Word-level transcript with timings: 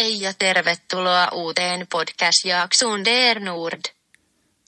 Hei 0.00 0.12
ja 0.12 0.32
tervetuloa 0.32 1.32
uuteen 1.34 1.86
podcast-jaksoon 1.86 3.04
Der 3.04 3.40
Nord. 3.40 3.92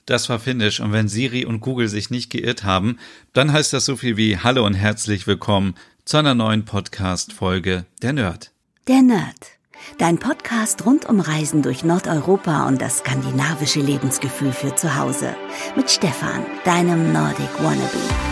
Das 0.05 0.29
war 0.29 0.39
Finnisch 0.39 0.81
und 0.81 0.93
wenn 0.93 1.09
Siri 1.09 1.47
und 1.47 1.61
Google 1.61 1.89
sich 1.89 2.11
nicht 2.11 2.31
geirrt 2.31 2.65
haben, 2.65 2.99
dann 3.33 3.51
heißt 3.51 3.73
das 3.73 3.87
so 3.87 3.97
viel 3.97 4.19
wie 4.19 4.37
Hallo 4.37 4.67
und 4.67 4.75
herzlich 4.75 5.27
willkommen 5.27 5.75
zu 6.05 6.19
einer 6.19 6.35
neuen 6.35 6.67
Podcast-Folge 6.67 7.87
Der 8.03 8.13
Nerd. 8.13 8.51
Der 8.89 9.01
Nerd. 9.01 9.53
Dein 9.97 10.19
Podcast 10.19 10.85
rund 10.85 11.07
um 11.07 11.21
Reisen 11.21 11.63
durch 11.63 11.83
Nordeuropa 11.83 12.67
und 12.67 12.83
das 12.83 12.99
skandinavische 12.99 13.81
Lebensgefühl 13.81 14.53
für 14.53 14.75
zu 14.75 14.97
Hause. 14.97 15.35
Mit 15.77 15.91
Stefan, 15.91 16.45
deinem 16.65 17.11
Nordic 17.13 17.55
Wannabe. 17.59 18.32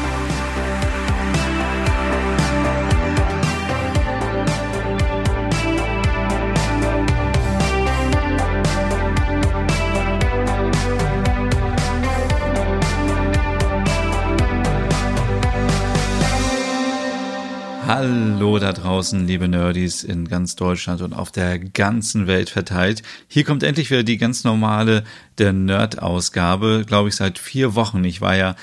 Hallo 17.92 18.60
da 18.60 18.72
draußen, 18.72 19.26
liebe 19.26 19.48
Nerdies 19.48 20.04
in 20.04 20.28
ganz 20.28 20.54
Deutschland 20.54 21.02
und 21.02 21.12
auf 21.12 21.32
der 21.32 21.58
ganzen 21.58 22.28
Welt 22.28 22.48
verteilt. 22.48 23.02
Hier 23.26 23.42
kommt 23.42 23.64
endlich 23.64 23.90
wieder 23.90 24.04
die 24.04 24.16
ganz 24.16 24.44
normale 24.44 25.02
der 25.38 25.52
Nerd-Ausgabe, 25.52 26.84
glaube 26.86 27.08
ich, 27.08 27.16
seit 27.16 27.40
vier 27.40 27.74
Wochen. 27.74 28.04
Ich 28.04 28.20
war 28.20 28.36
ja 28.36 28.54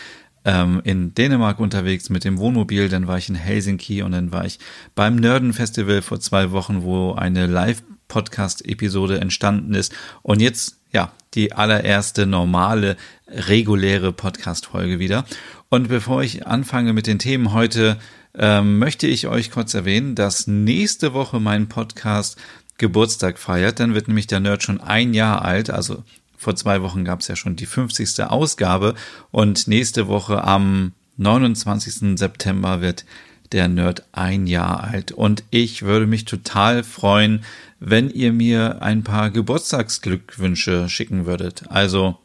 ähm, 0.45 0.79
in 0.85 1.13
Dänemark 1.13 1.59
unterwegs 1.59 2.09
mit 2.09 2.23
dem 2.23 2.37
Wohnmobil, 2.37 2.87
dann 2.87 3.07
war 3.07 3.17
ich 3.17 3.27
in 3.27 3.35
Helsinki 3.35 4.01
und 4.01 4.13
dann 4.13 4.31
war 4.31 4.45
ich 4.45 4.59
beim 4.95 5.17
Nerden-Festival 5.17 6.01
vor 6.01 6.21
zwei 6.21 6.51
Wochen, 6.51 6.83
wo 6.83 7.11
eine 7.11 7.47
Live-Podcast-Episode 7.47 9.19
entstanden 9.19 9.73
ist. 9.73 9.93
Und 10.21 10.41
jetzt, 10.41 10.77
ja, 10.93 11.11
die 11.33 11.51
allererste 11.51 12.27
normale, 12.27 12.95
reguläre 13.27 14.13
Podcast-Folge 14.13 14.99
wieder. 14.99 15.25
Und 15.67 15.89
bevor 15.89 16.23
ich 16.23 16.47
anfange 16.47 16.93
mit 16.93 17.07
den 17.07 17.19
Themen 17.19 17.51
heute, 17.51 17.97
ähm, 18.37 18.77
möchte 18.77 19.07
ich 19.07 19.27
euch 19.27 19.51
kurz 19.51 19.73
erwähnen, 19.73 20.15
dass 20.15 20.47
nächste 20.47 21.13
Woche 21.13 21.39
mein 21.39 21.67
Podcast 21.67 22.37
Geburtstag 22.77 23.39
feiert. 23.39 23.79
Dann 23.79 23.93
wird 23.93 24.07
nämlich 24.07 24.27
der 24.27 24.39
Nerd 24.39 24.63
schon 24.63 24.79
ein 24.79 25.13
Jahr 25.13 25.43
alt. 25.43 25.69
Also 25.69 26.03
vor 26.37 26.55
zwei 26.55 26.81
Wochen 26.81 27.03
gab 27.03 27.21
es 27.21 27.27
ja 27.27 27.35
schon 27.35 27.55
die 27.55 27.65
50. 27.65 28.23
Ausgabe. 28.23 28.93
Und 29.31 29.67
nächste 29.67 30.07
Woche 30.07 30.43
am 30.43 30.93
29. 31.17 32.17
September 32.17 32.81
wird 32.81 33.05
der 33.51 33.67
Nerd 33.67 34.03
ein 34.11 34.45
Jahr 34.45 34.83
alt. 34.83 35.11
Und 35.11 35.43
ich 35.49 35.81
würde 35.81 36.05
mich 36.05 36.25
total 36.25 36.83
freuen, 36.83 37.43
wenn 37.79 38.09
ihr 38.09 38.33
mir 38.33 38.81
ein 38.81 39.03
paar 39.03 39.31
Geburtstagsglückwünsche 39.31 40.89
schicken 40.89 41.25
würdet. 41.25 41.63
Also 41.69 42.17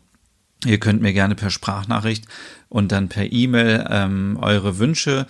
ihr 0.64 0.78
könnt 0.78 1.02
mir 1.02 1.12
gerne 1.12 1.34
per 1.34 1.50
Sprachnachricht 1.50 2.26
und 2.68 2.92
dann 2.92 3.08
per 3.08 3.32
E-Mail 3.32 3.86
ähm, 3.88 4.38
eure 4.40 4.78
Wünsche 4.78 5.26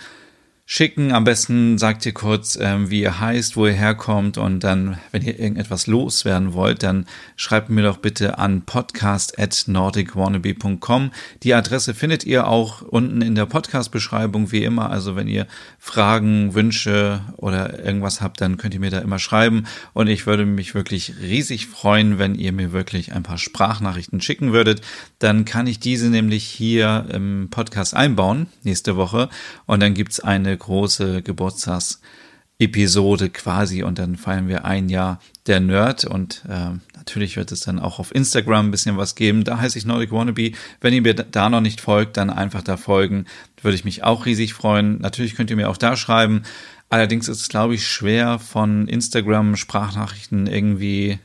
schicken. 0.65 1.13
Am 1.13 1.25
besten 1.25 1.77
sagt 1.77 2.07
ihr 2.07 2.13
kurz, 2.13 2.57
ähm, 2.61 2.89
wie 2.89 3.03
ihr 3.03 3.19
heißt, 3.21 3.57
wo 3.57 3.67
ihr 3.67 3.73
herkommt 3.73 4.39
und 4.39 4.61
dann, 4.61 4.99
wenn 5.11 5.23
ihr 5.23 5.37
irgendetwas 5.39 5.89
loswerden 5.89 6.55
wollt, 6.55 6.85
dann 6.85 7.07
schreibt 7.37 7.69
mir 7.69 7.83
doch 7.83 7.99
bitte 7.99 8.39
an 8.39 8.63
podcast@nordicwannabe.com. 8.63 11.11
Die 11.43 11.53
Adresse 11.55 11.93
findet 11.95 12.25
ihr 12.25 12.47
auch 12.47 12.83
unten 12.83 13.23
in 13.23 13.35
der 13.35 13.47
Podcast-Beschreibung 13.47 14.53
wie 14.53 14.63
immer. 14.65 14.91
Also 14.91 15.17
wenn 15.17 15.27
ihr 15.27 15.49
Fragen, 15.79 16.55
Wünsche 16.55 17.23
oder 17.37 17.85
irgendwas 17.85 18.21
habt, 18.21 18.41
dann 18.41 18.57
könnt 18.57 18.75
ihr 18.75 18.81
mir 18.81 18.91
da 18.91 19.01
immer 19.01 19.19
schreiben 19.19 19.65
und 19.95 20.07
ich 20.07 20.27
würde 20.27 20.47
mich 20.47 20.75
wirklich 20.75 21.15
riesig 21.21 21.67
freuen, 21.67 22.19
wenn 22.19 22.37
ihr 22.37 22.53
mir 22.53 22.73
wirklich 22.73 23.13
ein 23.13 23.25
paar 23.25 23.39
Sprachnachrichten 23.39 24.21
schicken 24.21 24.53
würdet. 24.53 24.81
Dann 25.19 25.45
kann 25.45 25.67
ich 25.67 25.81
diese 25.81 26.09
nämlich 26.09 26.45
hier 26.45 27.07
im 27.13 27.49
Podcast 27.51 27.95
einbauen 27.95 28.47
nächste 28.63 28.95
Woche 28.97 29.29
und 29.67 29.83
dann 29.83 29.95
gibt's 29.95 30.21
eine 30.21 30.52
große 30.57 31.23
Geburtstagsepisode 31.23 33.31
quasi 33.31 33.83
und 33.83 33.99
dann 33.99 34.17
feiern 34.17 34.49
wir 34.49 34.65
ein 34.65 34.89
Jahr 34.89 35.21
der 35.47 35.61
Nerd 35.61 36.05
und 36.05 36.45
äh, 36.49 36.71
natürlich 36.97 37.37
wird 37.37 37.53
es 37.53 37.61
dann 37.61 37.79
auch 37.79 37.99
auf 37.99 38.15
Instagram 38.15 38.69
ein 38.69 38.71
bisschen 38.71 38.97
was 38.97 39.15
geben. 39.15 39.45
Da 39.45 39.59
heiße 39.59 39.77
ich 39.77 39.85
Nordic 39.85 40.13
Wannabe. 40.13 40.53
Wenn 40.81 40.95
ihr 40.95 41.03
mir 41.03 41.15
da 41.15 41.49
noch 41.49 41.61
nicht 41.61 41.81
folgt, 41.81 42.17
dann 42.17 42.31
einfach 42.31 42.63
da 42.63 42.77
folgen. 42.77 43.27
Würde 43.61 43.75
ich 43.75 43.85
mich 43.85 44.05
auch 44.05 44.27
riesig 44.27 44.55
freuen. 44.55 45.01
Natürlich 45.01 45.35
könnt 45.35 45.51
ihr 45.51 45.57
mir 45.57 45.69
auch 45.69 45.77
da 45.77 45.97
schreiben. 45.97 46.45
Allerdings 46.93 47.29
ist 47.29 47.41
es, 47.41 47.49
glaube 47.49 47.75
ich, 47.75 47.89
schwer 47.89 48.39
von 48.39 48.87
Instagram 48.87 49.57
Sprachnachrichten 49.57 50.47
irgendwie, 50.47 51.19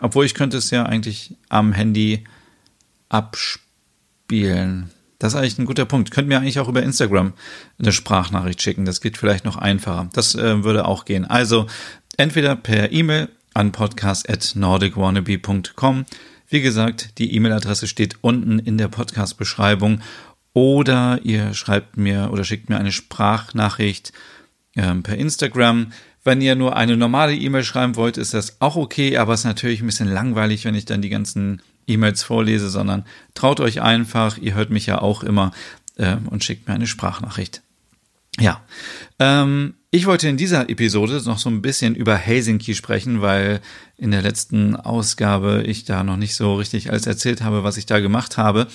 obwohl 0.00 0.24
ich 0.24 0.34
könnte 0.34 0.56
es 0.56 0.70
ja 0.70 0.86
eigentlich 0.86 1.34
am 1.48 1.72
Handy 1.72 2.22
abspielen. 3.08 4.90
Das 5.24 5.32
ist 5.32 5.38
eigentlich 5.38 5.58
ein 5.58 5.64
guter 5.64 5.86
Punkt. 5.86 6.10
Könnt 6.10 6.28
mir 6.28 6.36
eigentlich 6.36 6.60
auch 6.60 6.68
über 6.68 6.82
Instagram 6.82 7.32
eine 7.78 7.92
Sprachnachricht 7.92 8.60
schicken. 8.60 8.84
Das 8.84 9.00
geht 9.00 9.16
vielleicht 9.16 9.46
noch 9.46 9.56
einfacher. 9.56 10.10
Das 10.12 10.34
äh, 10.34 10.64
würde 10.64 10.84
auch 10.84 11.06
gehen. 11.06 11.24
Also 11.24 11.66
entweder 12.18 12.56
per 12.56 12.92
E-Mail 12.92 13.30
an 13.54 13.72
podcast@nordicwannabe.com. 13.72 16.04
Wie 16.50 16.60
gesagt, 16.60 17.16
die 17.16 17.34
E-Mail-Adresse 17.34 17.86
steht 17.86 18.18
unten 18.20 18.58
in 18.58 18.76
der 18.76 18.88
Podcast-Beschreibung. 18.88 20.02
Oder 20.52 21.20
ihr 21.22 21.54
schreibt 21.54 21.96
mir 21.96 22.28
oder 22.30 22.44
schickt 22.44 22.68
mir 22.68 22.76
eine 22.76 22.92
Sprachnachricht 22.92 24.12
ähm, 24.76 25.02
per 25.02 25.16
Instagram. 25.16 25.92
Wenn 26.22 26.42
ihr 26.42 26.54
nur 26.54 26.76
eine 26.76 26.98
normale 26.98 27.34
E-Mail 27.34 27.64
schreiben 27.64 27.96
wollt, 27.96 28.18
ist 28.18 28.34
das 28.34 28.60
auch 28.60 28.76
okay, 28.76 29.16
aber 29.16 29.32
es 29.32 29.40
ist 29.40 29.46
natürlich 29.46 29.80
ein 29.80 29.86
bisschen 29.86 30.12
langweilig, 30.12 30.66
wenn 30.66 30.74
ich 30.74 30.84
dann 30.84 31.00
die 31.00 31.08
ganzen 31.08 31.62
E-Mails 31.86 32.22
vorlese, 32.22 32.70
sondern 32.70 33.04
traut 33.34 33.60
euch 33.60 33.82
einfach, 33.82 34.38
ihr 34.38 34.54
hört 34.54 34.70
mich 34.70 34.86
ja 34.86 35.00
auch 35.00 35.22
immer 35.22 35.52
äh, 35.96 36.16
und 36.30 36.44
schickt 36.44 36.68
mir 36.68 36.74
eine 36.74 36.86
Sprachnachricht. 36.86 37.62
Ja, 38.40 38.60
ähm, 39.20 39.74
ich 39.90 40.06
wollte 40.06 40.28
in 40.28 40.36
dieser 40.36 40.68
Episode 40.68 41.22
noch 41.24 41.38
so 41.38 41.48
ein 41.48 41.62
bisschen 41.62 41.94
über 41.94 42.16
Helsinki 42.16 42.74
sprechen, 42.74 43.22
weil 43.22 43.60
in 43.96 44.10
der 44.10 44.22
letzten 44.22 44.74
Ausgabe 44.74 45.62
ich 45.64 45.84
da 45.84 46.02
noch 46.02 46.16
nicht 46.16 46.34
so 46.34 46.56
richtig 46.56 46.90
alles 46.90 47.06
erzählt 47.06 47.42
habe, 47.42 47.62
was 47.62 47.76
ich 47.76 47.86
da 47.86 48.00
gemacht 48.00 48.36
habe. 48.36 48.66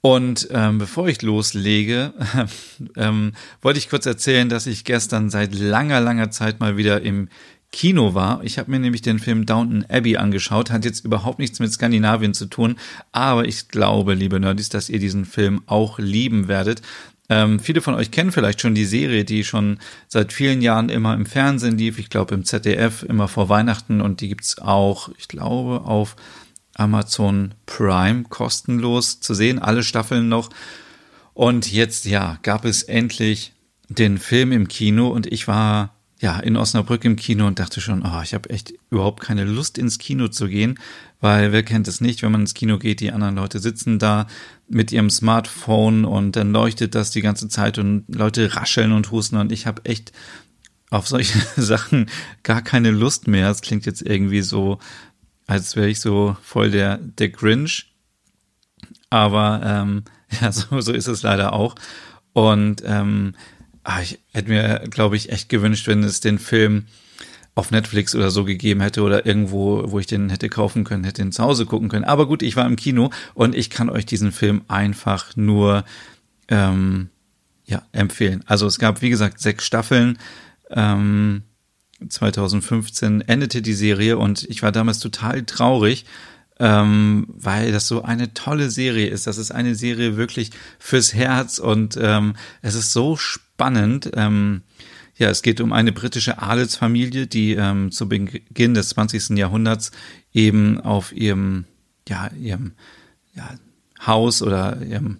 Und 0.00 0.48
ähm, 0.50 0.78
bevor 0.78 1.06
ich 1.06 1.22
loslege, 1.22 2.12
ähm, 2.96 3.34
wollte 3.60 3.78
ich 3.78 3.88
kurz 3.88 4.04
erzählen, 4.04 4.48
dass 4.48 4.66
ich 4.66 4.84
gestern 4.84 5.30
seit 5.30 5.54
langer, 5.54 6.00
langer 6.00 6.32
Zeit 6.32 6.58
mal 6.58 6.76
wieder 6.76 7.02
im 7.02 7.28
Kino 7.72 8.14
war. 8.14 8.44
Ich 8.44 8.58
habe 8.58 8.70
mir 8.70 8.78
nämlich 8.78 9.02
den 9.02 9.18
Film 9.18 9.46
Downton 9.46 9.84
Abbey 9.88 10.18
angeschaut, 10.18 10.70
hat 10.70 10.84
jetzt 10.84 11.04
überhaupt 11.04 11.38
nichts 11.38 11.58
mit 11.58 11.72
Skandinavien 11.72 12.34
zu 12.34 12.46
tun, 12.46 12.76
aber 13.10 13.46
ich 13.46 13.68
glaube, 13.68 14.14
liebe 14.14 14.38
Nerdies, 14.38 14.68
dass 14.68 14.90
ihr 14.90 14.98
diesen 14.98 15.24
Film 15.24 15.62
auch 15.66 15.98
lieben 15.98 16.48
werdet. 16.48 16.82
Ähm, 17.28 17.60
viele 17.60 17.80
von 17.80 17.94
euch 17.94 18.10
kennen 18.10 18.30
vielleicht 18.30 18.60
schon 18.60 18.74
die 18.74 18.84
Serie, 18.84 19.24
die 19.24 19.42
schon 19.42 19.78
seit 20.06 20.34
vielen 20.34 20.60
Jahren 20.60 20.90
immer 20.90 21.14
im 21.14 21.24
Fernsehen 21.24 21.78
lief. 21.78 21.98
Ich 21.98 22.10
glaube 22.10 22.34
im 22.34 22.44
ZDF 22.44 23.04
immer 23.04 23.26
vor 23.26 23.48
Weihnachten 23.48 24.02
und 24.02 24.20
die 24.20 24.28
gibt's 24.28 24.58
auch, 24.58 25.08
ich 25.16 25.28
glaube, 25.28 25.82
auf 25.86 26.14
Amazon 26.74 27.54
Prime 27.64 28.24
kostenlos 28.28 29.20
zu 29.20 29.32
sehen, 29.32 29.58
alle 29.58 29.82
Staffeln 29.82 30.28
noch. 30.28 30.50
Und 31.32 31.72
jetzt, 31.72 32.04
ja, 32.04 32.38
gab 32.42 32.66
es 32.66 32.82
endlich 32.82 33.54
den 33.88 34.18
Film 34.18 34.52
im 34.52 34.68
Kino 34.68 35.08
und 35.08 35.26
ich 35.26 35.48
war 35.48 35.94
ja, 36.22 36.38
in 36.38 36.56
Osnabrück 36.56 37.04
im 37.04 37.16
Kino 37.16 37.48
und 37.48 37.58
dachte 37.58 37.80
schon, 37.80 38.04
oh, 38.06 38.22
ich 38.22 38.32
habe 38.32 38.48
echt 38.48 38.72
überhaupt 38.90 39.20
keine 39.20 39.42
Lust 39.44 39.76
ins 39.76 39.98
Kino 39.98 40.28
zu 40.28 40.46
gehen, 40.46 40.78
weil 41.20 41.50
wer 41.50 41.64
kennt 41.64 41.88
es 41.88 42.00
nicht, 42.00 42.22
wenn 42.22 42.30
man 42.30 42.42
ins 42.42 42.54
Kino 42.54 42.78
geht, 42.78 43.00
die 43.00 43.10
anderen 43.10 43.34
Leute 43.34 43.58
sitzen 43.58 43.98
da 43.98 44.28
mit 44.68 44.92
ihrem 44.92 45.10
Smartphone 45.10 46.04
und 46.04 46.36
dann 46.36 46.52
leuchtet 46.52 46.94
das 46.94 47.10
die 47.10 47.22
ganze 47.22 47.48
Zeit 47.48 47.76
und 47.76 48.04
Leute 48.06 48.54
rascheln 48.54 48.92
und 48.92 49.10
husten 49.10 49.36
und 49.36 49.50
ich 49.50 49.66
habe 49.66 49.84
echt 49.84 50.12
auf 50.90 51.08
solche 51.08 51.40
Sachen 51.60 52.08
gar 52.44 52.62
keine 52.62 52.92
Lust 52.92 53.26
mehr. 53.26 53.50
Es 53.50 53.60
klingt 53.60 53.84
jetzt 53.84 54.02
irgendwie 54.02 54.42
so, 54.42 54.78
als 55.48 55.74
wäre 55.74 55.88
ich 55.88 55.98
so 55.98 56.36
voll 56.40 56.70
der, 56.70 56.98
der 56.98 57.30
Grinch. 57.30 57.92
Aber 59.10 59.60
ähm, 59.64 60.04
ja, 60.40 60.52
so, 60.52 60.80
so 60.80 60.92
ist 60.92 61.08
es 61.08 61.24
leider 61.24 61.52
auch. 61.52 61.74
Und 62.32 62.80
ähm, 62.86 63.34
ah, 63.84 64.00
ich 64.02 64.18
hätte 64.32 64.48
mir, 64.48 64.84
glaube 64.90 65.16
ich, 65.16 65.30
echt 65.30 65.48
gewünscht, 65.48 65.86
wenn 65.86 66.02
es 66.02 66.20
den 66.20 66.38
Film 66.38 66.84
auf 67.54 67.70
Netflix 67.70 68.14
oder 68.14 68.30
so 68.30 68.44
gegeben 68.44 68.80
hätte 68.80 69.02
oder 69.02 69.26
irgendwo, 69.26 69.90
wo 69.90 69.98
ich 69.98 70.06
den 70.06 70.30
hätte 70.30 70.48
kaufen 70.48 70.84
können, 70.84 71.04
hätte 71.04 71.22
ihn 71.22 71.32
zu 71.32 71.42
Hause 71.42 71.66
gucken 71.66 71.88
können. 71.88 72.04
Aber 72.04 72.26
gut, 72.26 72.42
ich 72.42 72.56
war 72.56 72.66
im 72.66 72.76
Kino 72.76 73.10
und 73.34 73.54
ich 73.54 73.68
kann 73.68 73.90
euch 73.90 74.06
diesen 74.06 74.32
Film 74.32 74.62
einfach 74.68 75.36
nur 75.36 75.84
ähm, 76.48 77.10
ja, 77.66 77.82
empfehlen. 77.92 78.42
Also 78.46 78.66
es 78.66 78.78
gab, 78.78 79.02
wie 79.02 79.10
gesagt, 79.10 79.40
sechs 79.40 79.66
Staffeln. 79.66 80.18
Ähm, 80.70 81.42
2015 82.08 83.20
endete 83.20 83.62
die 83.62 83.74
Serie 83.74 84.18
und 84.18 84.44
ich 84.44 84.62
war 84.62 84.72
damals 84.72 84.98
total 84.98 85.42
traurig, 85.42 86.04
ähm, 86.60 87.26
weil 87.28 87.72
das 87.72 87.88
so 87.88 88.02
eine 88.02 88.34
tolle 88.34 88.70
Serie 88.70 89.08
ist. 89.08 89.26
Das 89.26 89.38
ist 89.38 89.50
eine 89.50 89.74
Serie 89.74 90.16
wirklich 90.16 90.50
fürs 90.78 91.14
Herz 91.14 91.58
und 91.58 91.98
ähm, 92.00 92.34
es 92.60 92.74
ist 92.74 92.92
so 92.92 93.16
spannend. 93.16 94.10
Ähm, 94.14 94.62
ja, 95.16 95.28
es 95.28 95.42
geht 95.42 95.60
um 95.60 95.72
eine 95.72 95.92
britische 95.92 96.40
Adelsfamilie, 96.40 97.26
die 97.26 97.52
ähm, 97.52 97.90
zu 97.90 98.08
Beginn 98.08 98.74
des 98.74 98.90
20. 98.90 99.36
Jahrhunderts 99.38 99.92
eben 100.32 100.80
auf 100.80 101.12
ihrem, 101.12 101.64
ja, 102.08 102.30
ihrem 102.32 102.72
ja, 103.34 103.48
Haus 104.06 104.42
oder 104.42 104.80
ihrem, 104.82 105.18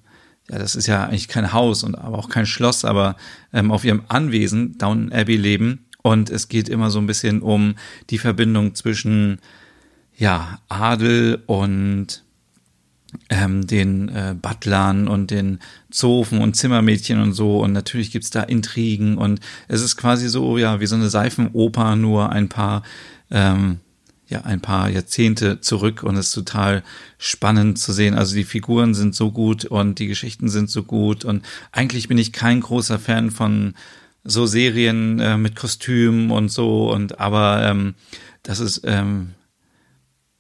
ja, 0.51 0.59
das 0.59 0.75
ist 0.75 0.87
ja 0.87 1.05
eigentlich 1.05 1.29
kein 1.29 1.53
Haus 1.53 1.85
und 1.85 1.95
aber 1.95 2.19
auch 2.19 2.29
kein 2.29 2.47
Schloss, 2.47 2.85
aber 2.85 3.17
ähm, 3.53 3.71
auf 3.71 3.85
ihrem 3.85 4.03
Anwesen 4.09 4.79
Downton 4.79 5.13
Abbey 5.13 5.37
leben. 5.37 5.87
Und 6.03 6.31
es 6.31 6.49
geht 6.49 6.69
immer 6.69 6.91
so 6.91 6.99
ein 6.99 7.07
bisschen 7.07 7.43
um 7.43 7.77
die 8.11 8.19
Verbindung 8.19 8.75
zwischen 8.75 9.39
ja, 10.17 10.59
Adel 10.69 11.43
und 11.47 12.23
ähm, 13.29 13.67
den 13.67 14.09
äh, 14.09 14.35
Butlern 14.41 15.09
und 15.09 15.31
den 15.31 15.59
Zofen 15.91 16.41
und 16.41 16.55
Zimmermädchen 16.55 17.21
und 17.21 17.33
so. 17.33 17.61
Und 17.61 17.73
natürlich 17.73 18.11
gibt's 18.11 18.31
da 18.31 18.43
Intrigen 18.43 19.19
und 19.19 19.41
es 19.69 19.83
ist 19.83 19.97
quasi 19.97 20.29
so, 20.29 20.59
ja, 20.59 20.81
wie 20.81 20.87
so 20.87 20.97
eine 20.97 21.11
Seifenoper, 21.11 21.97
nur 21.97 22.31
ein 22.31 22.49
paar, 22.49 22.83
ähm, 23.31 23.81
ja, 24.29 24.43
ein 24.43 24.61
paar 24.61 24.89
Jahrzehnte 24.89 25.61
zurück 25.61 26.03
und 26.03 26.17
es 26.17 26.29
ist 26.29 26.35
total 26.35 26.83
spannend 27.19 27.79
zu 27.79 27.93
sehen. 27.93 28.15
Also 28.15 28.35
die 28.35 28.45
Figuren 28.45 28.95
sind 28.95 29.15
so 29.15 29.31
gut 29.31 29.67
und 29.67 29.99
die 29.99 30.07
Geschichten 30.07 30.49
sind 30.49 30.71
so 30.71 30.83
gut 30.83 31.25
und 31.25 31.45
eigentlich 31.71 32.09
bin 32.09 32.19
ich 32.19 32.33
kein 32.33 32.61
großer 32.61 32.99
Fan 32.99 33.31
von 33.31 33.75
so 34.25 34.47
Serien 34.47 35.19
äh, 35.21 35.37
mit 35.37 35.57
Kostümen 35.57 36.31
und 36.31 36.49
so 36.49 36.91
und 36.93 37.19
aber 37.19 37.63
ähm, 37.65 37.95
das 38.43 38.61
ist 38.61 38.83
ähm, 38.85 39.33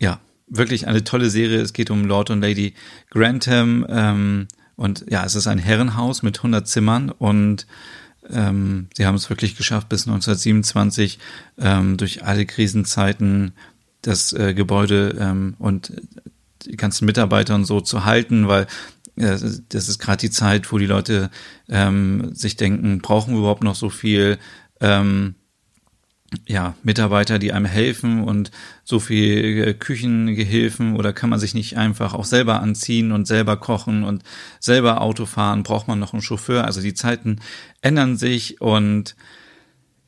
ja 0.02 0.20
wirklich 0.46 0.86
eine 0.86 1.04
tolle 1.04 1.30
Serie. 1.30 1.60
Es 1.60 1.72
geht 1.72 1.90
um 1.90 2.04
Lord 2.04 2.30
und 2.30 2.42
Lady 2.42 2.74
Grantham 3.10 3.86
ähm, 3.88 4.48
und 4.76 5.06
ja, 5.08 5.24
es 5.24 5.34
ist 5.34 5.46
ein 5.46 5.58
Herrenhaus 5.58 6.22
mit 6.22 6.38
100 6.38 6.68
Zimmern 6.68 7.10
und 7.10 7.66
ähm, 8.30 8.88
sie 8.94 9.06
haben 9.06 9.14
es 9.14 9.30
wirklich 9.30 9.56
geschafft, 9.56 9.88
bis 9.88 10.06
1927 10.06 11.18
ähm, 11.58 11.96
durch 11.96 12.24
alle 12.24 12.46
Krisenzeiten 12.46 13.52
das 14.02 14.32
äh, 14.32 14.54
Gebäude 14.54 15.16
ähm, 15.18 15.54
und 15.58 15.92
die 16.66 16.76
ganzen 16.76 17.06
Mitarbeiter 17.06 17.54
und 17.54 17.64
so 17.64 17.80
zu 17.80 18.04
halten, 18.04 18.48
weil 18.48 18.66
äh, 19.16 19.38
das 19.68 19.88
ist 19.88 19.98
gerade 19.98 20.20
die 20.20 20.30
Zeit, 20.30 20.70
wo 20.72 20.78
die 20.78 20.86
Leute 20.86 21.30
ähm, 21.68 22.34
sich 22.34 22.56
denken, 22.56 23.00
brauchen 23.00 23.32
wir 23.32 23.40
überhaupt 23.40 23.64
noch 23.64 23.74
so 23.74 23.90
viel? 23.90 24.38
Ähm, 24.80 25.34
ja, 26.46 26.74
Mitarbeiter, 26.82 27.38
die 27.38 27.52
einem 27.52 27.66
helfen 27.66 28.24
und 28.24 28.50
so 28.84 29.00
viel 29.00 29.68
äh, 29.68 29.74
Küchengehilfen 29.74 30.96
oder 30.96 31.12
kann 31.12 31.30
man 31.30 31.38
sich 31.38 31.54
nicht 31.54 31.76
einfach 31.76 32.14
auch 32.14 32.24
selber 32.24 32.60
anziehen 32.60 33.12
und 33.12 33.26
selber 33.26 33.56
kochen 33.56 34.04
und 34.04 34.22
selber 34.60 35.00
Auto 35.00 35.26
fahren? 35.26 35.62
Braucht 35.62 35.88
man 35.88 35.98
noch 35.98 36.12
einen 36.12 36.22
Chauffeur? 36.22 36.64
Also 36.64 36.80
die 36.80 36.94
Zeiten 36.94 37.40
ändern 37.80 38.16
sich 38.16 38.60
und 38.60 39.16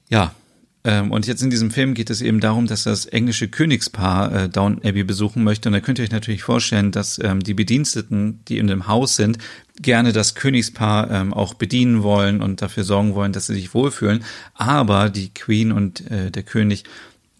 ja, 0.08 0.34
und 0.84 1.26
jetzt 1.26 1.42
in 1.42 1.48
diesem 1.48 1.70
Film 1.70 1.94
geht 1.94 2.10
es 2.10 2.20
eben 2.20 2.40
darum, 2.40 2.66
dass 2.66 2.84
das 2.84 3.06
englische 3.06 3.48
Königspaar 3.48 4.34
äh, 4.34 4.48
Down 4.50 4.82
Abbey 4.84 5.02
besuchen 5.02 5.42
möchte. 5.42 5.68
Und 5.68 5.72
da 5.72 5.80
könnt 5.80 5.98
ihr 5.98 6.04
euch 6.04 6.10
natürlich 6.10 6.42
vorstellen, 6.42 6.92
dass 6.92 7.18
ähm, 7.18 7.40
die 7.40 7.54
Bediensteten, 7.54 8.40
die 8.48 8.58
in 8.58 8.66
dem 8.66 8.86
Haus 8.86 9.16
sind, 9.16 9.38
gerne 9.80 10.12
das 10.12 10.34
Königspaar 10.34 11.10
ähm, 11.10 11.32
auch 11.32 11.54
bedienen 11.54 12.02
wollen 12.02 12.42
und 12.42 12.60
dafür 12.60 12.84
sorgen 12.84 13.14
wollen, 13.14 13.32
dass 13.32 13.46
sie 13.46 13.54
sich 13.54 13.72
wohlfühlen. 13.72 14.24
Aber 14.52 15.08
die 15.08 15.32
Queen 15.32 15.72
und 15.72 16.10
äh, 16.10 16.30
der 16.30 16.42
König 16.42 16.84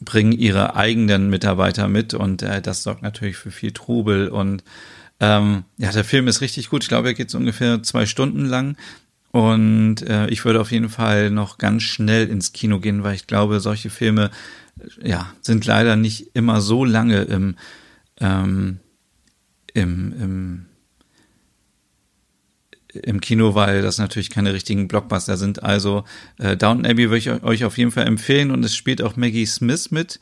bringen 0.01 0.33
ihre 0.33 0.75
eigenen 0.77 1.29
Mitarbeiter 1.29 1.89
mit 1.89 2.15
und 2.15 2.43
äh, 2.43 2.63
das 2.63 2.83
sorgt 2.83 3.03
natürlich 3.03 3.37
für 3.37 3.51
viel 3.51 3.73
Trubel 3.73 4.29
und 4.29 4.65
ähm, 5.21 5.65
ja, 5.79 5.93
der 5.93 6.05
Film 6.05 6.27
ist 6.29 6.41
richtig 6.41 6.71
gut. 6.71 6.83
Ich 6.83 6.89
glaube, 6.89 7.09
er 7.09 7.15
geht 7.15 7.31
so 7.31 7.39
ungefähr 7.39 7.83
zwei 7.83 8.05
Stunden 8.05 8.47
lang. 8.47 8.77
Und 9.35 10.03
äh, 10.03 10.29
ich 10.29 10.45
würde 10.45 10.61
auf 10.61 10.71
jeden 10.71 10.89
Fall 10.89 11.29
noch 11.29 11.59
ganz 11.59 11.83
schnell 11.83 12.29
ins 12.29 12.53
Kino 12.53 12.79
gehen, 12.79 13.03
weil 13.03 13.17
ich 13.17 13.27
glaube, 13.27 13.59
solche 13.59 13.91
Filme 13.91 14.31
äh, 14.79 15.09
ja, 15.09 15.35
sind 15.41 15.67
leider 15.67 15.97
nicht 15.97 16.31
immer 16.35 16.61
so 16.61 16.85
lange 16.85 17.23
im, 17.23 17.57
ähm, 18.21 18.79
im, 19.73 20.15
im, 20.21 20.67
im 22.93 23.21
Kino, 23.21 23.57
weil 23.57 23.83
das 23.83 23.99
natürlich 23.99 24.31
keine 24.31 24.53
richtigen 24.53 24.87
Blockbuster 24.87 25.37
sind. 25.37 25.65
Also 25.65 26.05
äh, 26.39 26.57
Downton 26.57 26.87
Abbey 26.87 27.11
würde 27.11 27.19
ich 27.19 27.43
euch 27.43 27.65
auf 27.65 27.77
jeden 27.77 27.91
Fall 27.91 28.07
empfehlen 28.07 28.53
und 28.53 28.65
es 28.65 28.77
spielt 28.77 29.03
auch 29.03 29.17
Maggie 29.17 29.47
Smith 29.47 29.91
mit, 29.91 30.21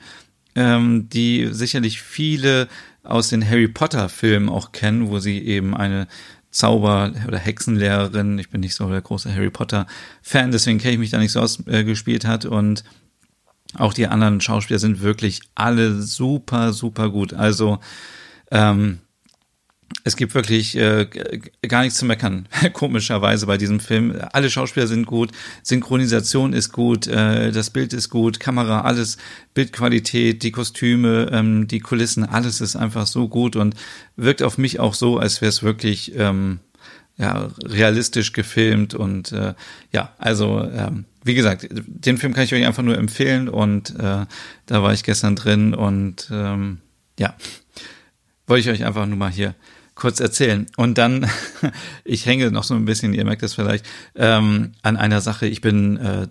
ähm, 0.54 1.10
die 1.10 1.48
sicherlich 1.50 2.00
viele 2.00 2.66
aus 3.02 3.28
den 3.28 3.46
Harry 3.46 3.68
Potter 3.68 4.08
Filmen 4.08 4.48
auch 4.48 4.72
kennen, 4.72 5.10
wo 5.10 5.18
sie 5.18 5.38
eben 5.38 5.76
eine 5.76 6.08
Zauber- 6.52 7.12
oder 7.26 7.38
Hexenlehrerin. 7.38 8.38
Ich 8.38 8.50
bin 8.50 8.60
nicht 8.60 8.74
so 8.74 8.88
der 8.88 9.00
große 9.00 9.34
Harry 9.34 9.50
Potter-Fan, 9.50 10.52
deswegen 10.52 10.78
kenne 10.78 10.94
ich 10.94 10.98
mich 11.00 11.10
da 11.10 11.18
nicht 11.18 11.32
so 11.32 11.40
ausgespielt 11.40 12.24
äh, 12.24 12.28
hat. 12.28 12.44
Und 12.44 12.84
auch 13.74 13.94
die 13.94 14.06
anderen 14.06 14.40
Schauspieler 14.40 14.78
sind 14.78 15.00
wirklich 15.00 15.40
alle 15.54 16.00
super, 16.00 16.72
super 16.72 17.10
gut. 17.10 17.32
Also 17.32 17.80
ähm, 18.50 18.98
es 20.04 20.16
gibt 20.16 20.34
wirklich 20.34 20.76
äh, 20.76 21.06
gar 21.68 21.82
nichts 21.82 21.98
zu 21.98 22.04
meckern, 22.04 22.48
komischerweise 22.72 23.46
bei 23.46 23.56
diesem 23.56 23.80
Film. 23.80 24.14
Alle 24.32 24.50
Schauspieler 24.50 24.86
sind 24.86 25.06
gut, 25.06 25.30
Synchronisation 25.62 26.52
ist 26.52 26.72
gut, 26.72 27.06
äh, 27.06 27.52
das 27.52 27.70
Bild 27.70 27.92
ist 27.92 28.08
gut, 28.08 28.40
Kamera, 28.40 28.82
alles, 28.82 29.18
Bildqualität, 29.54 30.42
die 30.42 30.50
Kostüme, 30.50 31.28
ähm, 31.32 31.68
die 31.68 31.80
Kulissen, 31.80 32.24
alles 32.24 32.60
ist 32.60 32.76
einfach 32.76 33.06
so 33.06 33.28
gut 33.28 33.56
und 33.56 33.74
wirkt 34.16 34.42
auf 34.42 34.58
mich 34.58 34.80
auch 34.80 34.94
so, 34.94 35.18
als 35.18 35.40
wäre 35.40 35.50
es 35.50 35.62
wirklich 35.62 36.12
ähm, 36.16 36.60
ja, 37.16 37.50
realistisch 37.62 38.32
gefilmt 38.32 38.94
und 38.94 39.32
äh, 39.32 39.54
ja, 39.92 40.12
also 40.18 40.60
ähm, 40.60 41.04
wie 41.24 41.34
gesagt, 41.34 41.68
den 41.70 42.18
Film 42.18 42.34
kann 42.34 42.44
ich 42.44 42.54
euch 42.54 42.66
einfach 42.66 42.82
nur 42.82 42.98
empfehlen 42.98 43.48
und 43.48 43.90
äh, 43.98 44.26
da 44.66 44.82
war 44.82 44.92
ich 44.92 45.04
gestern 45.04 45.36
drin 45.36 45.74
und 45.74 46.28
ähm, 46.32 46.78
ja, 47.18 47.36
wollte 48.46 48.68
ich 48.68 48.80
euch 48.80 48.84
einfach 48.84 49.06
nur 49.06 49.18
mal 49.18 49.30
hier 49.30 49.54
kurz 49.94 50.20
erzählen. 50.20 50.66
Und 50.76 50.98
dann, 50.98 51.28
ich 52.04 52.26
hänge 52.26 52.50
noch 52.50 52.64
so 52.64 52.74
ein 52.74 52.84
bisschen, 52.84 53.14
ihr 53.14 53.24
merkt 53.24 53.42
das 53.42 53.54
vielleicht, 53.54 53.86
ähm, 54.14 54.72
an 54.82 54.96
einer 54.96 55.20
Sache. 55.20 55.46
Ich 55.46 55.60
bin 55.60 55.96
äh, 55.96 56.26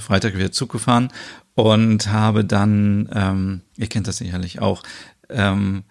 Freitag 0.00 0.36
wieder 0.36 0.52
Zug 0.52 0.72
gefahren 0.72 1.08
und 1.54 2.08
habe 2.08 2.44
dann, 2.44 3.08
ähm, 3.14 3.60
ihr 3.76 3.88
kennt 3.88 4.08
das 4.08 4.18
sicherlich 4.18 4.60
auch, 4.60 4.82
ähm, 5.28 5.84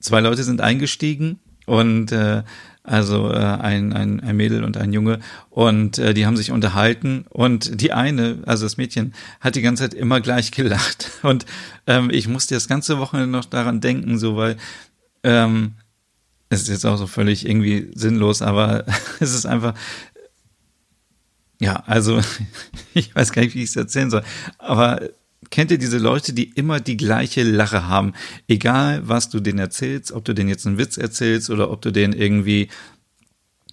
zwei 0.00 0.20
Leute 0.20 0.44
sind 0.44 0.60
eingestiegen 0.60 1.40
und 1.66 2.12
äh, 2.12 2.42
also 2.84 3.30
äh, 3.30 3.36
ein, 3.36 3.92
ein, 3.92 4.20
ein 4.20 4.36
Mädel 4.36 4.64
und 4.64 4.76
ein 4.76 4.92
Junge 4.92 5.20
und 5.50 5.98
äh, 5.98 6.14
die 6.14 6.26
haben 6.26 6.36
sich 6.36 6.50
unterhalten 6.50 7.24
und 7.28 7.80
die 7.80 7.92
eine, 7.92 8.38
also 8.44 8.64
das 8.66 8.76
Mädchen, 8.76 9.14
hat 9.40 9.54
die 9.54 9.62
ganze 9.62 9.84
Zeit 9.84 9.94
immer 9.94 10.20
gleich 10.20 10.50
gelacht 10.50 11.10
und 11.22 11.46
ähm, 11.86 12.10
ich 12.10 12.28
musste 12.28 12.54
das 12.54 12.68
ganze 12.68 12.98
Wochenende 12.98 13.30
noch 13.30 13.44
daran 13.44 13.80
denken, 13.80 14.18
so 14.18 14.36
weil 14.36 14.56
ähm, 15.22 15.74
es 16.48 16.62
ist 16.62 16.68
jetzt 16.68 16.86
auch 16.86 16.96
so 16.96 17.06
völlig 17.06 17.46
irgendwie 17.46 17.90
sinnlos, 17.94 18.42
aber 18.42 18.84
es 19.20 19.34
ist 19.34 19.46
einfach, 19.46 19.74
ja, 21.60 21.82
also 21.86 22.20
ich 22.94 23.14
weiß 23.14 23.32
gar 23.32 23.42
nicht, 23.42 23.54
wie 23.54 23.62
ich 23.62 23.70
es 23.70 23.76
erzählen 23.76 24.10
soll, 24.10 24.22
aber 24.58 25.00
kennt 25.50 25.70
ihr 25.70 25.78
diese 25.78 25.98
Leute, 25.98 26.32
die 26.32 26.50
immer 26.50 26.80
die 26.80 26.96
gleiche 26.96 27.42
Lache 27.42 27.86
haben? 27.86 28.14
Egal, 28.48 29.06
was 29.06 29.28
du 29.28 29.40
denen 29.40 29.58
erzählst, 29.58 30.12
ob 30.12 30.24
du 30.24 30.34
denen 30.34 30.48
jetzt 30.48 30.66
einen 30.66 30.78
Witz 30.78 30.96
erzählst 30.96 31.50
oder 31.50 31.70
ob 31.70 31.82
du 31.82 31.90
denen 31.90 32.12
irgendwie 32.12 32.68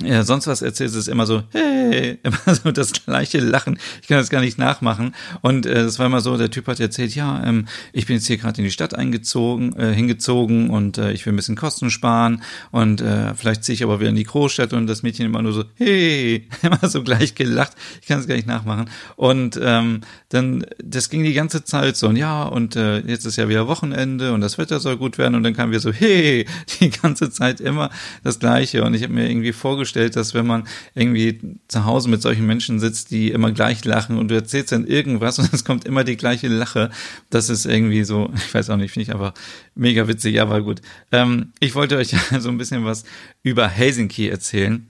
ja, 0.01 0.23
sonst 0.23 0.47
was 0.47 0.61
erzählst, 0.61 0.95
ist 0.95 1.09
immer 1.09 1.25
so, 1.25 1.43
hey, 1.51 2.19
immer 2.23 2.55
so 2.55 2.71
das 2.71 2.93
gleiche 2.93 3.39
Lachen. 3.39 3.77
Ich 4.01 4.07
kann 4.07 4.17
das 4.17 4.29
gar 4.29 4.39
nicht 4.39 4.57
nachmachen. 4.57 5.13
Und 5.41 5.65
äh, 5.65 5.83
das 5.83 5.99
war 5.99 6.05
immer 6.05 6.21
so, 6.21 6.37
der 6.37 6.49
Typ 6.49 6.67
hat 6.67 6.79
erzählt, 6.79 7.15
ja, 7.15 7.43
ähm, 7.43 7.67
ich 7.91 8.05
bin 8.05 8.15
jetzt 8.15 8.27
hier 8.27 8.37
gerade 8.37 8.59
in 8.59 8.63
die 8.63 8.71
Stadt 8.71 8.95
eingezogen, 8.95 9.75
äh, 9.77 9.93
hingezogen 9.93 10.69
und 10.69 10.97
äh, 10.97 11.11
ich 11.11 11.25
will 11.25 11.33
ein 11.33 11.35
bisschen 11.35 11.57
Kosten 11.57 11.89
sparen 11.89 12.41
und 12.71 13.01
äh, 13.01 13.33
vielleicht 13.35 13.65
ziehe 13.65 13.73
ich 13.73 13.83
aber 13.83 13.99
wieder 13.99 14.09
in 14.09 14.15
die 14.15 14.23
Großstadt 14.23 14.71
und 14.71 14.87
das 14.87 15.03
Mädchen 15.03 15.25
immer 15.25 15.41
nur 15.41 15.51
so, 15.51 15.65
hey, 15.75 16.47
immer 16.61 16.87
so 16.87 17.03
gleich 17.03 17.35
gelacht. 17.35 17.73
Ich 18.01 18.07
kann 18.07 18.19
es 18.19 18.27
gar 18.27 18.35
nicht 18.35 18.47
nachmachen. 18.47 18.89
Und 19.17 19.59
ähm, 19.61 20.01
dann, 20.29 20.65
das 20.81 21.09
ging 21.09 21.23
die 21.23 21.33
ganze 21.33 21.65
Zeit 21.65 21.97
so, 21.97 22.07
und 22.07 22.15
ja, 22.15 22.43
und 22.43 22.77
äh, 22.77 22.99
jetzt 22.99 23.25
ist 23.25 23.35
ja 23.35 23.49
wieder 23.49 23.67
Wochenende 23.67 24.31
und 24.31 24.39
das 24.39 24.57
Wetter 24.57 24.79
soll 24.79 24.95
gut 24.95 25.17
werden 25.17 25.35
und 25.35 25.43
dann 25.43 25.53
kamen 25.53 25.73
wir 25.73 25.81
so, 25.81 25.91
hey, 25.91 26.45
die 26.79 26.89
ganze 26.89 27.29
Zeit 27.31 27.59
immer 27.59 27.89
das 28.23 28.39
Gleiche. 28.39 28.85
Und 28.85 28.93
ich 28.93 29.03
habe 29.03 29.11
mir 29.11 29.29
irgendwie 29.29 29.51
vorgestellt, 29.51 29.88
vorgestellt, 29.89 30.15
dass 30.15 30.33
wenn 30.33 30.45
man 30.45 30.67
irgendwie 30.95 31.57
zu 31.67 31.85
Hause 31.85 32.09
mit 32.09 32.21
solchen 32.21 32.45
Menschen 32.45 32.79
sitzt, 32.79 33.11
die 33.11 33.31
immer 33.31 33.51
gleich 33.51 33.83
lachen 33.85 34.17
und 34.17 34.29
du 34.29 34.35
erzählst 34.35 34.71
dann 34.71 34.85
irgendwas 34.85 35.39
und 35.39 35.51
es 35.53 35.63
kommt 35.63 35.85
immer 35.85 36.03
die 36.03 36.17
gleiche 36.17 36.47
Lache, 36.47 36.91
das 37.29 37.49
ist 37.49 37.65
irgendwie 37.65 38.03
so, 38.03 38.31
ich 38.35 38.53
weiß 38.53 38.69
auch 38.69 38.77
nicht, 38.77 38.91
finde 38.91 39.03
ich 39.03 39.13
einfach 39.13 39.33
mega 39.75 40.07
witzig, 40.07 40.41
aber 40.41 40.61
gut. 40.61 40.81
Ähm, 41.11 41.53
ich 41.59 41.75
wollte 41.75 41.97
euch 41.97 42.09
so 42.39 42.49
ein 42.49 42.57
bisschen 42.57 42.85
was 42.85 43.03
über 43.43 43.67
Helsinki 43.67 44.27
erzählen 44.29 44.87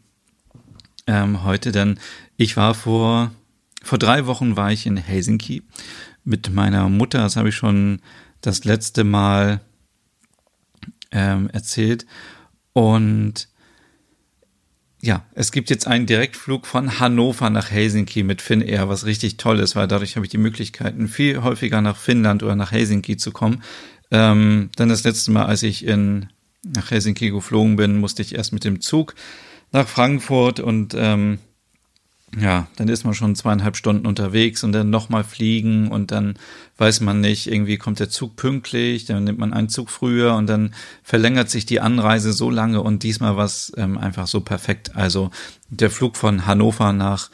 ähm, 1.08 1.44
heute, 1.44 1.72
denn 1.72 2.00
ich 2.38 2.58
war 2.58 2.74
vor, 2.74 3.32
vor 3.82 3.98
drei 3.98 4.26
Wochen 4.26 4.56
war 4.56 4.72
ich 4.72 4.86
in 4.86 4.98
Helsinki 4.98 5.64
mit 6.24 6.52
meiner 6.52 6.90
Mutter, 6.90 7.20
das 7.20 7.36
habe 7.36 7.50
ich 7.50 7.56
schon 7.56 8.02
das 8.42 8.64
letzte 8.64 9.04
Mal 9.04 9.62
ähm, 11.12 11.50
erzählt 11.50 12.06
und 12.74 13.49
ja, 15.02 15.24
es 15.34 15.52
gibt 15.52 15.70
jetzt 15.70 15.88
einen 15.88 16.06
Direktflug 16.06 16.68
von 16.68 17.00
Hannover 17.00 17.50
nach 17.50 17.72
Helsinki 17.72 18.24
mit 18.24 18.42
Finnair, 18.42 18.90
was 18.90 19.06
richtig 19.06 19.38
toll 19.38 19.60
ist, 19.60 19.76
weil 19.76 19.88
dadurch 19.88 20.16
habe 20.16 20.26
ich 20.26 20.32
die 20.32 20.38
Möglichkeiten, 20.38 21.08
viel 21.08 21.42
häufiger 21.42 21.82
nach 21.82 21.96
Finnland 21.96 22.44
oder 22.44 22.56
nach 22.56 22.72
Helsinki 22.72 23.16
zu 23.16 23.32
kommen. 23.32 23.64
Ähm, 24.12 24.70
dann 24.76 24.90
das 24.90 25.04
letzte 25.04 25.32
Mal, 25.32 25.46
als 25.46 25.64
ich 25.64 25.86
in, 25.86 26.28
nach 26.64 26.92
Helsinki 26.92 27.30
geflogen 27.30 27.78
bin, 27.78 28.00
musste 28.00 28.22
ich 28.22 28.36
erst 28.36 28.52
mit 28.52 28.66
dem 28.66 28.82
Zug 28.82 29.16
nach 29.72 29.88
Frankfurt 29.88 30.60
und 30.60 30.94
ähm, 30.98 31.40
ja, 32.38 32.68
dann 32.76 32.88
ist 32.90 33.06
man 33.06 33.14
schon 33.14 33.36
zweieinhalb 33.36 33.76
Stunden 33.76 34.06
unterwegs 34.06 34.64
und 34.64 34.72
dann 34.72 34.90
nochmal 34.90 35.24
fliegen 35.24 35.90
und 35.90 36.12
dann 36.12 36.36
weiß 36.78 37.02
man 37.02 37.22
nicht, 37.22 37.48
irgendwie 37.48 37.78
kommt 37.78 38.00
der 38.00 38.10
Zug 38.10 38.36
pünktlich, 38.36 39.06
dann 39.06 39.24
nimmt 39.24 39.40
man 39.40 39.54
einen 39.54 39.70
Zug 39.70 39.90
früher 39.90 40.36
und 40.36 40.48
dann 40.48 40.76
verlängert 41.02 41.50
sich 41.50 41.66
die 41.66 41.80
Anreise 41.80 42.32
so 42.32 42.52
lange 42.52 42.82
und 42.82 43.04
diesmal 43.04 43.36
war 43.36 43.46
es 43.46 43.72
ähm, 43.78 43.98
einfach 43.98 44.28
so 44.28 44.42
perfekt. 44.42 44.96
Also 44.96 45.32
der 45.70 45.90
Flug 45.90 46.18
von 46.18 46.46
Hannover 46.46 46.94
nach 46.94 47.30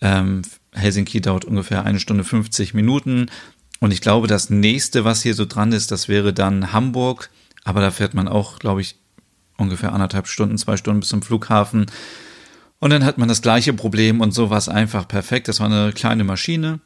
ähm, 0.00 0.42
Helsinki 0.72 1.20
dauert 1.20 1.44
ungefähr 1.44 1.84
eine 1.84 2.00
Stunde 2.00 2.24
50 2.24 2.74
Minuten 2.74 3.28
und 3.82 3.92
ich 3.92 4.00
glaube, 4.00 4.28
das 4.28 4.48
nächste, 4.48 5.04
was 5.04 5.22
hier 5.22 5.34
so 5.34 5.44
dran 5.44 5.72
ist, 5.72 5.90
das 5.90 6.08
wäre 6.08 6.32
dann 6.32 6.72
Hamburg, 6.72 7.30
aber 7.64 7.80
da 7.80 7.90
fährt 7.90 8.14
man 8.14 8.28
auch, 8.28 8.58
glaube 8.58 8.80
ich, 8.80 8.96
ungefähr 9.56 9.92
anderthalb 9.92 10.28
Stunden, 10.28 10.58
zwei 10.58 10.76
Stunden 10.76 11.00
bis 11.00 11.08
zum 11.08 11.22
Flughafen. 11.22 11.86
Und 12.82 12.90
dann 12.90 13.04
hat 13.04 13.16
man 13.16 13.28
das 13.28 13.42
gleiche 13.42 13.72
Problem 13.72 14.20
und 14.20 14.34
so 14.34 14.50
war 14.50 14.58
es 14.58 14.68
einfach 14.68 15.06
perfekt. 15.06 15.46
Das 15.46 15.60
war 15.60 15.68
eine 15.68 15.92
kleine 15.92 16.24
Maschine, 16.24 16.80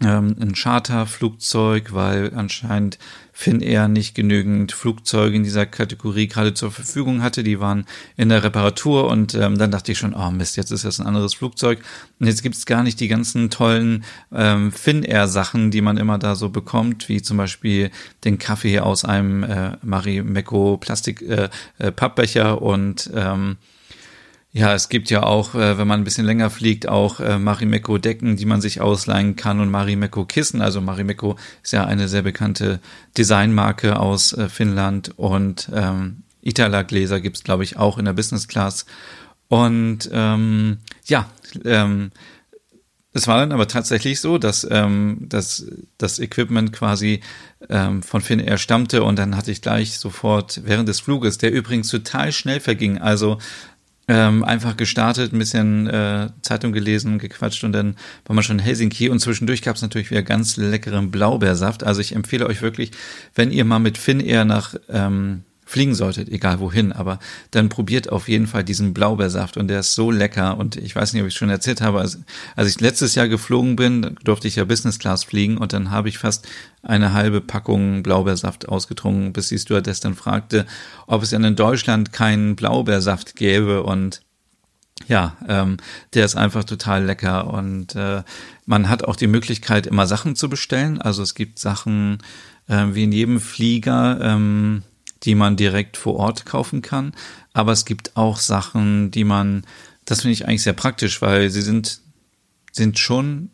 ähm, 0.00 0.36
ein 0.40 0.54
Charterflugzeug, 0.54 1.92
weil 1.92 2.32
anscheinend 2.32 2.96
Finnair 3.32 3.88
nicht 3.88 4.14
genügend 4.14 4.70
Flugzeuge 4.70 5.34
in 5.34 5.42
dieser 5.42 5.66
Kategorie 5.66 6.28
gerade 6.28 6.54
zur 6.54 6.70
Verfügung 6.70 7.24
hatte. 7.24 7.42
Die 7.42 7.58
waren 7.58 7.86
in 8.16 8.28
der 8.28 8.44
Reparatur 8.44 9.08
und 9.08 9.34
ähm, 9.34 9.58
dann 9.58 9.72
dachte 9.72 9.90
ich 9.90 9.98
schon, 9.98 10.14
oh 10.14 10.30
Mist, 10.30 10.56
jetzt 10.56 10.70
ist 10.70 10.84
das 10.84 11.00
ein 11.00 11.08
anderes 11.08 11.34
Flugzeug. 11.34 11.80
Und 12.20 12.28
jetzt 12.28 12.44
gibt 12.44 12.54
es 12.54 12.64
gar 12.64 12.84
nicht 12.84 13.00
die 13.00 13.08
ganzen 13.08 13.50
tollen 13.50 14.04
ähm, 14.32 14.70
Finnair-Sachen, 14.70 15.72
die 15.72 15.80
man 15.80 15.96
immer 15.96 16.18
da 16.18 16.36
so 16.36 16.50
bekommt, 16.50 17.08
wie 17.08 17.20
zum 17.20 17.36
Beispiel 17.36 17.90
den 18.22 18.38
Kaffee 18.38 18.78
aus 18.78 19.04
einem 19.04 19.42
äh, 19.42 19.76
Marimekko 19.82 20.76
Plastik 20.76 21.20
äh, 21.22 21.48
äh, 21.78 21.90
Pappbecher 21.90 22.62
und 22.62 23.10
ähm, 23.12 23.56
ja, 24.52 24.74
es 24.74 24.88
gibt 24.88 25.10
ja 25.10 25.22
auch, 25.22 25.54
äh, 25.54 25.78
wenn 25.78 25.86
man 25.86 26.00
ein 26.00 26.04
bisschen 26.04 26.26
länger 26.26 26.50
fliegt, 26.50 26.88
auch 26.88 27.20
äh, 27.20 27.38
Marimekko 27.38 27.98
Decken, 27.98 28.36
die 28.36 28.46
man 28.46 28.60
sich 28.60 28.80
ausleihen 28.80 29.36
kann 29.36 29.60
und 29.60 29.70
Marimekko 29.70 30.24
Kissen. 30.24 30.60
Also 30.60 30.80
Marimekko 30.80 31.36
ist 31.62 31.72
ja 31.72 31.84
eine 31.84 32.08
sehr 32.08 32.22
bekannte 32.22 32.80
Designmarke 33.16 33.98
aus 33.98 34.32
äh, 34.32 34.48
Finnland 34.48 35.12
und 35.16 35.70
ähm, 35.72 36.24
Itala 36.42 36.82
Gläser 36.82 37.20
gibt's 37.20 37.44
glaube 37.44 37.62
ich, 37.62 37.76
auch 37.76 37.98
in 37.98 38.06
der 38.06 38.12
Business 38.12 38.48
Class. 38.48 38.86
Und 39.46 40.10
ähm, 40.12 40.78
ja, 41.04 41.28
ähm, 41.64 42.10
es 43.12 43.26
war 43.26 43.40
dann 43.40 43.52
aber 43.52 43.66
tatsächlich 43.66 44.20
so, 44.20 44.38
dass, 44.38 44.66
ähm, 44.70 45.26
dass 45.28 45.66
das 45.98 46.20
Equipment 46.20 46.72
quasi 46.72 47.20
ähm, 47.68 48.02
von 48.02 48.20
Finnair 48.20 48.56
stammte 48.56 49.02
und 49.02 49.18
dann 49.18 49.36
hatte 49.36 49.50
ich 49.50 49.62
gleich 49.62 49.98
sofort 49.98 50.62
während 50.64 50.88
des 50.88 51.00
Fluges, 51.00 51.36
der 51.38 51.52
übrigens 51.52 51.88
total 51.88 52.30
schnell 52.30 52.60
verging, 52.60 52.98
also 52.98 53.38
ähm, 54.10 54.42
einfach 54.42 54.76
gestartet, 54.76 55.32
ein 55.32 55.38
bisschen 55.38 55.86
äh, 55.86 56.30
Zeitung 56.42 56.72
gelesen, 56.72 57.20
gequatscht 57.20 57.62
und 57.62 57.70
dann 57.70 57.94
war 58.24 58.34
man 58.34 58.42
schon 58.42 58.58
in 58.58 58.64
Helsinki 58.64 59.08
und 59.08 59.20
zwischendurch 59.20 59.62
gab 59.62 59.76
es 59.76 59.82
natürlich 59.82 60.10
wieder 60.10 60.24
ganz 60.24 60.56
leckeren 60.56 61.12
Blaubeersaft. 61.12 61.84
Also 61.84 62.00
ich 62.00 62.16
empfehle 62.16 62.46
euch 62.46 62.60
wirklich, 62.60 62.90
wenn 63.36 63.52
ihr 63.52 63.64
mal 63.64 63.78
mit 63.78 63.98
Finnair 63.98 64.44
nach 64.44 64.74
ähm, 64.88 65.44
fliegen 65.70 65.94
solltet, 65.94 66.28
egal 66.28 66.58
wohin, 66.58 66.90
aber 66.92 67.20
dann 67.52 67.68
probiert 67.68 68.10
auf 68.10 68.28
jeden 68.28 68.48
Fall 68.48 68.64
diesen 68.64 68.92
Blaubeersaft 68.92 69.56
und 69.56 69.68
der 69.68 69.80
ist 69.80 69.94
so 69.94 70.10
lecker 70.10 70.58
und 70.58 70.74
ich 70.74 70.96
weiß 70.96 71.12
nicht, 71.12 71.22
ob 71.22 71.28
ich 71.28 71.34
schon 71.34 71.48
erzählt 71.48 71.80
habe, 71.80 72.00
als, 72.00 72.18
als 72.56 72.68
ich 72.68 72.80
letztes 72.80 73.14
Jahr 73.14 73.28
geflogen 73.28 73.76
bin, 73.76 74.16
durfte 74.24 74.48
ich 74.48 74.56
ja 74.56 74.64
Business 74.64 74.98
Class 74.98 75.22
fliegen 75.22 75.58
und 75.58 75.72
dann 75.72 75.92
habe 75.92 76.08
ich 76.08 76.18
fast 76.18 76.48
eine 76.82 77.12
halbe 77.12 77.40
Packung 77.40 78.02
Blaubeersaft 78.02 78.68
ausgetrunken, 78.68 79.32
bis 79.32 79.48
die 79.48 79.58
Stewardess 79.58 80.00
dann 80.00 80.16
fragte, 80.16 80.66
ob 81.06 81.22
es 81.22 81.32
in 81.32 81.54
Deutschland 81.54 82.12
keinen 82.12 82.56
Blaubeersaft 82.56 83.36
gäbe 83.36 83.84
und 83.84 84.22
ja, 85.06 85.36
ähm, 85.48 85.76
der 86.14 86.24
ist 86.24 86.36
einfach 86.36 86.64
total 86.64 87.04
lecker 87.04 87.46
und 87.46 87.94
äh, 87.94 88.22
man 88.66 88.88
hat 88.88 89.04
auch 89.04 89.16
die 89.16 89.28
Möglichkeit, 89.28 89.86
immer 89.86 90.06
Sachen 90.06 90.34
zu 90.34 90.50
bestellen. 90.50 91.00
Also 91.00 91.22
es 91.22 91.34
gibt 91.34 91.58
Sachen 91.58 92.18
äh, 92.68 92.86
wie 92.92 93.04
in 93.04 93.12
jedem 93.12 93.40
Flieger, 93.40 94.18
ähm, 94.20 94.82
die 95.24 95.34
man 95.34 95.56
direkt 95.56 95.96
vor 95.96 96.16
Ort 96.16 96.46
kaufen 96.46 96.82
kann. 96.82 97.12
Aber 97.52 97.72
es 97.72 97.84
gibt 97.84 98.16
auch 98.16 98.38
Sachen, 98.38 99.10
die 99.10 99.24
man, 99.24 99.64
das 100.04 100.22
finde 100.22 100.32
ich 100.32 100.46
eigentlich 100.46 100.62
sehr 100.62 100.72
praktisch, 100.72 101.20
weil 101.22 101.50
sie 101.50 101.62
sind, 101.62 102.00
sind 102.72 102.98
schon, 102.98 103.50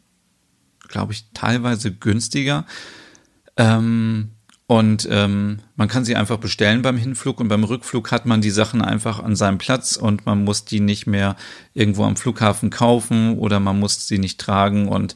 glaube 0.89 1.13
ich, 1.13 1.25
teilweise 1.35 1.93
günstiger. 1.93 2.67
Ähm, 3.57 4.31
und 4.69 5.07
ähm, 5.13 5.61
man 5.77 5.87
kann 5.87 6.05
sie 6.05 6.17
einfach 6.17 6.39
bestellen 6.39 6.83
beim 6.83 6.97
Hinflug 6.97 7.39
und 7.39 7.47
beim 7.47 7.63
Rückflug 7.63 8.11
hat 8.11 8.27
man 8.27 8.41
die 8.41 8.51
Sachen 8.51 8.83
einfach 8.83 9.21
an 9.23 9.37
seinem 9.37 9.59
Platz 9.59 9.97
und 9.97 10.27
man 10.27 10.43
muss 10.43 10.65
die 10.65 10.81
nicht 10.81 11.07
mehr 11.07 11.37
irgendwo 11.73 12.05
am 12.05 12.17
Flughafen 12.17 12.71
kaufen 12.71 13.39
oder 13.39 13.61
man 13.61 13.79
muss 13.79 14.09
sie 14.09 14.19
nicht 14.19 14.41
tragen 14.41 14.89
und 14.89 15.15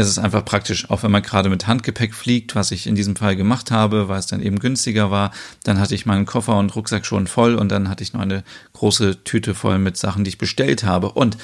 es 0.00 0.08
ist 0.08 0.18
einfach 0.18 0.44
praktisch, 0.44 0.90
auch 0.90 1.02
wenn 1.02 1.10
man 1.10 1.22
gerade 1.22 1.48
mit 1.48 1.66
Handgepäck 1.66 2.14
fliegt, 2.14 2.54
was 2.54 2.70
ich 2.70 2.86
in 2.86 2.94
diesem 2.94 3.16
Fall 3.16 3.36
gemacht 3.36 3.70
habe, 3.70 4.08
weil 4.08 4.18
es 4.18 4.26
dann 4.26 4.42
eben 4.42 4.58
günstiger 4.58 5.10
war. 5.10 5.32
Dann 5.64 5.78
hatte 5.78 5.94
ich 5.94 6.06
meinen 6.06 6.26
Koffer 6.26 6.56
und 6.56 6.74
Rucksack 6.74 7.06
schon 7.06 7.26
voll 7.26 7.54
und 7.54 7.70
dann 7.70 7.88
hatte 7.88 8.02
ich 8.02 8.12
noch 8.12 8.20
eine 8.20 8.44
große 8.72 9.24
Tüte 9.24 9.54
voll 9.54 9.78
mit 9.78 9.96
Sachen, 9.96 10.24
die 10.24 10.30
ich 10.30 10.38
bestellt 10.38 10.84
habe. 10.84 11.12
Und 11.12 11.36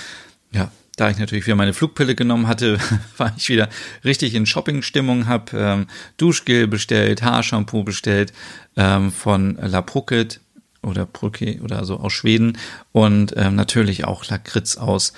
ja, 0.53 0.71
da 0.97 1.11
ich 1.11 1.19
natürlich 1.19 1.47
wieder 1.47 1.57
meine 1.57 1.75
Flugpille 1.75 2.15
genommen 2.15 2.49
hatte, 2.49 2.79
war 3.17 3.33
ich 3.37 3.49
wieder 3.49 3.69
richtig 4.05 4.35
in 4.35 4.47
Shopping-Stimmung, 4.47 5.27
habe 5.27 5.57
ähm, 5.57 5.87
Duschgel 6.17 6.67
bestellt, 6.67 7.23
Haarshampoo 7.23 7.85
bestellt 7.85 8.33
ähm, 8.77 9.13
von 9.13 9.57
La 9.61 9.83
Prucket 9.83 10.41
oder 10.83 11.05
Pruke 11.05 11.61
oder 11.63 11.85
so 11.85 11.99
aus 11.99 12.13
Schweden 12.13 12.59
und 12.93 13.35
ähm, 13.37 13.57
natürlich 13.57 14.05
auch 14.05 14.25
Lakritz 14.27 14.77
aus 14.77 15.13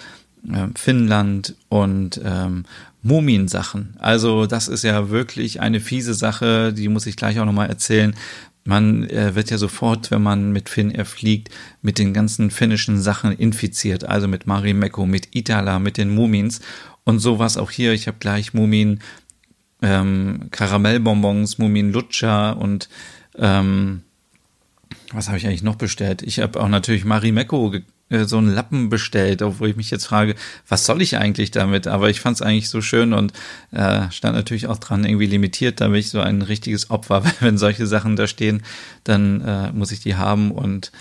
äh, 0.47 0.68
Finnland 0.76 1.54
und 1.68 2.21
ähm, 2.25 2.64
Muminsachen. 3.02 3.97
Also 3.99 4.47
das 4.47 4.68
ist 4.68 4.85
ja 4.85 5.11
wirklich 5.11 5.61
eine 5.61 5.80
fiese 5.80 6.14
Sache, 6.14 6.73
die 6.73 6.88
muss 6.88 7.07
ich 7.07 7.16
gleich 7.16 7.38
auch 7.38 7.45
nochmal 7.45 7.68
erzählen. 7.68 8.14
Man 8.64 9.09
äh, 9.09 9.35
wird 9.35 9.50
ja 9.50 9.57
sofort, 9.57 10.11
wenn 10.11 10.23
man 10.23 10.52
mit 10.52 10.68
Finnair 10.68 11.07
fliegt, 11.07 11.49
mit 11.80 11.99
den 11.99 12.12
ganzen 12.12 12.50
finnischen 12.50 13.00
Sachen 13.00 13.33
infiziert. 13.33 14.04
Also 14.04 14.28
mit 14.28 14.47
Marimekko, 14.47 15.07
mit 15.07 15.35
Itala, 15.35 15.78
mit 15.78 15.97
den 15.97 16.14
Mumins. 16.14 16.61
Und 17.04 17.21
sowas 17.21 17.57
auch 17.57 17.71
hier. 17.71 17.95
Ich 17.95 18.07
habe 18.07 18.18
gleich 18.21 18.52
Mumin 18.52 19.00
ähm, 19.80 20.49
Karamellbonbons, 20.50 21.59
Mumin 21.59 21.92
Lutscher 21.92 22.59
und 22.59 22.88
ähm, 23.37 24.02
was 25.12 25.28
habe 25.28 25.38
ich 25.38 25.47
eigentlich 25.47 25.62
noch 25.62 25.76
bestellt? 25.76 26.23
Ich 26.23 26.40
habe 26.40 26.61
auch 26.61 26.68
natürlich 26.68 27.04
Marimekko 27.04 27.75
äh, 28.11 28.25
so 28.25 28.38
einen 28.38 28.54
Lappen 28.54 28.88
bestellt, 28.88 29.42
obwohl 29.42 29.71
ich 29.71 29.76
mich 29.76 29.90
jetzt 29.90 30.07
frage, 30.07 30.35
was 30.66 30.87
soll 30.87 31.02
ich 31.02 31.16
eigentlich 31.16 31.50
damit? 31.50 31.87
Aber 31.87 32.11
ich 32.11 32.21
fand 32.21 32.37
es 32.37 32.42
eigentlich 32.42 32.71
so 32.71 32.80
schön 32.80 33.12
und 33.12 33.33
äh, 33.71 34.11
stand 34.11 34.37
natürlich 34.37 34.66
auch 34.66 34.78
dran, 34.78 35.04
irgendwie 35.04 35.26
limitiert, 35.26 35.80
da 35.80 35.88
bin 35.88 35.97
ich 35.97 36.11
so 36.11 36.21
ein 36.21 36.42
richtiges 36.42 36.90
Opfer, 36.90 37.25
weil 37.25 37.35
wenn 37.40 37.59
solche 37.59 37.87
Sachen 37.87 38.16
da 38.16 38.26
stehen, 38.26 38.62
dann 39.04 39.40
äh, 39.42 39.73
muss 39.73 39.92
ich 39.92 40.00
die 40.00 40.16
haben 40.16 40.50
und 40.50 40.92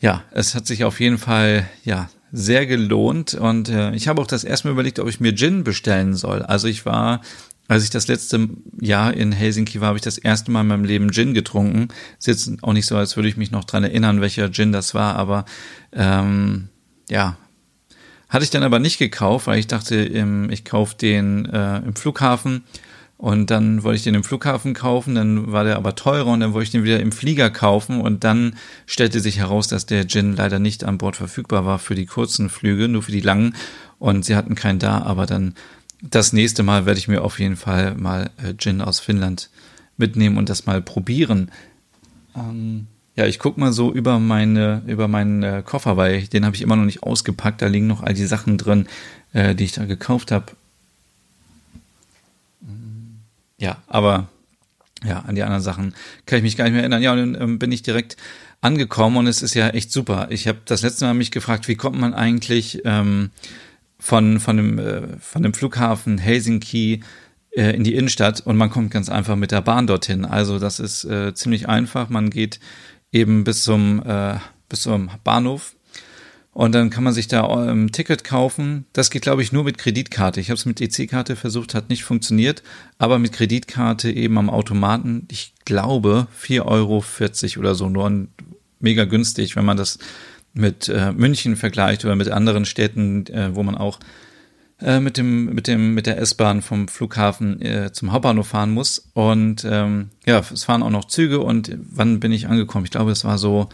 ja, 0.00 0.22
es 0.30 0.54
hat 0.54 0.66
sich 0.66 0.84
auf 0.84 1.00
jeden 1.00 1.18
Fall 1.18 1.66
ja 1.84 2.10
sehr 2.32 2.66
gelohnt 2.66 3.34
und 3.34 3.68
äh, 3.68 3.94
ich 3.94 4.08
habe 4.08 4.20
auch 4.20 4.26
das 4.26 4.44
erste 4.44 4.68
Mal 4.68 4.72
überlegt, 4.72 4.98
ob 4.98 5.08
ich 5.08 5.20
mir 5.20 5.34
Gin 5.34 5.64
bestellen 5.64 6.14
soll. 6.14 6.42
Also 6.42 6.68
ich 6.68 6.84
war 6.84 7.22
als 7.68 7.84
ich 7.84 7.90
das 7.90 8.08
letzte 8.08 8.48
Jahr 8.80 9.14
in 9.14 9.32
Helsinki 9.32 9.80
war, 9.80 9.88
habe 9.88 9.98
ich 9.98 10.02
das 10.02 10.18
erste 10.18 10.50
Mal 10.50 10.60
in 10.60 10.68
meinem 10.68 10.84
Leben 10.84 11.12
Gin 11.12 11.34
getrunken. 11.34 11.88
Ist 12.18 12.26
jetzt 12.26 12.62
auch 12.62 12.72
nicht 12.72 12.86
so, 12.86 12.96
als 12.96 13.16
würde 13.16 13.28
ich 13.28 13.36
mich 13.36 13.50
noch 13.50 13.64
dran 13.64 13.84
erinnern, 13.84 14.20
welcher 14.20 14.50
Gin 14.52 14.72
das 14.72 14.94
war, 14.94 15.16
aber 15.16 15.44
ähm, 15.92 16.68
ja, 17.08 17.36
hatte 18.28 18.44
ich 18.44 18.50
dann 18.50 18.62
aber 18.62 18.78
nicht 18.78 18.98
gekauft, 18.98 19.46
weil 19.46 19.58
ich 19.58 19.66
dachte, 19.66 19.96
ich 20.50 20.64
kaufe 20.64 20.96
den 20.96 21.46
äh, 21.46 21.78
im 21.78 21.94
Flughafen. 21.94 22.64
Und 23.18 23.50
dann 23.50 23.82
wollte 23.82 23.96
ich 23.96 24.02
den 24.02 24.14
im 24.14 24.24
Flughafen 24.24 24.74
kaufen, 24.74 25.14
dann 25.14 25.50
war 25.50 25.64
der 25.64 25.76
aber 25.76 25.94
teurer 25.94 26.26
und 26.26 26.40
dann 26.40 26.52
wollte 26.52 26.64
ich 26.64 26.70
den 26.72 26.84
wieder 26.84 27.00
im 27.00 27.12
Flieger 27.12 27.48
kaufen. 27.48 28.00
Und 28.00 28.24
dann 28.24 28.56
stellte 28.84 29.20
sich 29.20 29.38
heraus, 29.38 29.68
dass 29.68 29.86
der 29.86 30.06
Gin 30.06 30.36
leider 30.36 30.58
nicht 30.58 30.84
an 30.84 30.98
Bord 30.98 31.16
verfügbar 31.16 31.64
war 31.64 31.78
für 31.78 31.94
die 31.94 32.04
kurzen 32.04 32.50
Flüge, 32.50 32.88
nur 32.88 33.02
für 33.02 33.12
die 33.12 33.20
langen. 33.20 33.54
Und 33.98 34.26
sie 34.26 34.36
hatten 34.36 34.54
keinen 34.54 34.80
da, 34.80 35.00
aber 35.00 35.24
dann 35.24 35.54
das 36.02 36.32
nächste 36.32 36.62
Mal 36.62 36.86
werde 36.86 36.98
ich 36.98 37.08
mir 37.08 37.22
auf 37.22 37.38
jeden 37.38 37.56
Fall 37.56 37.94
mal 37.94 38.30
äh, 38.36 38.54
Gin 38.56 38.80
aus 38.80 39.00
Finnland 39.00 39.50
mitnehmen 39.96 40.36
und 40.36 40.48
das 40.48 40.66
mal 40.66 40.82
probieren. 40.82 41.50
Ähm, 42.36 42.86
ja, 43.14 43.24
ich 43.24 43.38
guck 43.38 43.56
mal 43.56 43.72
so 43.72 43.92
über 43.92 44.18
meine, 44.18 44.82
über 44.86 45.08
meinen 45.08 45.42
äh, 45.42 45.62
Koffer, 45.64 45.96
weil 45.96 46.26
den 46.26 46.44
habe 46.44 46.54
ich 46.54 46.62
immer 46.62 46.76
noch 46.76 46.84
nicht 46.84 47.02
ausgepackt. 47.02 47.62
Da 47.62 47.66
liegen 47.66 47.86
noch 47.86 48.02
all 48.02 48.12
die 48.12 48.26
Sachen 48.26 48.58
drin, 48.58 48.86
äh, 49.32 49.54
die 49.54 49.64
ich 49.64 49.72
da 49.72 49.86
gekauft 49.86 50.30
habe. 50.32 50.52
Ja, 53.58 53.78
aber 53.86 54.28
ja, 55.02 55.20
an 55.20 55.34
die 55.34 55.42
anderen 55.42 55.62
Sachen 55.62 55.94
kann 56.26 56.38
ich 56.38 56.42
mich 56.42 56.56
gar 56.56 56.64
nicht 56.64 56.74
mehr 56.74 56.82
erinnern. 56.82 57.02
Ja, 57.02 57.12
und 57.12 57.18
dann 57.18 57.42
ähm, 57.42 57.58
bin 57.58 57.72
ich 57.72 57.82
direkt 57.82 58.16
angekommen 58.60 59.16
und 59.16 59.26
es 59.26 59.42
ist 59.42 59.54
ja 59.54 59.68
echt 59.68 59.92
super. 59.92 60.28
Ich 60.30 60.48
habe 60.48 60.58
das 60.64 60.82
letzte 60.82 61.06
Mal 61.06 61.14
mich 61.14 61.30
gefragt, 61.30 61.68
wie 61.68 61.76
kommt 61.76 61.98
man 61.98 62.12
eigentlich 62.12 62.82
ähm, 62.84 63.30
von, 64.06 64.38
von, 64.38 64.56
dem, 64.56 64.78
äh, 64.78 65.02
von 65.18 65.42
dem 65.42 65.52
Flughafen 65.52 66.18
Helsinki 66.18 67.00
äh, 67.50 67.74
in 67.74 67.82
die 67.82 67.96
Innenstadt 67.96 68.40
und 68.40 68.56
man 68.56 68.70
kommt 68.70 68.92
ganz 68.92 69.08
einfach 69.08 69.34
mit 69.34 69.50
der 69.50 69.62
Bahn 69.62 69.88
dorthin. 69.88 70.24
Also 70.24 70.60
das 70.60 70.78
ist 70.78 71.04
äh, 71.04 71.34
ziemlich 71.34 71.68
einfach. 71.68 72.08
Man 72.08 72.30
geht 72.30 72.60
eben 73.10 73.42
bis 73.42 73.64
zum, 73.64 74.00
äh, 74.06 74.36
bis 74.68 74.82
zum 74.82 75.10
Bahnhof 75.24 75.74
und 76.52 76.72
dann 76.72 76.88
kann 76.90 77.02
man 77.02 77.14
sich 77.14 77.26
da 77.26 77.48
ein 77.48 77.68
ähm, 77.68 77.92
Ticket 77.92 78.22
kaufen. 78.22 78.86
Das 78.92 79.10
geht, 79.10 79.22
glaube 79.22 79.42
ich, 79.42 79.50
nur 79.50 79.64
mit 79.64 79.76
Kreditkarte. 79.76 80.40
Ich 80.40 80.50
habe 80.50 80.56
es 80.56 80.66
mit 80.66 80.80
EC-Karte 80.80 81.34
versucht, 81.34 81.74
hat 81.74 81.88
nicht 81.88 82.04
funktioniert. 82.04 82.62
Aber 82.98 83.18
mit 83.18 83.32
Kreditkarte 83.32 84.12
eben 84.12 84.38
am 84.38 84.50
Automaten, 84.50 85.26
ich 85.32 85.52
glaube, 85.64 86.28
4,40 86.40 86.64
Euro 86.64 87.04
oder 87.58 87.74
so. 87.74 87.88
Nur 87.88 88.28
mega 88.78 89.04
günstig, 89.04 89.56
wenn 89.56 89.64
man 89.64 89.76
das 89.76 89.98
mit 90.56 90.88
äh, 90.88 91.12
München 91.12 91.56
vergleicht 91.56 92.04
oder 92.04 92.16
mit 92.16 92.30
anderen 92.30 92.64
Städten, 92.64 93.26
äh, 93.26 93.54
wo 93.54 93.62
man 93.62 93.76
auch 93.76 94.00
äh, 94.80 95.00
mit 95.00 95.16
dem 95.16 95.54
mit 95.54 95.68
dem 95.68 95.94
mit 95.94 96.06
der 96.06 96.18
S-Bahn 96.18 96.62
vom 96.62 96.88
Flughafen 96.88 97.62
äh, 97.62 97.92
zum 97.92 98.12
Hauptbahnhof 98.12 98.48
fahren 98.48 98.72
muss 98.72 99.10
und 99.14 99.64
ähm, 99.68 100.10
ja 100.26 100.38
es 100.38 100.64
fahren 100.64 100.82
auch 100.82 100.90
noch 100.90 101.06
Züge 101.06 101.40
und 101.40 101.76
wann 101.78 102.20
bin 102.20 102.32
ich 102.32 102.48
angekommen 102.48 102.84
ich 102.84 102.90
glaube 102.90 103.12
es 103.12 103.24
war 103.24 103.38
so 103.38 103.68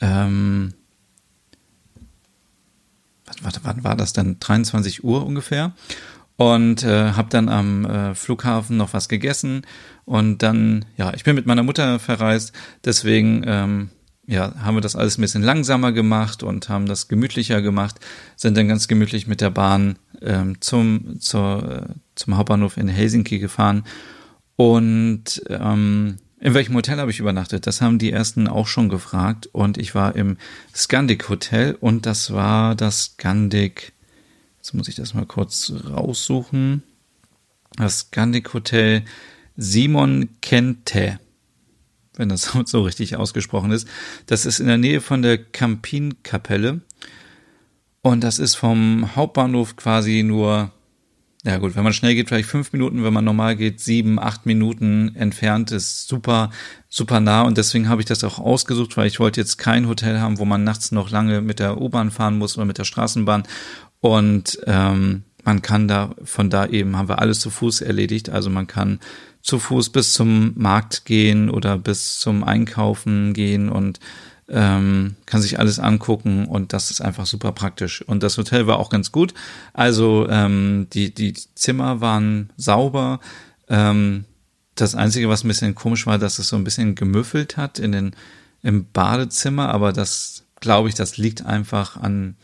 ähm, 0.00 0.74
warte, 3.42 3.60
wann 3.62 3.84
war 3.84 3.96
das 3.96 4.12
denn? 4.12 4.38
23 4.40 5.04
Uhr 5.04 5.24
ungefähr. 5.24 5.72
Und 6.36 6.84
äh, 6.84 7.12
habe 7.12 7.30
dann 7.30 7.48
am 7.48 7.84
äh, 7.84 8.14
Flughafen 8.14 8.76
noch 8.76 8.92
was 8.92 9.08
gegessen. 9.08 9.62
Und 10.04 10.42
dann, 10.42 10.84
ja, 10.96 11.12
ich 11.14 11.24
bin 11.24 11.34
mit 11.34 11.46
meiner 11.46 11.64
Mutter 11.64 11.98
verreist. 11.98 12.52
Deswegen, 12.84 13.42
ähm, 13.44 13.90
ja, 14.28 14.54
haben 14.62 14.76
wir 14.76 14.82
das 14.82 14.94
alles 14.94 15.16
ein 15.16 15.22
bisschen 15.22 15.42
langsamer 15.42 15.90
gemacht 15.90 16.42
und 16.42 16.68
haben 16.68 16.84
das 16.84 17.08
gemütlicher 17.08 17.62
gemacht. 17.62 17.96
Sind 18.36 18.58
dann 18.58 18.68
ganz 18.68 18.86
gemütlich 18.86 19.26
mit 19.26 19.40
der 19.40 19.48
Bahn 19.48 19.98
ähm, 20.20 20.60
zum, 20.60 21.18
zur, 21.18 21.86
äh, 21.88 21.94
zum 22.14 22.36
Hauptbahnhof 22.36 22.76
in 22.76 22.88
Helsinki 22.88 23.38
gefahren. 23.38 23.84
Und 24.56 25.42
ähm, 25.48 26.16
in 26.40 26.52
welchem 26.52 26.74
Hotel 26.74 26.98
habe 26.98 27.10
ich 27.10 27.20
übernachtet? 27.20 27.66
Das 27.66 27.80
haben 27.80 27.98
die 27.98 28.12
ersten 28.12 28.48
auch 28.48 28.66
schon 28.66 28.90
gefragt. 28.90 29.48
Und 29.52 29.78
ich 29.78 29.94
war 29.94 30.14
im 30.14 30.36
Scandic 30.74 31.30
Hotel 31.30 31.78
und 31.80 32.04
das 32.04 32.30
war 32.30 32.74
das 32.74 33.04
Scandic. 33.04 33.94
Jetzt 34.58 34.74
muss 34.74 34.88
ich 34.88 34.94
das 34.94 35.14
mal 35.14 35.24
kurz 35.24 35.72
raussuchen. 35.88 36.82
Das 37.76 38.00
Scandic 38.00 38.52
Hotel 38.52 39.04
Simon 39.56 40.28
Kente. 40.42 41.18
Wenn 42.18 42.28
das 42.28 42.52
so 42.66 42.82
richtig 42.82 43.16
ausgesprochen 43.16 43.70
ist. 43.70 43.88
Das 44.26 44.44
ist 44.44 44.60
in 44.60 44.66
der 44.66 44.76
Nähe 44.76 45.00
von 45.00 45.22
der 45.22 45.38
Campin-Kapelle. 45.38 46.82
Und 48.02 48.22
das 48.22 48.38
ist 48.38 48.54
vom 48.54 49.16
Hauptbahnhof 49.16 49.76
quasi 49.76 50.22
nur 50.22 50.70
ja 51.44 51.56
gut, 51.58 51.76
wenn 51.76 51.84
man 51.84 51.92
schnell 51.92 52.14
geht, 52.14 52.28
vielleicht 52.28 52.48
fünf 52.48 52.72
Minuten, 52.72 53.04
wenn 53.04 53.12
man 53.12 53.24
normal 53.24 53.56
geht, 53.56 53.80
sieben, 53.80 54.18
acht 54.18 54.44
Minuten 54.44 55.14
entfernt, 55.14 55.70
ist 55.70 56.08
super, 56.08 56.50
super 56.88 57.20
nah 57.20 57.42
und 57.42 57.56
deswegen 57.56 57.88
habe 57.88 58.02
ich 58.02 58.06
das 58.06 58.24
auch 58.24 58.38
ausgesucht, 58.38 58.96
weil 58.96 59.06
ich 59.06 59.20
wollte 59.20 59.40
jetzt 59.40 59.56
kein 59.56 59.86
Hotel 59.86 60.20
haben, 60.20 60.38
wo 60.38 60.44
man 60.44 60.64
nachts 60.64 60.90
noch 60.90 61.10
lange 61.10 61.40
mit 61.40 61.60
der 61.60 61.80
U-Bahn 61.80 62.10
fahren 62.10 62.38
muss 62.38 62.56
oder 62.56 62.66
mit 62.66 62.78
der 62.78 62.84
Straßenbahn 62.84 63.44
und 64.00 64.58
ähm, 64.66 65.22
man 65.44 65.62
kann 65.62 65.86
da, 65.86 66.14
von 66.24 66.50
da 66.50 66.66
eben 66.66 66.96
haben 66.96 67.08
wir 67.08 67.20
alles 67.20 67.40
zu 67.40 67.50
Fuß 67.50 67.82
erledigt, 67.82 68.30
also 68.30 68.50
man 68.50 68.66
kann 68.66 68.98
zu 69.42 69.58
Fuß 69.58 69.90
bis 69.90 70.12
zum 70.12 70.52
Markt 70.56 71.04
gehen 71.04 71.50
oder 71.50 71.78
bis 71.78 72.18
zum 72.18 72.44
Einkaufen 72.44 73.32
gehen 73.32 73.68
und 73.68 74.00
ähm, 74.48 75.16
kann 75.26 75.42
sich 75.42 75.58
alles 75.58 75.78
angucken 75.78 76.46
und 76.46 76.72
das 76.72 76.90
ist 76.90 77.00
einfach 77.00 77.26
super 77.26 77.52
praktisch. 77.52 78.02
Und 78.02 78.22
das 78.22 78.38
Hotel 78.38 78.66
war 78.66 78.78
auch 78.78 78.90
ganz 78.90 79.12
gut. 79.12 79.34
Also 79.74 80.26
ähm, 80.28 80.86
die, 80.92 81.12
die 81.12 81.34
Zimmer 81.34 82.00
waren 82.00 82.50
sauber. 82.56 83.20
Ähm, 83.68 84.24
das 84.74 84.94
Einzige, 84.94 85.28
was 85.28 85.44
ein 85.44 85.48
bisschen 85.48 85.74
komisch 85.74 86.06
war, 86.06 86.18
dass 86.18 86.38
es 86.38 86.48
so 86.48 86.56
ein 86.56 86.64
bisschen 86.64 86.94
gemüffelt 86.94 87.56
hat 87.56 87.78
in 87.78 87.92
den, 87.92 88.16
im 88.62 88.86
Badezimmer, 88.90 89.68
aber 89.68 89.92
das 89.92 90.44
glaube 90.60 90.88
ich, 90.88 90.94
das 90.94 91.16
liegt 91.16 91.44
einfach 91.44 91.96
an, 91.96 92.36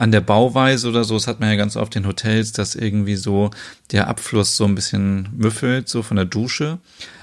an 0.00 0.12
der 0.12 0.22
Bauweise 0.22 0.88
oder 0.88 1.04
so. 1.04 1.12
Das 1.12 1.26
hat 1.26 1.40
man 1.40 1.50
ja 1.50 1.56
ganz 1.56 1.76
oft 1.76 1.94
in 1.94 2.06
Hotels, 2.06 2.52
dass 2.52 2.74
irgendwie 2.74 3.16
so 3.16 3.50
der 3.92 4.08
Abfluss 4.08 4.56
so 4.56 4.64
ein 4.64 4.74
bisschen 4.74 5.28
müffelt, 5.36 5.90
so 5.90 6.02
von 6.02 6.16
der 6.16 6.24
Dusche. 6.24 6.78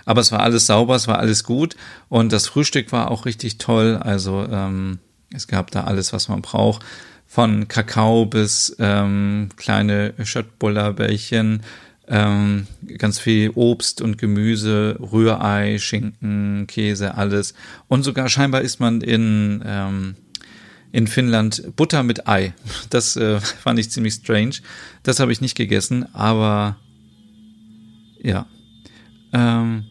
Aber 0.05 0.21
es 0.21 0.31
war 0.31 0.41
alles 0.41 0.67
sauber, 0.67 0.95
es 0.95 1.07
war 1.07 1.17
alles 1.17 1.43
gut 1.43 1.75
und 2.07 2.31
das 2.31 2.45
Frühstück 2.47 2.91
war 2.91 3.09
auch 3.09 3.25
richtig 3.25 3.57
toll. 3.57 3.97
Also 3.99 4.47
ähm, 4.51 4.99
es 5.33 5.47
gab 5.47 5.71
da 5.71 5.85
alles, 5.85 6.13
was 6.13 6.29
man 6.29 6.43
braucht. 6.43 6.85
Von 7.25 7.67
Kakao 7.67 8.27
bis 8.27 8.75
ähm, 8.77 9.49
kleine 9.57 10.13
Schöttbullerbällchen, 10.23 11.63
ähm, 12.07 12.67
ganz 12.99 13.17
viel 13.17 13.49
Obst 13.55 14.01
und 14.03 14.19
Gemüse, 14.19 14.97
Rührei, 14.99 15.79
Schinken, 15.79 16.67
Käse, 16.67 17.15
alles. 17.15 17.55
Und 17.87 18.03
sogar 18.03 18.29
scheinbar 18.29 18.61
ist 18.61 18.79
man 18.79 19.01
in, 19.01 19.63
ähm, 19.65 20.15
in 20.91 21.07
Finnland 21.07 21.75
Butter 21.75 22.03
mit 22.03 22.27
Ei. 22.27 22.53
Das 22.89 23.15
äh, 23.15 23.39
fand 23.39 23.79
ich 23.79 23.91
ziemlich 23.91 24.15
strange. 24.15 24.55
Das 25.03 25.19
habe 25.19 25.31
ich 25.31 25.41
nicht 25.41 25.55
gegessen, 25.55 26.13
aber 26.13 26.77
ja. 28.21 28.45
Ähm, 29.33 29.85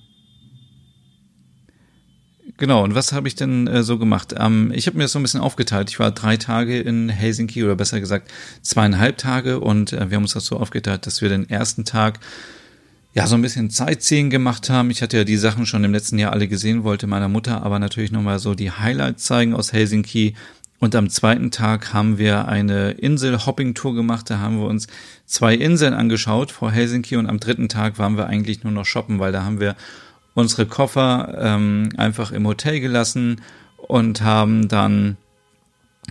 Genau, 2.58 2.84
und 2.84 2.94
was 2.94 3.12
habe 3.12 3.28
ich 3.28 3.34
denn 3.34 3.66
äh, 3.66 3.82
so 3.82 3.98
gemacht? 3.98 4.34
Ähm, 4.38 4.72
ich 4.74 4.86
habe 4.86 4.96
mir 4.96 5.04
das 5.04 5.12
so 5.12 5.18
ein 5.18 5.22
bisschen 5.22 5.40
aufgeteilt. 5.40 5.90
Ich 5.90 5.98
war 5.98 6.10
drei 6.10 6.38
Tage 6.38 6.80
in 6.80 7.10
Helsinki 7.10 7.62
oder 7.62 7.76
besser 7.76 8.00
gesagt 8.00 8.32
zweieinhalb 8.62 9.18
Tage 9.18 9.60
und 9.60 9.92
äh, 9.92 10.10
wir 10.10 10.16
haben 10.16 10.24
uns 10.24 10.32
das 10.32 10.46
so 10.46 10.56
aufgeteilt, 10.56 11.06
dass 11.06 11.20
wir 11.20 11.28
den 11.28 11.50
ersten 11.50 11.84
Tag 11.84 12.18
ja 13.12 13.26
so 13.26 13.34
ein 13.34 13.42
bisschen 13.42 13.68
Sightseeing 13.68 14.30
gemacht 14.30 14.70
haben. 14.70 14.90
Ich 14.90 15.02
hatte 15.02 15.18
ja 15.18 15.24
die 15.24 15.36
Sachen 15.36 15.66
schon 15.66 15.84
im 15.84 15.92
letzten 15.92 16.18
Jahr 16.18 16.32
alle 16.32 16.48
gesehen, 16.48 16.82
wollte 16.82 17.06
meiner 17.06 17.28
Mutter 17.28 17.62
aber 17.62 17.78
natürlich 17.78 18.10
nochmal 18.10 18.38
so 18.38 18.54
die 18.54 18.70
Highlights 18.70 19.24
zeigen 19.24 19.54
aus 19.54 19.74
Helsinki. 19.74 20.34
Und 20.78 20.94
am 20.94 21.08
zweiten 21.08 21.50
Tag 21.50 21.94
haben 21.94 22.18
wir 22.18 22.48
eine 22.48 22.92
Insel-Hopping-Tour 22.92 23.94
gemacht. 23.94 24.28
Da 24.28 24.38
haben 24.38 24.58
wir 24.58 24.66
uns 24.66 24.88
zwei 25.24 25.54
Inseln 25.54 25.94
angeschaut 25.94 26.50
vor 26.50 26.70
Helsinki 26.70 27.16
und 27.16 27.26
am 27.26 27.40
dritten 27.40 27.68
Tag 27.68 27.98
waren 27.98 28.16
wir 28.16 28.26
eigentlich 28.26 28.62
nur 28.62 28.72
noch 28.72 28.84
shoppen, 28.84 29.18
weil 29.18 29.32
da 29.32 29.42
haben 29.42 29.60
wir 29.60 29.74
unsere 30.34 30.66
Koffer 30.66 31.36
ähm, 31.40 31.88
einfach 31.96 32.30
im 32.30 32.46
Hotel 32.46 32.80
gelassen 32.80 33.40
und 33.88 34.20
haben 34.20 34.68
dann 34.68 35.16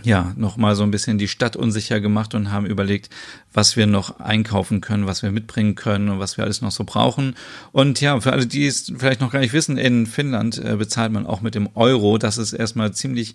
ja 0.02 0.32
nochmal 0.36 0.74
so 0.74 0.82
ein 0.82 0.90
bisschen 0.90 1.18
die 1.18 1.28
Stadt 1.28 1.56
unsicher 1.56 2.00
gemacht 2.00 2.34
und 2.34 2.50
haben 2.50 2.66
überlegt, 2.66 3.08
was 3.52 3.76
wir 3.76 3.86
noch 3.86 4.20
einkaufen 4.20 4.80
können, 4.80 5.06
was 5.06 5.22
wir 5.22 5.30
mitbringen 5.30 5.74
können 5.74 6.08
und 6.10 6.18
was 6.18 6.36
wir 6.36 6.44
alles 6.44 6.60
noch 6.60 6.70
so 6.70 6.84
brauchen. 6.84 7.34
Und 7.72 8.00
ja, 8.00 8.20
für 8.20 8.32
alle, 8.32 8.46
die 8.46 8.66
es 8.66 8.92
vielleicht 8.96 9.20
noch 9.20 9.32
gar 9.32 9.40
nicht 9.40 9.52
wissen, 9.52 9.78
in 9.78 10.06
Finnland 10.06 10.58
äh, 10.58 10.76
bezahlt 10.76 11.12
man 11.12 11.26
auch 11.26 11.40
mit 11.40 11.54
dem 11.54 11.68
Euro. 11.74 12.18
Das 12.18 12.36
ist 12.36 12.52
erstmal 12.52 12.92
ziemlich 12.92 13.34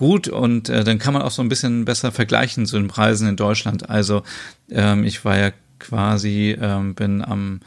gut 0.00 0.28
und 0.28 0.70
äh, 0.70 0.82
dann 0.82 0.98
kann 0.98 1.12
man 1.12 1.20
auch 1.20 1.30
so 1.30 1.42
ein 1.42 1.50
bisschen 1.50 1.84
besser 1.84 2.10
vergleichen 2.10 2.64
zu 2.64 2.78
den 2.78 2.88
Preisen 2.88 3.28
in 3.28 3.36
Deutschland. 3.36 3.90
Also 3.90 4.22
ähm, 4.70 5.04
ich 5.04 5.26
war 5.26 5.38
ja 5.38 5.50
quasi, 5.78 6.56
ähm, 6.58 6.94
bin 6.94 7.22
am 7.22 7.60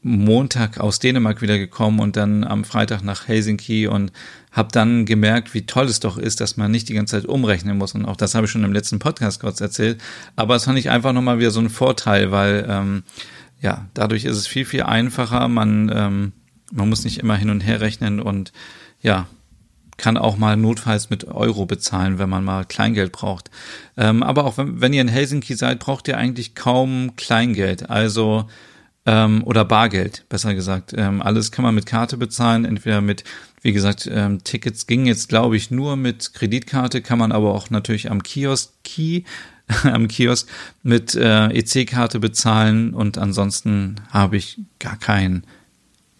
Montag 0.00 0.80
aus 0.80 0.98
Dänemark 0.98 1.42
wieder 1.42 1.58
gekommen 1.58 2.00
und 2.00 2.16
dann 2.16 2.42
am 2.42 2.64
Freitag 2.64 3.02
nach 3.02 3.28
Helsinki 3.28 3.86
und 3.86 4.12
habe 4.50 4.70
dann 4.72 5.04
gemerkt, 5.04 5.52
wie 5.52 5.66
toll 5.66 5.84
es 5.84 6.00
doch 6.00 6.16
ist, 6.16 6.40
dass 6.40 6.56
man 6.56 6.70
nicht 6.70 6.88
die 6.88 6.94
ganze 6.94 7.20
Zeit 7.20 7.28
umrechnen 7.28 7.76
muss. 7.76 7.94
Und 7.94 8.06
auch 8.06 8.16
das 8.16 8.34
habe 8.34 8.46
ich 8.46 8.50
schon 8.50 8.64
im 8.64 8.72
letzten 8.72 8.98
Podcast 8.98 9.40
kurz 9.40 9.60
erzählt. 9.60 10.00
Aber 10.36 10.56
es 10.56 10.64
fand 10.64 10.78
ich 10.78 10.88
einfach 10.88 11.12
nochmal 11.12 11.38
wieder 11.38 11.50
so 11.50 11.60
ein 11.60 11.68
Vorteil, 11.68 12.30
weil 12.30 12.64
ähm, 12.66 13.02
ja, 13.60 13.84
dadurch 13.92 14.24
ist 14.24 14.38
es 14.38 14.46
viel, 14.46 14.64
viel 14.64 14.84
einfacher. 14.84 15.48
Man, 15.48 15.92
ähm, 15.94 16.32
man 16.72 16.88
muss 16.88 17.04
nicht 17.04 17.18
immer 17.18 17.36
hin 17.36 17.50
und 17.50 17.60
her 17.60 17.82
rechnen 17.82 18.20
und 18.20 18.52
ja, 19.02 19.26
kann 19.96 20.16
auch 20.16 20.36
mal 20.36 20.56
notfalls 20.56 21.10
mit 21.10 21.24
Euro 21.24 21.66
bezahlen, 21.66 22.18
wenn 22.18 22.28
man 22.28 22.44
mal 22.44 22.64
Kleingeld 22.64 23.12
braucht. 23.12 23.50
Ähm, 23.96 24.22
aber 24.22 24.44
auch 24.44 24.58
wenn, 24.58 24.80
wenn 24.80 24.92
ihr 24.92 25.00
in 25.00 25.08
Helsinki 25.08 25.54
seid, 25.54 25.78
braucht 25.78 26.08
ihr 26.08 26.18
eigentlich 26.18 26.54
kaum 26.54 27.16
Kleingeld. 27.16 27.90
Also 27.90 28.48
ähm, 29.06 29.42
oder 29.44 29.64
Bargeld, 29.64 30.24
besser 30.28 30.54
gesagt. 30.54 30.94
Ähm, 30.96 31.20
alles 31.20 31.52
kann 31.52 31.62
man 31.62 31.74
mit 31.74 31.86
Karte 31.86 32.16
bezahlen, 32.16 32.64
entweder 32.64 33.00
mit, 33.00 33.24
wie 33.62 33.72
gesagt, 33.72 34.08
ähm, 34.10 34.42
Tickets 34.44 34.86
gingen 34.86 35.06
jetzt, 35.06 35.28
glaube 35.28 35.56
ich, 35.56 35.70
nur 35.70 35.96
mit 35.96 36.32
Kreditkarte, 36.34 37.02
kann 37.02 37.18
man 37.18 37.32
aber 37.32 37.54
auch 37.54 37.70
natürlich 37.70 38.10
am 38.10 38.22
Kiosk 38.22 38.72
Key 38.82 39.22
am 39.84 40.08
Kiosk 40.08 40.48
mit 40.82 41.14
äh, 41.14 41.46
EC-Karte 41.48 42.20
bezahlen 42.20 42.94
und 42.94 43.18
ansonsten 43.18 43.96
habe 44.10 44.36
ich 44.36 44.60
gar 44.78 44.98
kein, 44.98 45.44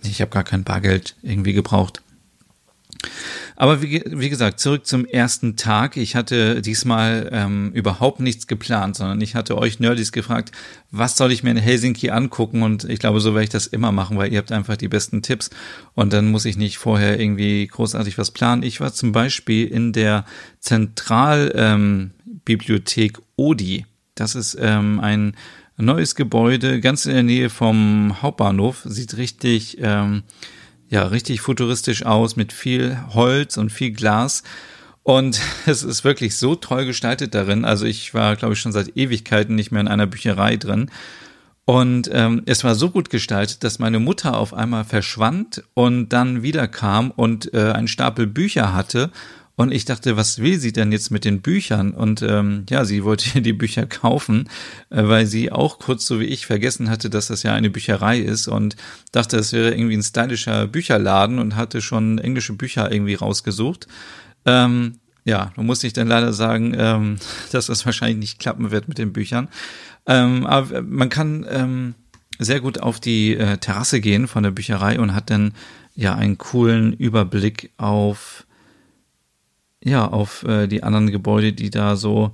ich 0.02 0.20
habe 0.20 0.30
gar 0.30 0.44
kein 0.44 0.64
Bargeld 0.64 1.16
irgendwie 1.22 1.52
gebraucht. 1.52 2.02
Aber 3.56 3.82
wie, 3.82 4.02
wie 4.06 4.30
gesagt, 4.30 4.60
zurück 4.60 4.86
zum 4.86 5.06
ersten 5.06 5.56
Tag. 5.56 5.96
Ich 5.96 6.14
hatte 6.16 6.60
diesmal 6.60 7.30
ähm, 7.32 7.70
überhaupt 7.72 8.20
nichts 8.20 8.46
geplant, 8.46 8.96
sondern 8.96 9.18
ich 9.20 9.34
hatte 9.34 9.56
euch 9.56 9.80
Nerdys 9.80 10.12
gefragt, 10.12 10.52
was 10.90 11.16
soll 11.16 11.32
ich 11.32 11.42
mir 11.42 11.52
in 11.52 11.56
Helsinki 11.56 12.10
angucken? 12.10 12.62
Und 12.62 12.84
ich 12.84 12.98
glaube, 12.98 13.20
so 13.20 13.32
werde 13.34 13.44
ich 13.44 13.50
das 13.50 13.66
immer 13.66 13.92
machen, 13.92 14.16
weil 14.16 14.32
ihr 14.32 14.38
habt 14.38 14.52
einfach 14.52 14.76
die 14.76 14.88
besten 14.88 15.22
Tipps 15.22 15.50
und 15.94 16.12
dann 16.12 16.30
muss 16.30 16.44
ich 16.44 16.56
nicht 16.56 16.78
vorher 16.78 17.20
irgendwie 17.20 17.66
großartig 17.66 18.18
was 18.18 18.32
planen. 18.32 18.62
Ich 18.62 18.80
war 18.80 18.92
zum 18.92 19.12
Beispiel 19.12 19.66
in 19.66 19.92
der 19.92 20.24
Zentralbibliothek 20.60 23.18
ähm, 23.18 23.24
Odi. 23.36 23.86
Das 24.14 24.34
ist 24.34 24.56
ähm, 24.60 25.00
ein 25.00 25.34
neues 25.76 26.14
Gebäude 26.14 26.80
ganz 26.80 27.06
in 27.06 27.14
der 27.14 27.22
Nähe 27.22 27.48
vom 27.50 28.22
Hauptbahnhof. 28.22 28.82
Sieht 28.84 29.16
richtig 29.16 29.78
ähm, 29.80 30.22
ja 30.94 31.06
richtig 31.08 31.40
futuristisch 31.40 32.06
aus 32.06 32.36
mit 32.36 32.52
viel 32.52 32.98
Holz 33.12 33.56
und 33.56 33.70
viel 33.70 33.90
Glas. 33.90 34.42
Und 35.02 35.40
es 35.66 35.82
ist 35.82 36.04
wirklich 36.04 36.36
so 36.36 36.54
toll 36.54 36.86
gestaltet 36.86 37.34
darin. 37.34 37.64
Also 37.64 37.84
ich 37.84 38.14
war, 38.14 38.36
glaube 38.36 38.54
ich, 38.54 38.60
schon 38.60 38.72
seit 38.72 38.96
Ewigkeiten 38.96 39.54
nicht 39.54 39.70
mehr 39.70 39.82
in 39.82 39.88
einer 39.88 40.06
Bücherei 40.06 40.56
drin. 40.56 40.90
Und 41.66 42.10
ähm, 42.12 42.42
es 42.46 42.62
war 42.62 42.74
so 42.74 42.90
gut 42.90 43.08
gestaltet, 43.10 43.64
dass 43.64 43.78
meine 43.78 43.98
Mutter 43.98 44.36
auf 44.36 44.52
einmal 44.52 44.84
verschwand 44.84 45.64
und 45.72 46.10
dann 46.10 46.42
wiederkam 46.42 47.10
und 47.10 47.54
äh, 47.54 47.72
einen 47.72 47.88
Stapel 47.88 48.26
Bücher 48.26 48.74
hatte 48.74 49.10
und 49.56 49.72
ich 49.72 49.84
dachte, 49.84 50.16
was 50.16 50.40
will 50.40 50.58
sie 50.58 50.72
denn 50.72 50.90
jetzt 50.90 51.10
mit 51.10 51.24
den 51.24 51.40
Büchern? 51.40 51.92
Und 51.92 52.22
ähm, 52.22 52.66
ja, 52.68 52.84
sie 52.84 53.04
wollte 53.04 53.40
die 53.42 53.52
Bücher 53.52 53.86
kaufen, 53.86 54.48
äh, 54.90 55.06
weil 55.06 55.26
sie 55.26 55.52
auch 55.52 55.78
kurz 55.78 56.06
so 56.06 56.18
wie 56.18 56.24
ich 56.24 56.46
vergessen 56.46 56.90
hatte, 56.90 57.08
dass 57.08 57.28
das 57.28 57.44
ja 57.44 57.54
eine 57.54 57.70
Bücherei 57.70 58.18
ist 58.18 58.48
und 58.48 58.76
dachte, 59.12 59.36
es 59.36 59.52
wäre 59.52 59.72
irgendwie 59.72 59.96
ein 59.96 60.02
stylischer 60.02 60.66
Bücherladen 60.66 61.38
und 61.38 61.54
hatte 61.54 61.82
schon 61.82 62.18
englische 62.18 62.54
Bücher 62.54 62.90
irgendwie 62.90 63.14
rausgesucht. 63.14 63.86
Ähm, 64.44 64.98
ja, 65.24 65.52
da 65.56 65.62
musste 65.62 65.86
ich 65.86 65.92
dann 65.92 66.08
leider 66.08 66.32
sagen, 66.32 66.74
ähm, 66.76 67.16
dass 67.52 67.66
das 67.66 67.86
wahrscheinlich 67.86 68.18
nicht 68.18 68.38
klappen 68.40 68.72
wird 68.72 68.88
mit 68.88 68.98
den 68.98 69.12
Büchern. 69.12 69.48
Ähm, 70.06 70.46
aber 70.46 70.82
man 70.82 71.10
kann 71.10 71.46
ähm, 71.48 71.94
sehr 72.40 72.60
gut 72.60 72.80
auf 72.80 72.98
die 72.98 73.36
äh, 73.36 73.58
Terrasse 73.58 74.00
gehen 74.00 74.26
von 74.26 74.42
der 74.42 74.50
Bücherei 74.50 74.98
und 74.98 75.14
hat 75.14 75.30
dann 75.30 75.52
ja 75.94 76.16
einen 76.16 76.38
coolen 76.38 76.92
Überblick 76.92 77.70
auf 77.76 78.44
ja, 79.84 80.08
auf 80.08 80.42
äh, 80.44 80.66
die 80.66 80.82
anderen 80.82 81.10
Gebäude, 81.10 81.52
die 81.52 81.70
da 81.70 81.94
so 81.96 82.32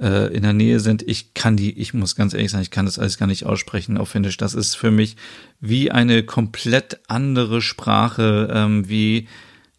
äh, 0.00 0.34
in 0.34 0.42
der 0.42 0.54
Nähe 0.54 0.80
sind. 0.80 1.02
Ich 1.02 1.34
kann 1.34 1.56
die, 1.56 1.78
ich 1.78 1.94
muss 1.94 2.16
ganz 2.16 2.32
ehrlich 2.32 2.50
sagen, 2.50 2.62
ich 2.62 2.70
kann 2.70 2.86
das 2.86 2.98
alles 2.98 3.18
gar 3.18 3.26
nicht 3.26 3.44
aussprechen 3.44 3.98
auf 3.98 4.08
Finnisch. 4.08 4.38
Das 4.38 4.54
ist 4.54 4.74
für 4.74 4.90
mich 4.90 5.16
wie 5.60 5.90
eine 5.90 6.22
komplett 6.22 7.00
andere 7.06 7.60
Sprache, 7.60 8.48
ähm, 8.52 8.88
wie, 8.88 9.28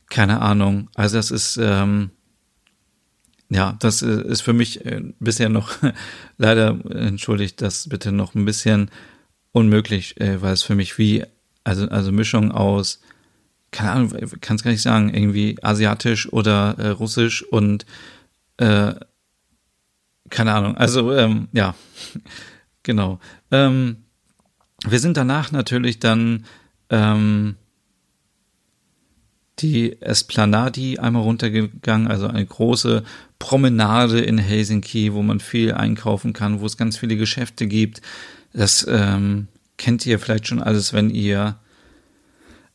keine 0.10 0.42
Ahnung. 0.42 0.90
Also 0.94 1.18
das 1.18 1.32
ist, 1.32 1.58
ähm, 1.62 2.12
ja, 3.50 3.76
das 3.80 4.04
äh, 4.04 4.22
ist 4.28 4.42
für 4.42 4.54
mich 4.54 4.86
äh, 4.86 5.02
bisher 5.20 5.50
noch, 5.50 5.74
leider 6.38 6.80
entschuldigt 6.90 7.62
das 7.62 7.90
bitte 7.90 8.12
noch 8.12 8.36
ein 8.36 8.46
bisschen 8.46 8.92
unmöglich, 9.54 10.22
äh, 10.22 10.40
weil 10.42 10.54
es 10.54 10.62
für 10.62 10.76
mich 10.76 11.00
wie, 11.00 11.24
also, 11.64 11.88
also 11.90 12.12
Mischung 12.12 12.52
aus 12.52 13.02
keine 13.72 13.92
Ahnung, 13.92 14.12
kann 14.42 14.56
es 14.56 14.64
gar 14.64 14.72
nicht 14.72 14.82
sagen, 14.82 15.14
irgendwie 15.14 15.58
asiatisch 15.62 16.32
oder 16.32 16.76
äh, 16.78 16.88
russisch 16.90 17.44
und 17.44 17.86
äh, 18.58 18.94
keine 20.30 20.54
Ahnung. 20.54 20.78
Also 20.78 21.14
ähm, 21.14 21.48
ja, 21.52 21.76
genau. 22.84 23.20
Ähm, 23.52 23.98
wir 24.86 25.00
sind 25.00 25.18
danach 25.18 25.52
natürlich 25.52 26.00
dann 26.00 26.46
ähm, 26.90 27.56
die 29.60 30.00
Esplanadi 30.02 31.00
einmal 31.00 31.24
runtergegangen, 31.24 32.08
also 32.08 32.28
eine 32.28 32.46
große 32.46 33.04
Promenade 33.40 34.20
in 34.20 34.38
Helsinki, 34.38 35.14
wo 35.14 35.24
man 35.24 35.40
viel 35.40 35.74
einkaufen 35.74 36.34
kann, 36.34 36.62
wo 36.62 36.66
es 36.66 36.78
ganz 36.78 36.98
viele 36.98 37.18
Geschäfte 37.18 37.68
gibt. 37.68 38.02
Das 38.54 38.86
ähm, 38.90 39.48
kennt 39.78 40.06
ihr 40.06 40.20
vielleicht 40.20 40.48
schon 40.48 40.62
alles, 40.62 40.94
wenn 40.94 41.10
ihr 41.10 41.58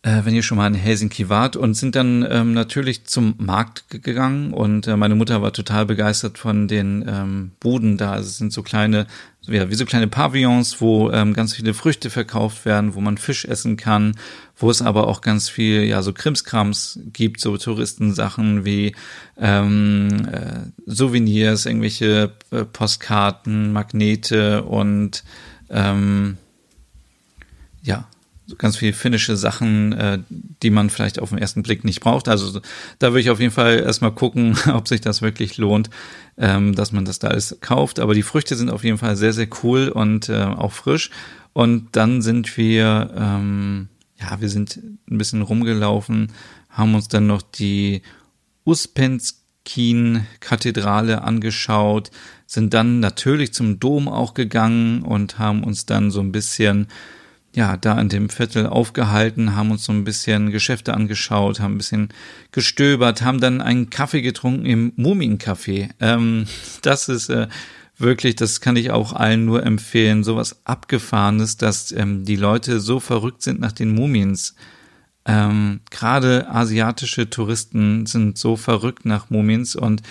äh, 0.02 0.24
wenn 0.24 0.34
ihr 0.34 0.42
schon 0.42 0.58
mal 0.58 0.66
in 0.66 0.74
Helsinki 0.74 1.28
wart 1.28 1.54
und 1.54 1.74
sind 1.74 1.94
dann 1.94 2.26
ähm, 2.28 2.52
natürlich 2.54 3.04
zum 3.04 3.34
Markt 3.38 4.02
gegangen 4.02 4.52
und 4.52 4.88
äh, 4.88 4.96
meine 4.96 5.14
Mutter 5.14 5.42
war 5.42 5.52
total 5.52 5.86
begeistert 5.86 6.38
von 6.38 6.66
den 6.66 7.04
ähm, 7.06 7.52
Buden 7.60 7.98
da. 7.98 8.12
Also 8.12 8.26
es 8.26 8.36
sind 8.36 8.52
so 8.52 8.64
kleine, 8.64 9.06
ja, 9.42 9.70
wie 9.70 9.74
so 9.76 9.84
kleine 9.84 10.08
Pavillons, 10.08 10.80
wo 10.80 11.12
ähm, 11.12 11.34
ganz 11.34 11.54
viele 11.54 11.72
Früchte 11.72 12.10
verkauft 12.10 12.64
werden, 12.64 12.96
wo 12.96 13.00
man 13.00 13.16
Fisch 13.16 13.44
essen 13.44 13.76
kann, 13.76 14.16
wo 14.56 14.70
es 14.70 14.82
aber 14.82 15.06
auch 15.06 15.20
ganz 15.20 15.48
viel, 15.48 15.84
ja, 15.84 16.02
so 16.02 16.12
Krimskrams 16.12 16.98
gibt, 17.12 17.40
so 17.40 17.56
Touristensachen 17.56 18.64
wie 18.64 18.96
ähm, 19.38 20.26
äh, 20.32 20.90
Souvenirs, 20.90 21.64
irgendwelche 21.64 22.32
äh, 22.50 22.64
Postkarten, 22.64 23.72
Magnete 23.72 24.64
und 24.64 25.22
ähm, 25.70 26.38
ja, 27.84 28.08
ganz 28.58 28.76
viele 28.76 28.92
finnische 28.92 29.36
Sachen, 29.36 29.92
äh, 29.92 30.18
die 30.62 30.70
man 30.70 30.90
vielleicht 30.90 31.20
auf 31.20 31.30
den 31.30 31.38
ersten 31.38 31.62
Blick 31.62 31.84
nicht 31.84 32.00
braucht. 32.00 32.28
Also 32.28 32.60
da 32.98 33.08
würde 33.08 33.20
ich 33.20 33.30
auf 33.30 33.40
jeden 33.40 33.52
Fall 33.52 33.80
erstmal 33.80 34.12
gucken, 34.12 34.56
ob 34.72 34.88
sich 34.88 35.00
das 35.00 35.22
wirklich 35.22 35.56
lohnt, 35.58 35.90
ähm, 36.36 36.74
dass 36.74 36.92
man 36.92 37.04
das 37.04 37.18
da 37.18 37.28
alles 37.28 37.58
kauft. 37.60 38.00
Aber 38.00 38.14
die 38.14 38.22
Früchte 38.22 38.56
sind 38.56 38.70
auf 38.70 38.84
jeden 38.84 38.98
Fall 38.98 39.16
sehr, 39.16 39.32
sehr 39.32 39.48
cool 39.62 39.88
und 39.88 40.28
äh, 40.28 40.42
auch 40.42 40.72
frisch. 40.72 41.10
Und 41.52 41.88
dann 41.92 42.22
sind 42.22 42.56
wir, 42.56 43.12
ähm, 43.16 43.88
ja, 44.18 44.40
wir 44.40 44.48
sind 44.48 44.80
ein 45.10 45.18
bisschen 45.18 45.42
rumgelaufen, 45.42 46.32
haben 46.70 46.94
uns 46.94 47.08
dann 47.08 47.26
noch 47.26 47.42
die 47.42 48.02
Uspenskin-Kathedrale 48.64 51.22
angeschaut, 51.22 52.10
sind 52.46 52.72
dann 52.74 53.00
natürlich 53.00 53.52
zum 53.52 53.80
Dom 53.80 54.06
auch 54.08 54.34
gegangen 54.34 55.02
und 55.02 55.38
haben 55.38 55.64
uns 55.64 55.86
dann 55.86 56.10
so 56.10 56.20
ein 56.20 56.32
bisschen 56.32 56.88
ja, 57.54 57.76
da 57.76 58.00
in 58.00 58.08
dem 58.08 58.28
Viertel 58.30 58.66
aufgehalten, 58.66 59.54
haben 59.54 59.70
uns 59.70 59.84
so 59.84 59.92
ein 59.92 60.04
bisschen 60.04 60.50
Geschäfte 60.50 60.94
angeschaut, 60.94 61.60
haben 61.60 61.74
ein 61.74 61.78
bisschen 61.78 62.08
gestöbert, 62.50 63.22
haben 63.22 63.40
dann 63.40 63.60
einen 63.60 63.90
Kaffee 63.90 64.22
getrunken 64.22 64.64
im 64.64 64.92
Mumiencafé. 64.96 65.90
Ähm, 66.00 66.46
das 66.82 67.08
ist 67.08 67.28
äh, 67.28 67.48
wirklich, 67.98 68.36
das 68.36 68.60
kann 68.60 68.76
ich 68.76 68.90
auch 68.90 69.12
allen 69.12 69.44
nur 69.44 69.64
empfehlen, 69.64 70.24
sowas 70.24 70.60
Abgefahrenes, 70.64 71.58
dass 71.58 71.92
ähm, 71.92 72.24
die 72.24 72.36
Leute 72.36 72.80
so 72.80 73.00
verrückt 73.00 73.42
sind 73.42 73.60
nach 73.60 73.72
den 73.72 73.94
Mumiens. 73.94 74.54
Ähm, 75.24 75.80
Gerade 75.90 76.48
asiatische 76.48 77.30
Touristen 77.30 78.06
sind 78.06 78.38
so 78.38 78.56
verrückt 78.56 79.04
nach 79.04 79.30
Mumiens 79.30 79.76
und 79.76 80.02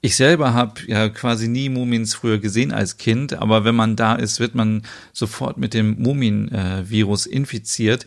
ich 0.00 0.16
selber 0.16 0.54
habe 0.54 0.80
ja 0.86 1.08
quasi 1.08 1.48
nie 1.48 1.68
Mumins 1.68 2.14
früher 2.14 2.38
gesehen 2.38 2.72
als 2.72 2.96
Kind, 2.96 3.34
aber 3.34 3.64
wenn 3.64 3.74
man 3.74 3.96
da 3.96 4.14
ist, 4.14 4.40
wird 4.40 4.54
man 4.54 4.82
sofort 5.12 5.58
mit 5.58 5.74
dem 5.74 6.00
Mumin-Virus 6.00 7.26
infiziert 7.26 8.06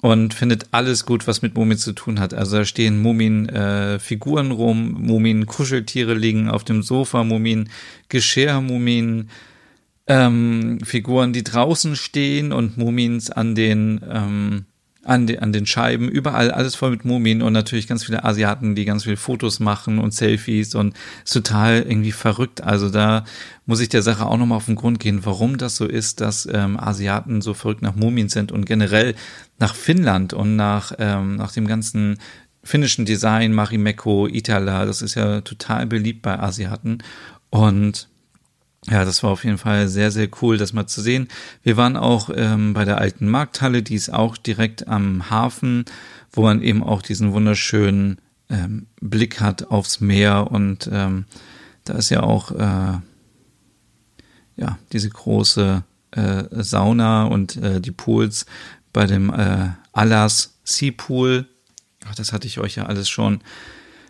und 0.00 0.34
findet 0.34 0.66
alles 0.70 1.06
gut, 1.06 1.26
was 1.26 1.42
mit 1.42 1.54
Mumien 1.54 1.78
zu 1.78 1.92
tun 1.92 2.20
hat. 2.20 2.34
Also 2.34 2.58
da 2.58 2.64
stehen 2.64 3.02
Mumien-Figuren 3.02 4.50
äh, 4.50 4.54
rum, 4.54 4.96
Mumien-Kuscheltiere 5.00 6.14
liegen 6.14 6.48
auf 6.48 6.64
dem 6.64 6.82
Sofa, 6.82 7.24
Mumien-Geschirr, 7.24 8.60
Mumien 8.60 9.30
ähm, 10.06 10.78
Figuren, 10.84 11.32
die 11.32 11.44
draußen 11.44 11.96
stehen 11.96 12.52
und 12.52 12.78
Mumins 12.78 13.30
an 13.30 13.54
den 13.54 14.00
ähm, 14.10 14.64
an, 15.08 15.26
de, 15.26 15.38
an 15.38 15.52
den 15.52 15.66
Scheiben, 15.66 16.08
überall 16.08 16.50
alles 16.50 16.74
voll 16.74 16.90
mit 16.90 17.04
Mumien 17.04 17.42
und 17.42 17.52
natürlich 17.52 17.86
ganz 17.86 18.04
viele 18.04 18.24
Asiaten, 18.24 18.74
die 18.74 18.84
ganz 18.84 19.04
viele 19.04 19.16
Fotos 19.16 19.58
machen 19.58 19.98
und 19.98 20.12
Selfies 20.12 20.74
und 20.74 20.94
ist 21.24 21.32
total 21.32 21.82
irgendwie 21.82 22.12
verrückt. 22.12 22.62
Also 22.62 22.90
da 22.90 23.24
muss 23.66 23.80
ich 23.80 23.88
der 23.88 24.02
Sache 24.02 24.26
auch 24.26 24.36
nochmal 24.36 24.56
auf 24.56 24.66
den 24.66 24.76
Grund 24.76 25.00
gehen, 25.00 25.24
warum 25.24 25.58
das 25.58 25.76
so 25.76 25.86
ist, 25.86 26.20
dass 26.20 26.48
ähm, 26.52 26.78
Asiaten 26.78 27.40
so 27.40 27.54
verrückt 27.54 27.82
nach 27.82 27.96
Mumien 27.96 28.28
sind 28.28 28.52
und 28.52 28.66
generell 28.66 29.14
nach 29.58 29.74
Finnland 29.74 30.34
und 30.34 30.56
nach, 30.56 30.92
ähm, 30.98 31.36
nach 31.36 31.52
dem 31.52 31.66
ganzen 31.66 32.18
finnischen 32.62 33.06
Design, 33.06 33.54
Marimekko, 33.54 34.26
Itala, 34.26 34.84
das 34.84 35.00
ist 35.00 35.14
ja 35.14 35.40
total 35.40 35.86
beliebt 35.86 36.22
bei 36.22 36.38
Asiaten 36.38 36.98
und 37.50 38.08
ja, 38.90 39.04
das 39.04 39.22
war 39.22 39.30
auf 39.30 39.44
jeden 39.44 39.58
Fall 39.58 39.88
sehr, 39.88 40.10
sehr 40.10 40.28
cool, 40.40 40.56
das 40.56 40.72
mal 40.72 40.86
zu 40.86 41.00
sehen. 41.00 41.28
Wir 41.62 41.76
waren 41.76 41.96
auch 41.96 42.30
ähm, 42.34 42.74
bei 42.74 42.84
der 42.84 42.98
alten 42.98 43.28
Markthalle, 43.28 43.82
die 43.82 43.94
ist 43.94 44.12
auch 44.12 44.36
direkt 44.36 44.88
am 44.88 45.30
Hafen, 45.30 45.84
wo 46.32 46.42
man 46.42 46.62
eben 46.62 46.82
auch 46.82 47.02
diesen 47.02 47.32
wunderschönen 47.32 48.18
ähm, 48.48 48.86
Blick 49.00 49.40
hat 49.40 49.70
aufs 49.70 50.00
Meer 50.00 50.50
und 50.50 50.88
ähm, 50.92 51.26
da 51.84 51.94
ist 51.94 52.10
ja 52.10 52.22
auch 52.22 52.52
äh, 52.52 52.98
ja 54.56 54.78
diese 54.92 55.10
große 55.10 55.82
äh, 56.12 56.44
Sauna 56.50 57.24
und 57.24 57.56
äh, 57.56 57.80
die 57.80 57.92
Pools 57.92 58.46
bei 58.92 59.06
dem 59.06 59.30
äh, 59.30 59.68
Alas 59.92 60.58
Sea 60.64 60.92
Pool. 60.96 61.46
Ach, 62.06 62.14
das 62.14 62.32
hatte 62.32 62.46
ich 62.46 62.58
euch 62.58 62.76
ja 62.76 62.86
alles 62.86 63.08
schon 63.08 63.40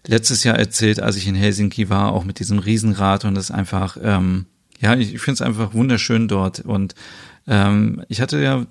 letztes 0.06 0.44
Jahr 0.44 0.58
erzählt, 0.58 1.00
als 1.00 1.16
ich 1.16 1.26
in 1.26 1.34
Helsinki 1.34 1.90
war, 1.90 2.12
auch 2.12 2.24
mit 2.24 2.38
diesem 2.38 2.58
Riesenrad 2.58 3.24
und 3.24 3.34
das 3.34 3.50
einfach 3.50 3.96
ähm, 4.00 4.46
ja, 4.78 4.96
ich 4.96 5.18
finde 5.18 5.34
es 5.34 5.42
einfach 5.42 5.74
wunderschön 5.74 6.28
dort. 6.28 6.60
Und 6.60 6.94
ähm, 7.46 8.04
ich 8.08 8.20
hatte 8.20 8.42
ja, 8.42 8.66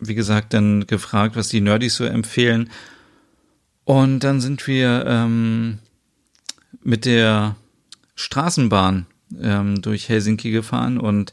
wie 0.00 0.14
gesagt, 0.14 0.54
dann 0.54 0.86
gefragt, 0.86 1.36
was 1.36 1.48
die 1.48 1.60
Nerdys 1.60 1.96
so 1.96 2.04
empfehlen. 2.04 2.70
Und 3.84 4.20
dann 4.20 4.40
sind 4.40 4.66
wir 4.66 5.04
ähm, 5.06 5.78
mit 6.82 7.04
der 7.04 7.56
Straßenbahn 8.14 9.06
ähm, 9.40 9.82
durch 9.82 10.08
Helsinki 10.08 10.50
gefahren 10.50 10.98
und 10.98 11.32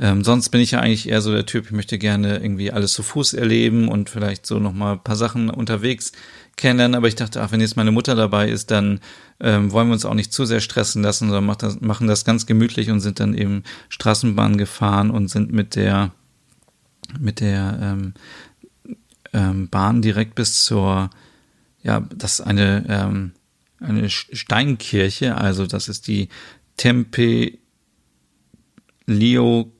ähm, 0.00 0.22
sonst 0.22 0.50
bin 0.50 0.60
ich 0.60 0.72
ja 0.72 0.80
eigentlich 0.80 1.08
eher 1.08 1.20
so 1.20 1.32
der 1.32 1.46
Typ, 1.46 1.66
ich 1.66 1.72
möchte 1.72 1.98
gerne 1.98 2.38
irgendwie 2.38 2.70
alles 2.70 2.92
zu 2.92 3.02
Fuß 3.02 3.34
erleben 3.34 3.88
und 3.88 4.10
vielleicht 4.10 4.46
so 4.46 4.60
nochmal 4.60 4.94
ein 4.94 5.02
paar 5.02 5.16
Sachen 5.16 5.50
unterwegs 5.50 6.12
kennenlernen. 6.58 6.94
Aber 6.94 7.08
ich 7.08 7.14
dachte, 7.14 7.40
ach, 7.40 7.52
wenn 7.52 7.62
jetzt 7.62 7.76
meine 7.76 7.92
Mutter 7.92 8.14
dabei 8.14 8.50
ist, 8.50 8.70
dann 8.70 9.00
ähm, 9.40 9.72
wollen 9.72 9.88
wir 9.88 9.94
uns 9.94 10.04
auch 10.04 10.14
nicht 10.14 10.32
zu 10.32 10.44
sehr 10.44 10.60
stressen 10.60 11.02
lassen, 11.02 11.28
sondern 11.28 11.46
macht 11.46 11.62
das, 11.62 11.80
machen 11.80 12.06
das 12.06 12.26
ganz 12.26 12.44
gemütlich 12.44 12.90
und 12.90 13.00
sind 13.00 13.20
dann 13.20 13.32
eben 13.32 13.62
Straßenbahn 13.88 14.58
gefahren 14.58 15.10
und 15.10 15.28
sind 15.28 15.52
mit 15.52 15.74
der 15.74 16.12
mit 17.18 17.40
der 17.40 17.78
ähm, 17.80 18.14
ähm, 19.32 19.68
Bahn 19.70 20.02
direkt 20.02 20.34
bis 20.34 20.64
zur 20.64 21.08
ja, 21.82 22.00
das 22.14 22.40
ist 22.40 22.46
eine 22.46 22.84
ähm, 22.88 23.32
eine 23.80 24.10
Steinkirche, 24.10 25.36
also 25.36 25.66
das 25.66 25.88
ist 25.88 26.08
die 26.08 26.28
Tempe 26.76 27.52
Leo 29.06 29.72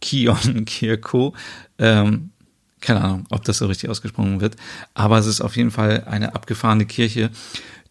Kion 0.00 0.64
Kirko. 0.64 1.34
Ähm, 1.78 2.30
keine 2.80 3.02
Ahnung, 3.02 3.24
ob 3.30 3.44
das 3.44 3.58
so 3.58 3.66
richtig 3.66 3.90
ausgesprochen 3.90 4.40
wird, 4.40 4.56
aber 4.94 5.18
es 5.18 5.26
ist 5.26 5.40
auf 5.40 5.56
jeden 5.56 5.70
Fall 5.70 6.04
eine 6.06 6.34
abgefahrene 6.34 6.86
Kirche, 6.86 7.30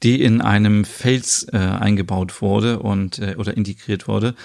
die 0.04 0.22
in 0.22 0.42
einem 0.42 0.86
Fels 0.86 1.48
äh, 1.52 1.58
eingebaut 1.58 2.42
wurde 2.42 2.80
und 2.80 3.20
äh, 3.20 3.36
oder 3.38 3.58
integriert 3.58 4.08
wurde. 4.08 4.36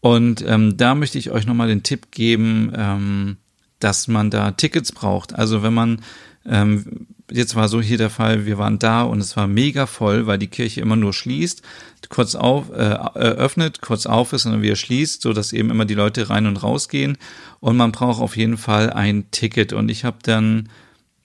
Und 0.00 0.44
ähm, 0.46 0.76
da 0.76 0.94
möchte 0.94 1.18
ich 1.18 1.30
euch 1.30 1.46
nochmal 1.46 1.68
den 1.68 1.82
Tipp 1.82 2.10
geben, 2.10 2.72
ähm, 2.74 3.36
dass 3.80 4.08
man 4.08 4.30
da 4.30 4.52
Tickets 4.52 4.92
braucht. 4.92 5.34
Also 5.34 5.62
wenn 5.62 5.74
man 5.74 6.02
ähm, 6.46 7.06
jetzt 7.30 7.54
war 7.54 7.68
so 7.68 7.80
hier 7.80 7.98
der 7.98 8.10
Fall, 8.10 8.46
wir 8.46 8.58
waren 8.58 8.78
da 8.78 9.02
und 9.02 9.20
es 9.20 9.36
war 9.36 9.46
mega 9.46 9.86
voll, 9.86 10.26
weil 10.26 10.38
die 10.38 10.48
Kirche 10.48 10.80
immer 10.80 10.96
nur 10.96 11.12
schließt, 11.12 11.62
kurz 12.08 12.34
auf, 12.34 12.70
äh, 12.70 12.74
öffnet, 12.74 13.80
kurz 13.80 14.06
auf 14.06 14.32
ist 14.32 14.46
und 14.46 14.52
dann 14.52 14.62
wieder 14.62 14.76
schließt, 14.76 15.22
so 15.22 15.32
dass 15.32 15.52
eben 15.52 15.70
immer 15.70 15.84
die 15.84 15.94
Leute 15.94 16.30
rein 16.30 16.46
und 16.46 16.62
raus 16.62 16.88
gehen. 16.88 17.18
Und 17.60 17.76
man 17.76 17.92
braucht 17.92 18.20
auf 18.20 18.36
jeden 18.36 18.56
Fall 18.56 18.90
ein 18.90 19.30
Ticket. 19.30 19.72
Und 19.72 19.90
ich 19.90 20.04
habe 20.04 20.18
dann 20.22 20.68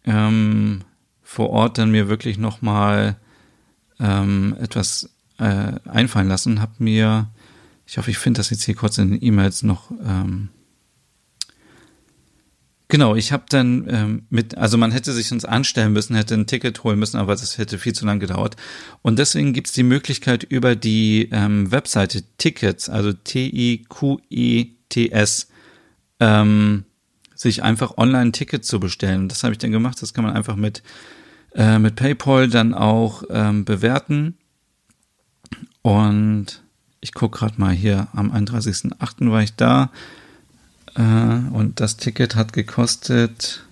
ähm, 0.04 0.82
vor 1.24 1.50
Ort 1.50 1.78
dann 1.78 1.92
mir 1.92 2.08
wirklich 2.08 2.38
nochmal 2.38 3.18
ähm, 4.00 4.56
etwas 4.60 5.10
äh, 5.40 5.74
einfallen 5.86 6.28
lassen, 6.28 6.62
habe 6.62 6.74
mir, 6.80 7.30
ich 7.86 7.98
hoffe, 7.98 8.12
ich 8.12 8.18
finde 8.18 8.40
das 8.40 8.50
jetzt 8.50 8.64
hier 8.64 8.76
kurz 8.76 8.98
in 8.98 9.12
den 9.12 9.24
E-Mails 9.24 9.64
noch 9.64 9.92
ähm, 9.92 10.50
Genau, 12.88 13.16
ich 13.16 13.32
habe 13.32 13.46
dann 13.50 13.88
ähm, 13.90 14.28
mit, 14.30 14.60
also 14.60 14.78
man 14.78 14.92
hätte 14.92 15.12
sich 15.12 15.28
sonst 15.28 15.46
anstellen 15.46 15.92
müssen, 15.92 16.16
hätte 16.16 16.36
ein 16.36 16.46
Ticket 16.46 16.84
holen 16.84 17.00
müssen, 17.00 17.18
aber 17.18 17.34
das 17.34 17.58
hätte 17.58 17.80
viel 17.80 17.94
zu 17.94 18.06
lang 18.06 18.20
gedauert. 18.20 18.58
Und 19.02 19.18
deswegen 19.18 19.54
gibt's 19.54 19.72
die 19.74 19.82
Möglichkeit 19.82 20.44
über 20.44 20.76
die 20.76 21.30
ähm, 21.32 21.72
Webseite 21.72 22.22
Tickets, 22.38 22.88
also 22.88 23.12
T-I-Q-E-T-S, 23.12 23.88
ähm, 26.20 26.86
sich 27.36 27.64
einfach 27.64 27.98
online 27.98 28.30
ein 28.30 28.34
Ticket 28.34 28.66
zu 28.66 28.80
bestellen. 28.80 29.28
Das 29.28 29.44
habe 29.44 29.54
ich 29.54 29.58
dann 29.58 29.72
gemacht. 29.72 30.02
Das 30.02 30.14
kann 30.14 30.24
man 30.24 30.36
einfach 30.36 30.56
mit, 30.56 30.82
äh, 31.54 31.80
mit 31.80 31.96
PayPal 31.96 32.48
dann 32.48 32.74
auch 32.74 33.24
ähm, 33.30 33.66
bewerten. 33.66 34.38
Und 35.82 36.64
ich 37.02 37.14
gucke 37.14 37.40
gerade 37.40 37.60
mal 37.60 37.74
hier, 37.74 38.08
am 38.14 38.32
31.08. 38.32 39.30
war 39.30 39.44
ich 39.44 39.56
da. 39.56 39.92
Äh, 40.96 41.02
und 41.02 41.80
das 41.80 41.98
Ticket 41.98 42.36
hat 42.36 42.54
gekostet. 42.54 43.66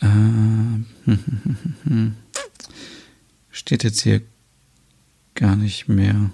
Äh, 0.00 0.06
steht 3.50 3.84
jetzt 3.84 4.00
hier 4.00 4.22
gar 5.34 5.56
nicht 5.56 5.88
mehr. 5.88 6.30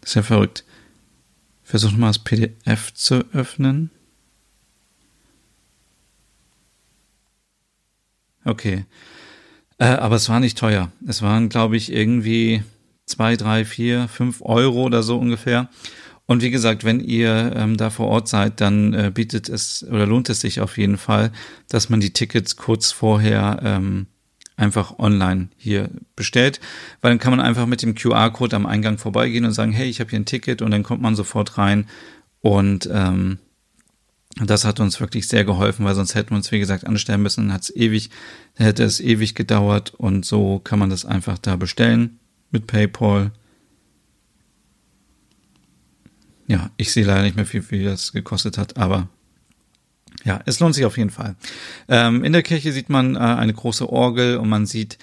Das 0.00 0.10
ist 0.10 0.14
ja 0.14 0.22
verrückt. 0.22 0.64
Versuch 1.62 1.92
mal 1.92 2.08
das 2.08 2.18
PDF 2.18 2.92
zu 2.94 3.24
öffnen. 3.32 3.90
Okay. 8.44 8.86
Äh, 9.78 9.84
aber 9.86 10.16
es 10.16 10.28
war 10.28 10.40
nicht 10.40 10.58
teuer. 10.58 10.90
Es 11.06 11.22
waren, 11.22 11.48
glaube 11.48 11.76
ich, 11.76 11.92
irgendwie 11.92 12.62
zwei, 13.06 13.36
drei, 13.36 13.64
vier, 13.64 14.08
fünf 14.08 14.40
Euro 14.42 14.82
oder 14.82 15.02
so 15.02 15.18
ungefähr. 15.18 15.68
Und 16.26 16.42
wie 16.42 16.50
gesagt, 16.50 16.84
wenn 16.84 17.00
ihr 17.00 17.52
ähm, 17.56 17.76
da 17.76 17.90
vor 17.90 18.06
Ort 18.06 18.28
seid, 18.28 18.60
dann 18.60 18.94
äh, 18.94 19.10
bietet 19.12 19.48
es 19.48 19.84
oder 19.88 20.06
lohnt 20.06 20.28
es 20.28 20.40
sich 20.40 20.60
auf 20.60 20.78
jeden 20.78 20.96
Fall, 20.96 21.32
dass 21.68 21.88
man 21.88 22.00
die 22.00 22.12
Tickets 22.12 22.56
kurz 22.56 22.92
vorher 22.92 23.60
ähm, 23.64 24.06
einfach 24.60 24.98
online 24.98 25.48
hier 25.56 25.90
bestellt, 26.16 26.60
weil 27.00 27.10
dann 27.10 27.18
kann 27.18 27.32
man 27.32 27.40
einfach 27.40 27.66
mit 27.66 27.82
dem 27.82 27.94
QR-Code 27.94 28.56
am 28.56 28.66
Eingang 28.66 28.98
vorbeigehen 28.98 29.44
und 29.44 29.52
sagen, 29.52 29.72
hey, 29.72 29.88
ich 29.88 30.00
habe 30.00 30.10
hier 30.10 30.20
ein 30.20 30.26
Ticket 30.26 30.62
und 30.62 30.70
dann 30.70 30.82
kommt 30.82 31.02
man 31.02 31.16
sofort 31.16 31.58
rein 31.58 31.86
und 32.40 32.88
ähm, 32.92 33.38
das 34.36 34.64
hat 34.64 34.78
uns 34.78 35.00
wirklich 35.00 35.26
sehr 35.28 35.44
geholfen, 35.44 35.84
weil 35.84 35.94
sonst 35.94 36.14
hätten 36.14 36.30
wir 36.30 36.36
uns, 36.36 36.52
wie 36.52 36.60
gesagt, 36.60 36.86
anstellen 36.86 37.22
müssen, 37.22 37.52
hat 37.52 37.62
es 37.62 37.74
ewig, 37.74 38.10
hätte 38.54 38.84
es 38.84 39.00
ewig 39.00 39.34
gedauert 39.34 39.94
und 39.94 40.24
so 40.24 40.60
kann 40.60 40.78
man 40.78 40.90
das 40.90 41.04
einfach 41.04 41.38
da 41.38 41.56
bestellen 41.56 42.18
mit 42.50 42.66
PayPal. 42.66 43.32
Ja, 46.46 46.70
ich 46.76 46.92
sehe 46.92 47.04
leider 47.04 47.22
nicht 47.22 47.36
mehr, 47.36 47.52
wie 47.52 47.60
viel 47.60 47.84
das 47.84 48.12
gekostet 48.12 48.58
hat, 48.58 48.76
aber 48.76 49.08
ja, 50.24 50.40
es 50.46 50.60
lohnt 50.60 50.74
sich 50.74 50.84
auf 50.84 50.98
jeden 50.98 51.10
Fall. 51.10 51.34
Ähm, 51.88 52.24
in 52.24 52.32
der 52.32 52.42
Kirche 52.42 52.72
sieht 52.72 52.88
man 52.88 53.16
äh, 53.16 53.18
eine 53.18 53.52
große 53.52 53.88
Orgel 53.88 54.36
und 54.36 54.48
man 54.48 54.66
sieht 54.66 54.98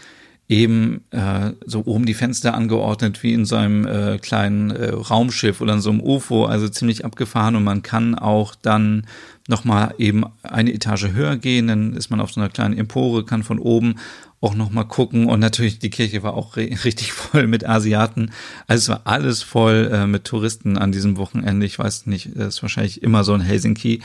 eben 0.49 1.03
äh, 1.12 1.51
so 1.65 1.84
oben 1.86 2.06
die 2.06 2.13
Fenster 2.13 2.53
angeordnet 2.53 3.21
wie 3.21 3.34
in 3.34 3.45
so 3.45 3.58
einem 3.58 3.86
äh, 3.86 4.17
kleinen 4.17 4.71
äh, 4.71 4.91
Raumschiff 4.91 5.60
oder 5.60 5.73
in 5.73 5.82
so 5.82 5.89
einem 5.89 5.99
UFO, 5.99 6.45
also 6.45 6.69
ziemlich 6.69 7.03
abgefahren 7.03 7.56
und 7.56 7.65
man 7.65 7.84
kann 7.84 8.15
auch 8.15 8.56
dann 8.56 9.06
nochmal 9.49 9.93
eben 9.97 10.23
eine 10.43 10.73
Etage 10.73 11.10
höher 11.12 11.36
gehen, 11.36 11.67
dann 11.67 11.93
ist 11.93 12.10
man 12.10 12.21
auf 12.21 12.32
so 12.32 12.39
einer 12.39 12.49
kleinen 12.49 12.77
Empore, 12.77 13.25
kann 13.25 13.43
von 13.43 13.60
oben 13.60 13.95
auch 14.39 14.56
noch 14.56 14.69
mal 14.69 14.84
gucken 14.84 15.27
und 15.27 15.39
natürlich 15.39 15.80
die 15.80 15.89
Kirche 15.89 16.23
war 16.23 16.36
auch 16.36 16.56
richtig 16.58 17.12
voll 17.12 17.47
mit 17.47 17.67
Asiaten. 17.67 18.32
Also 18.67 18.84
es 18.84 18.89
war 18.89 19.01
alles 19.06 19.43
voll 19.43 19.89
äh, 19.91 20.08
mit 20.08 20.23
Touristen 20.23 20.77
an 20.77 20.93
diesem 20.93 21.17
Wochenende. 21.17 21.65
Ich 21.65 21.77
weiß 21.77 22.06
nicht, 22.06 22.30
das 22.36 22.56
ist 22.56 22.62
wahrscheinlich 22.62 23.03
immer 23.03 23.23
so 23.23 23.34
in 23.34 23.41
Helsinki. 23.41 24.01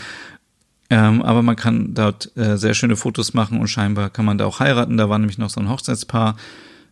Ähm, 0.93 1.23
aber 1.23 1.41
man 1.41 1.57
kann 1.57 1.95
dort 1.95 2.37
äh, 2.37 2.59
sehr 2.59 2.75
schöne 2.75 2.97
Fotos 2.97 3.33
machen 3.33 3.59
und 3.59 3.69
scheinbar 3.69 4.11
kann 4.11 4.27
man 4.27 4.37
da 4.37 4.45
auch 4.45 4.61
heiraten. 4.61 4.99
Da 4.99 5.09
war 5.09 5.19
nämlich 5.19 5.39
noch 5.39 5.49
so 5.49 5.59
ein 5.59 5.71
Hochzeitspaar, 5.71 6.37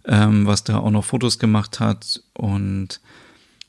ähm, 0.06 0.46
was 0.46 0.64
da 0.64 0.78
auch 0.78 0.90
noch 0.90 1.04
Fotos 1.04 1.38
gemacht 1.38 1.80
hat 1.80 2.22
und 2.32 3.02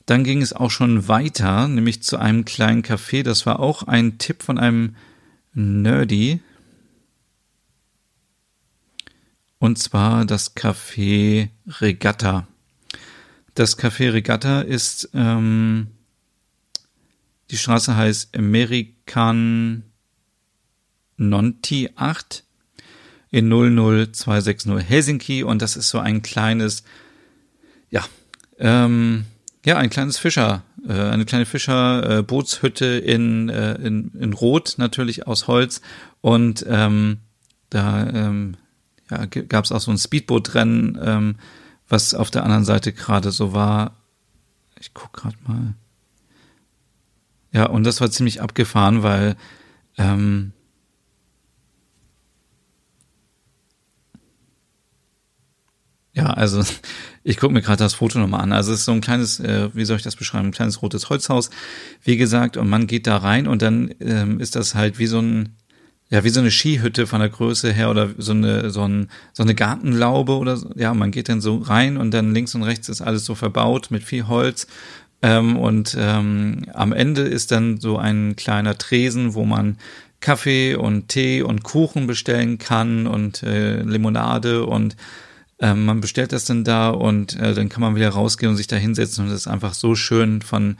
dann 0.06 0.24
ging 0.24 0.40
es 0.40 0.54
auch 0.54 0.70
schon 0.70 1.06
weiter, 1.06 1.68
nämlich 1.68 2.02
zu 2.02 2.16
einem 2.16 2.46
kleinen 2.46 2.82
Café. 2.82 3.22
Das 3.22 3.44
war 3.44 3.60
auch 3.60 3.82
ein 3.82 4.16
Tipp 4.16 4.42
von 4.42 4.58
einem 4.58 4.96
Nerdy, 5.52 6.40
und 9.58 9.78
zwar 9.78 10.24
das 10.24 10.56
Café 10.56 11.50
Regatta. 11.66 12.48
Das 13.54 13.78
Café 13.78 14.14
Regatta 14.14 14.62
ist, 14.62 15.10
ähm, 15.12 15.88
die 17.50 17.58
Straße 17.58 17.94
heißt 17.94 18.34
American 18.34 19.82
Nonti 21.28 21.90
8 21.96 22.44
in 23.30 23.48
00260 23.48 24.88
Helsinki 24.88 25.42
und 25.42 25.62
das 25.62 25.76
ist 25.76 25.88
so 25.88 25.98
ein 25.98 26.22
kleines, 26.22 26.84
ja, 27.90 28.04
ähm, 28.58 29.24
ja, 29.64 29.78
ein 29.78 29.90
kleines 29.90 30.18
Fischer, 30.18 30.62
äh, 30.86 30.92
eine 30.92 31.24
kleine 31.24 31.46
Fischer-Bootshütte 31.46 33.02
äh, 33.02 33.14
in, 33.14 33.48
äh, 33.48 33.74
in, 33.74 34.12
in 34.18 34.32
Rot, 34.32 34.74
natürlich 34.76 35.26
aus 35.26 35.46
Holz 35.46 35.80
und 36.20 36.64
ähm, 36.68 37.18
da 37.70 38.06
ähm, 38.06 38.56
ja, 39.10 39.24
gab 39.26 39.64
es 39.64 39.72
auch 39.72 39.80
so 39.80 39.90
ein 39.90 39.98
Speedboot-Rennen, 39.98 40.98
ähm, 41.02 41.36
was 41.88 42.14
auf 42.14 42.30
der 42.30 42.44
anderen 42.44 42.64
Seite 42.64 42.92
gerade 42.92 43.30
so 43.30 43.52
war. 43.52 43.96
Ich 44.78 44.94
guck 44.94 45.12
gerade 45.12 45.36
mal. 45.46 45.74
Ja, 47.52 47.66
und 47.66 47.84
das 47.84 48.00
war 48.00 48.10
ziemlich 48.10 48.40
abgefahren, 48.40 49.02
weil 49.02 49.36
ähm, 49.98 50.52
ja, 56.14 56.26
also 56.26 56.62
ich 57.24 57.38
gucke 57.38 57.54
mir 57.54 57.62
gerade 57.62 57.78
das 57.78 57.94
Foto 57.94 58.18
nochmal 58.18 58.40
an. 58.40 58.52
Also 58.52 58.72
es 58.72 58.80
ist 58.80 58.84
so 58.84 58.92
ein 58.92 59.00
kleines, 59.00 59.40
äh, 59.40 59.70
wie 59.74 59.84
soll 59.84 59.96
ich 59.96 60.02
das 60.02 60.16
beschreiben, 60.16 60.48
ein 60.48 60.52
kleines 60.52 60.82
rotes 60.82 61.08
Holzhaus, 61.08 61.50
wie 62.02 62.16
gesagt, 62.16 62.56
und 62.56 62.68
man 62.68 62.86
geht 62.86 63.06
da 63.06 63.16
rein 63.16 63.46
und 63.46 63.62
dann 63.62 63.94
ähm, 64.00 64.40
ist 64.40 64.56
das 64.56 64.74
halt 64.74 64.98
wie 64.98 65.06
so 65.06 65.20
ein 65.20 65.56
ja, 66.12 66.24
wie 66.24 66.28
so 66.28 66.40
eine 66.40 66.50
Skihütte 66.50 67.06
von 67.06 67.20
der 67.20 67.30
Größe 67.30 67.72
her 67.72 67.88
oder 67.88 68.10
so 68.18 68.32
eine, 68.32 68.68
so, 68.68 68.86
ein, 68.86 69.08
so 69.32 69.42
eine 69.42 69.54
Gartenlaube 69.54 70.36
oder 70.36 70.58
so. 70.58 70.68
Ja, 70.76 70.92
man 70.92 71.10
geht 71.10 71.30
dann 71.30 71.40
so 71.40 71.56
rein 71.56 71.96
und 71.96 72.10
dann 72.12 72.34
links 72.34 72.54
und 72.54 72.64
rechts 72.64 72.90
ist 72.90 73.00
alles 73.00 73.24
so 73.24 73.34
verbaut 73.34 73.90
mit 73.90 74.02
viel 74.02 74.28
Holz. 74.28 74.66
Ähm, 75.22 75.56
und 75.56 75.96
ähm, 75.98 76.66
am 76.74 76.92
Ende 76.92 77.22
ist 77.22 77.50
dann 77.50 77.80
so 77.80 77.96
ein 77.96 78.36
kleiner 78.36 78.76
Tresen, 78.76 79.32
wo 79.32 79.46
man 79.46 79.78
Kaffee 80.20 80.74
und 80.74 81.08
Tee 81.08 81.40
und 81.40 81.62
Kuchen 81.62 82.06
bestellen 82.06 82.58
kann 82.58 83.06
und 83.06 83.42
äh, 83.42 83.80
Limonade 83.80 84.66
und 84.66 84.96
ähm, 85.62 85.86
man 85.86 86.00
bestellt 86.00 86.32
das 86.32 86.44
dann 86.44 86.64
da 86.64 86.90
und 86.90 87.38
äh, 87.40 87.54
dann 87.54 87.70
kann 87.70 87.80
man 87.80 87.94
wieder 87.94 88.10
rausgehen 88.10 88.50
und 88.50 88.56
sich 88.56 88.66
da 88.66 88.76
hinsetzen 88.76 89.24
und 89.24 89.30
es 89.30 89.42
ist 89.42 89.48
einfach 89.48 89.72
so 89.72 89.94
schön 89.94 90.42
von 90.42 90.76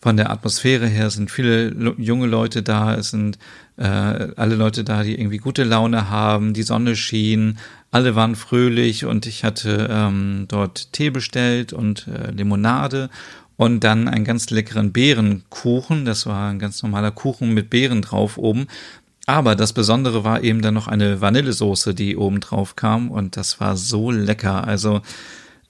von 0.00 0.16
der 0.16 0.32
Atmosphäre 0.32 0.88
her 0.88 1.10
sind 1.10 1.30
viele 1.30 1.94
junge 1.96 2.26
Leute 2.26 2.64
da, 2.64 2.96
es 2.96 3.10
sind 3.10 3.38
äh, 3.76 3.84
alle 3.84 4.56
Leute 4.56 4.82
da, 4.82 5.04
die 5.04 5.14
irgendwie 5.16 5.36
gute 5.36 5.62
Laune 5.62 6.10
haben, 6.10 6.54
die 6.54 6.64
Sonne 6.64 6.96
schien, 6.96 7.58
alle 7.92 8.16
waren 8.16 8.34
fröhlich 8.34 9.04
und 9.04 9.26
ich 9.26 9.44
hatte 9.44 9.88
ähm, 9.88 10.46
dort 10.48 10.92
Tee 10.92 11.10
bestellt 11.10 11.72
und 11.72 12.08
äh, 12.08 12.32
Limonade 12.32 13.10
und 13.56 13.84
dann 13.84 14.08
einen 14.08 14.24
ganz 14.24 14.50
leckeren 14.50 14.92
Beerenkuchen. 14.92 16.04
Das 16.04 16.26
war 16.26 16.50
ein 16.50 16.58
ganz 16.58 16.82
normaler 16.82 17.12
Kuchen 17.12 17.54
mit 17.54 17.70
Beeren 17.70 18.02
drauf 18.02 18.38
oben. 18.38 18.66
Aber 19.26 19.54
das 19.54 19.72
Besondere 19.72 20.24
war 20.24 20.42
eben 20.42 20.62
dann 20.62 20.74
noch 20.74 20.88
eine 20.88 21.20
Vanillesoße, 21.20 21.94
die 21.94 22.16
oben 22.16 22.40
drauf 22.40 22.74
kam 22.74 23.10
und 23.10 23.36
das 23.36 23.60
war 23.60 23.76
so 23.76 24.10
lecker. 24.10 24.66
Also 24.66 25.00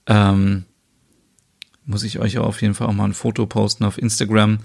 ähm, 0.07 0.65
muss 1.85 2.03
ich 2.03 2.19
euch 2.19 2.37
auf 2.37 2.61
jeden 2.61 2.73
Fall 2.73 2.87
auch 2.87 2.93
mal 2.93 3.05
ein 3.05 3.13
Foto 3.13 3.45
posten 3.45 3.83
auf 3.83 3.97
Instagram. 3.97 4.59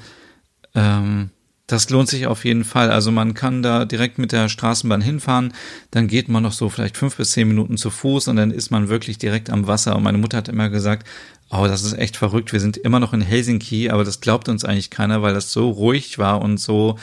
Ähm, 0.75 1.31
das 1.67 1.91
lohnt 1.91 2.09
sich 2.09 2.27
auf 2.27 2.47
jeden 2.47 2.65
Fall. 2.65 2.91
Also 2.91 3.13
man 3.13 3.35
kann 3.35 3.63
da 3.63 3.85
direkt 3.85 4.19
mit 4.19 4.33
der 4.33 4.49
Straßenbahn 4.49 5.03
hinfahren, 5.03 5.53
dann 5.91 6.09
geht 6.09 6.31
man 6.31 6.43
noch 6.43 6.53
so 6.53 6.71
vielleicht 6.71 6.97
fünf 6.97 7.17
bis 7.17 7.33
zehn 7.33 7.47
Minuten 7.47 7.77
zu 7.77 7.91
Fuß 7.91 8.29
und 8.29 8.37
dann 8.37 8.51
ist 8.51 8.71
man 8.71 8.89
wirklich 8.89 9.19
direkt 9.19 9.51
am 9.51 9.67
Wasser. 9.67 9.95
Und 9.95 10.03
meine 10.03 10.17
Mutter 10.17 10.39
hat 10.39 10.49
immer 10.49 10.71
gesagt, 10.71 11.07
oh, 11.51 11.67
das 11.67 11.83
ist 11.83 11.93
echt 11.99 12.17
verrückt. 12.17 12.55
Wir 12.55 12.61
sind 12.61 12.79
immer 12.79 13.01
noch 13.01 13.13
in 13.13 13.21
Helsinki, 13.21 13.91
aber 13.91 14.03
das 14.03 14.23
glaubt 14.23 14.49
uns 14.49 14.65
eigentlich 14.65 14.89
keiner, 14.89 15.21
weil 15.21 15.35
das 15.35 15.53
so 15.53 15.69
ruhig 15.69 16.19
war 16.19 16.41
und 16.41 16.59
so, 16.59 16.99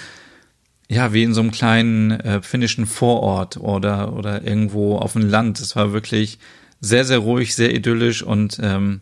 ja, 0.87 1.13
wie 1.13 1.23
in 1.23 1.33
so 1.33 1.41
einem 1.41 1.51
kleinen 1.51 2.11
äh, 2.11 2.41
finnischen 2.41 2.85
Vorort 2.85 3.57
oder, 3.57 4.13
oder 4.13 4.43
irgendwo 4.43 4.97
auf 4.97 5.13
dem 5.13 5.27
Land. 5.27 5.59
Es 5.59 5.75
war 5.75 5.93
wirklich 5.93 6.37
sehr, 6.79 7.05
sehr 7.05 7.19
ruhig, 7.19 7.55
sehr 7.55 7.73
idyllisch 7.73 8.21
und 8.21 8.59
ähm, 8.61 9.01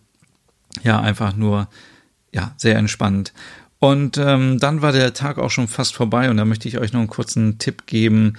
ja, 0.83 0.99
einfach 0.99 1.35
nur, 1.35 1.67
ja, 2.31 2.53
sehr 2.57 2.77
entspannt. 2.77 3.33
Und 3.79 4.17
ähm, 4.17 4.59
dann 4.59 4.81
war 4.81 4.93
der 4.93 5.13
Tag 5.13 5.37
auch 5.37 5.51
schon 5.51 5.67
fast 5.67 5.93
vorbei 5.93 6.29
und 6.29 6.37
da 6.37 6.45
möchte 6.45 6.69
ich 6.69 6.77
euch 6.77 6.93
noch 6.93 7.01
einen 7.01 7.09
kurzen 7.09 7.57
Tipp 7.57 7.85
geben, 7.85 8.35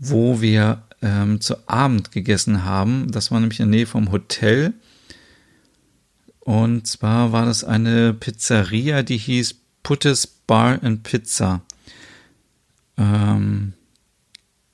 wo 0.00 0.40
wir 0.40 0.82
ähm, 1.02 1.40
zu 1.40 1.68
Abend 1.68 2.10
gegessen 2.10 2.64
haben. 2.64 3.10
Das 3.12 3.30
war 3.30 3.38
nämlich 3.38 3.60
in 3.60 3.70
der 3.70 3.78
Nähe 3.78 3.86
vom 3.86 4.10
Hotel. 4.10 4.74
Und 6.40 6.86
zwar 6.86 7.30
war 7.30 7.46
das 7.46 7.62
eine 7.62 8.12
Pizzeria, 8.12 9.02
die 9.02 9.18
hieß 9.18 9.54
Puttes 9.82 10.26
Bar 10.26 10.82
and 10.82 11.02
Pizza. 11.04 11.60
Ähm, 12.98 13.74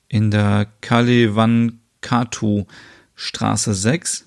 in 0.08 0.30
der 0.30 0.66
Kalevankatu 0.80 2.66
Straße 3.14 3.74
6. 3.74 4.26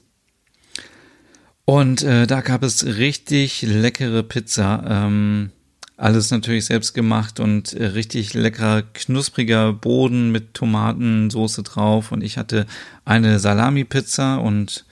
Und 1.66 2.04
äh, 2.04 2.28
da 2.28 2.42
gab 2.42 2.64
es 2.64 2.86
richtig 2.86 3.62
leckere 3.62 4.24
Pizza. 4.24 4.84
Ähm, 4.88 5.52
alles 5.98 6.32
natürlich 6.32 6.66
selbst 6.66 6.94
gemacht 6.94 7.40
und 7.40 7.74
äh, 7.74 7.88
richtig 7.88 8.34
leckerer, 8.34 8.84
knuspriger 8.94 9.74
Boden 9.74 10.32
mit 10.32 10.54
Tomatensoße 10.54 11.64
drauf. 11.64 12.12
Und 12.12 12.24
ich 12.24 12.38
hatte 12.38 12.66
eine 13.04 13.40
Salami-Pizza 13.40 14.38
und 14.38 14.86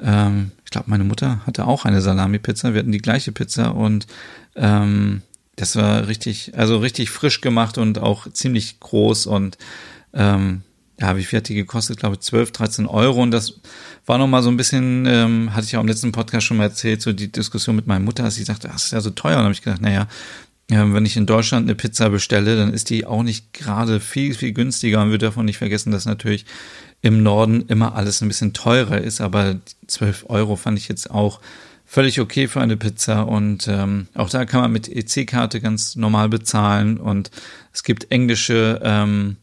ähm, 0.00 0.52
glaube, 0.72 0.90
meine 0.90 1.04
Mutter 1.04 1.46
hatte 1.46 1.66
auch 1.68 1.84
eine 1.84 2.00
Salami-Pizza. 2.00 2.74
Wir 2.74 2.80
hatten 2.80 2.90
die 2.90 2.98
gleiche 2.98 3.30
Pizza 3.30 3.76
und 3.76 4.08
ähm, 4.56 5.22
das 5.56 5.76
war 5.76 6.08
richtig, 6.08 6.52
also 6.56 6.78
richtig 6.78 7.10
frisch 7.10 7.40
gemacht 7.40 7.78
und 7.78 7.98
auch 7.98 8.30
ziemlich 8.32 8.80
groß 8.80 9.26
und 9.26 9.58
ähm, 10.14 10.62
ja, 11.00 11.16
wie 11.16 11.24
viel 11.24 11.38
hat 11.38 11.48
die 11.48 11.54
gekostet? 11.54 11.96
Ich 11.96 12.00
glaube 12.00 12.20
12, 12.20 12.52
13 12.52 12.86
Euro 12.86 13.22
und 13.22 13.32
das 13.32 13.60
war 14.06 14.18
nochmal 14.18 14.42
so 14.42 14.50
ein 14.50 14.56
bisschen, 14.56 15.04
ähm, 15.06 15.54
hatte 15.54 15.64
ich 15.64 15.72
ja 15.72 15.80
im 15.80 15.88
letzten 15.88 16.12
Podcast 16.12 16.46
schon 16.46 16.58
mal 16.58 16.64
erzählt, 16.64 17.02
so 17.02 17.12
die 17.12 17.30
Diskussion 17.30 17.74
mit 17.74 17.86
meiner 17.86 18.04
Mutter, 18.04 18.22
dass 18.22 18.36
sie 18.36 18.44
sagte, 18.44 18.68
das 18.68 18.84
ist 18.84 18.92
ja 18.92 19.00
so 19.00 19.10
teuer. 19.10 19.38
Und 19.38 19.42
habe 19.42 19.52
ich 19.52 19.62
gedacht, 19.62 19.80
naja, 19.80 20.06
ja, 20.70 20.94
wenn 20.94 21.04
ich 21.04 21.16
in 21.16 21.26
Deutschland 21.26 21.66
eine 21.66 21.74
Pizza 21.74 22.08
bestelle, 22.08 22.56
dann 22.56 22.72
ist 22.72 22.88
die 22.88 23.04
auch 23.04 23.22
nicht 23.22 23.52
gerade 23.52 24.00
viel, 24.00 24.34
viel 24.34 24.52
günstiger 24.52 25.02
und 25.02 25.10
wir 25.10 25.18
dürfen 25.18 25.44
nicht 25.44 25.58
vergessen, 25.58 25.90
dass 25.90 26.04
natürlich 26.04 26.46
im 27.00 27.22
Norden 27.22 27.64
immer 27.66 27.96
alles 27.96 28.20
ein 28.20 28.28
bisschen 28.28 28.52
teurer 28.52 28.98
ist, 28.98 29.20
aber 29.20 29.56
12 29.88 30.26
Euro 30.28 30.54
fand 30.56 30.78
ich 30.78 30.88
jetzt 30.88 31.10
auch 31.10 31.40
völlig 31.92 32.20
okay 32.20 32.48
für 32.48 32.62
eine 32.62 32.78
Pizza 32.78 33.28
und 33.28 33.68
ähm, 33.68 34.06
auch 34.14 34.30
da 34.30 34.46
kann 34.46 34.62
man 34.62 34.72
mit 34.72 34.88
EC-Karte 34.88 35.60
ganz 35.60 35.94
normal 35.94 36.30
bezahlen 36.30 36.96
und 36.96 37.30
es 37.70 37.82
gibt 37.82 38.10
englische 38.10 38.80
ähm, 38.82 39.36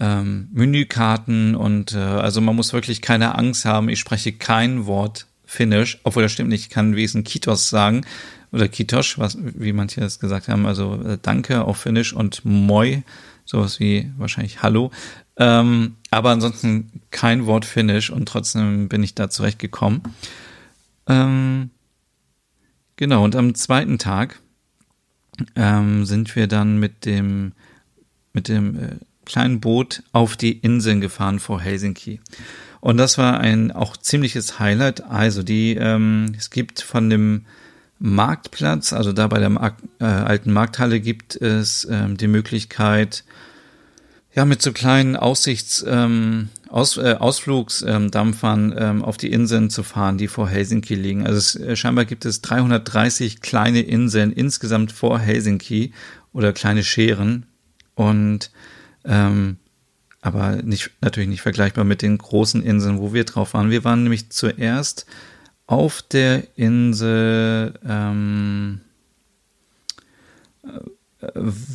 ähm, 0.00 0.48
Menükarten 0.52 1.54
und 1.54 1.92
äh, 1.92 1.98
also 1.98 2.40
man 2.40 2.56
muss 2.56 2.72
wirklich 2.72 3.00
keine 3.00 3.36
Angst 3.36 3.64
haben. 3.64 3.88
Ich 3.88 4.00
spreche 4.00 4.32
kein 4.32 4.86
Wort 4.86 5.28
Finnisch, 5.44 6.00
obwohl 6.02 6.24
das 6.24 6.32
stimmt 6.32 6.48
nicht. 6.48 6.62
Ich 6.62 6.70
kann 6.70 6.96
wesentlich 6.96 7.34
Kitos 7.34 7.70
sagen 7.70 8.04
oder 8.50 8.66
Kitosch, 8.66 9.16
was 9.16 9.38
wie 9.40 9.72
manche 9.72 10.00
es 10.00 10.18
gesagt 10.18 10.48
haben. 10.48 10.66
Also 10.66 11.00
äh, 11.00 11.16
Danke 11.22 11.62
auf 11.62 11.76
Finnisch 11.76 12.12
und 12.12 12.44
Moi, 12.44 13.02
sowas 13.44 13.78
wie 13.78 14.10
wahrscheinlich 14.18 14.64
Hallo. 14.64 14.90
Ähm, 15.36 15.94
aber 16.10 16.30
ansonsten 16.30 17.02
kein 17.12 17.46
Wort 17.46 17.64
Finnisch 17.64 18.10
und 18.10 18.26
trotzdem 18.26 18.88
bin 18.88 19.04
ich 19.04 19.14
da 19.14 19.30
zurechtgekommen. 19.30 20.02
Ähm, 21.08 21.70
genau, 22.96 23.24
und 23.24 23.36
am 23.36 23.54
zweiten 23.54 23.98
Tag 23.98 24.40
ähm, 25.54 26.04
sind 26.04 26.34
wir 26.36 26.46
dann 26.46 26.78
mit 26.78 27.04
dem, 27.04 27.52
mit 28.32 28.48
dem 28.48 28.78
äh, 28.78 28.96
kleinen 29.24 29.60
Boot 29.60 30.02
auf 30.12 30.36
die 30.36 30.52
Inseln 30.52 31.00
gefahren 31.00 31.38
vor 31.40 31.60
Helsinki. 31.60 32.20
Und 32.80 32.98
das 32.98 33.18
war 33.18 33.40
ein 33.40 33.72
auch 33.72 33.96
ziemliches 33.96 34.58
Highlight. 34.58 35.04
Also 35.04 35.42
die, 35.42 35.74
ähm, 35.74 36.32
es 36.38 36.50
gibt 36.50 36.80
von 36.80 37.10
dem 37.10 37.44
Marktplatz, 37.98 38.92
also 38.92 39.12
da 39.12 39.26
bei 39.26 39.38
der 39.38 39.48
Mark 39.48 39.76
äh, 40.00 40.04
alten 40.04 40.52
Markthalle 40.52 41.00
gibt 41.00 41.34
es 41.34 41.86
ähm, 41.90 42.16
die 42.16 42.28
Möglichkeit, 42.28 43.24
ja, 44.36 44.44
mit 44.44 44.60
so 44.60 44.72
kleinen 44.72 45.16
Aussichts, 45.16 45.84
ähm, 45.88 46.50
Aus, 46.68 46.98
äh, 46.98 47.16
Ausflugsdampfern 47.18 48.74
ähm, 48.76 49.02
auf 49.02 49.16
die 49.16 49.32
Inseln 49.32 49.70
zu 49.70 49.82
fahren, 49.82 50.18
die 50.18 50.28
vor 50.28 50.48
Helsinki 50.48 50.94
liegen. 50.94 51.26
Also 51.26 51.38
es, 51.38 51.56
äh, 51.56 51.74
scheinbar 51.74 52.04
gibt 52.04 52.26
es 52.26 52.42
330 52.42 53.40
kleine 53.40 53.80
Inseln 53.80 54.32
insgesamt 54.32 54.92
vor 54.92 55.18
Helsinki 55.18 55.94
oder 56.34 56.52
kleine 56.52 56.84
Scheren 56.84 57.46
und 57.94 58.50
ähm, 59.06 59.56
aber 60.20 60.56
nicht 60.56 60.90
natürlich 61.00 61.30
nicht 61.30 61.40
vergleichbar 61.40 61.84
mit 61.84 62.02
den 62.02 62.18
großen 62.18 62.62
Inseln, 62.62 62.98
wo 62.98 63.14
wir 63.14 63.24
drauf 63.24 63.54
waren. 63.54 63.70
Wir 63.70 63.84
waren 63.84 64.02
nämlich 64.02 64.30
zuerst 64.30 65.06
auf 65.66 66.02
der 66.02 66.58
Insel 66.58 67.72
ähm, 67.88 68.80
äh, 70.62 71.30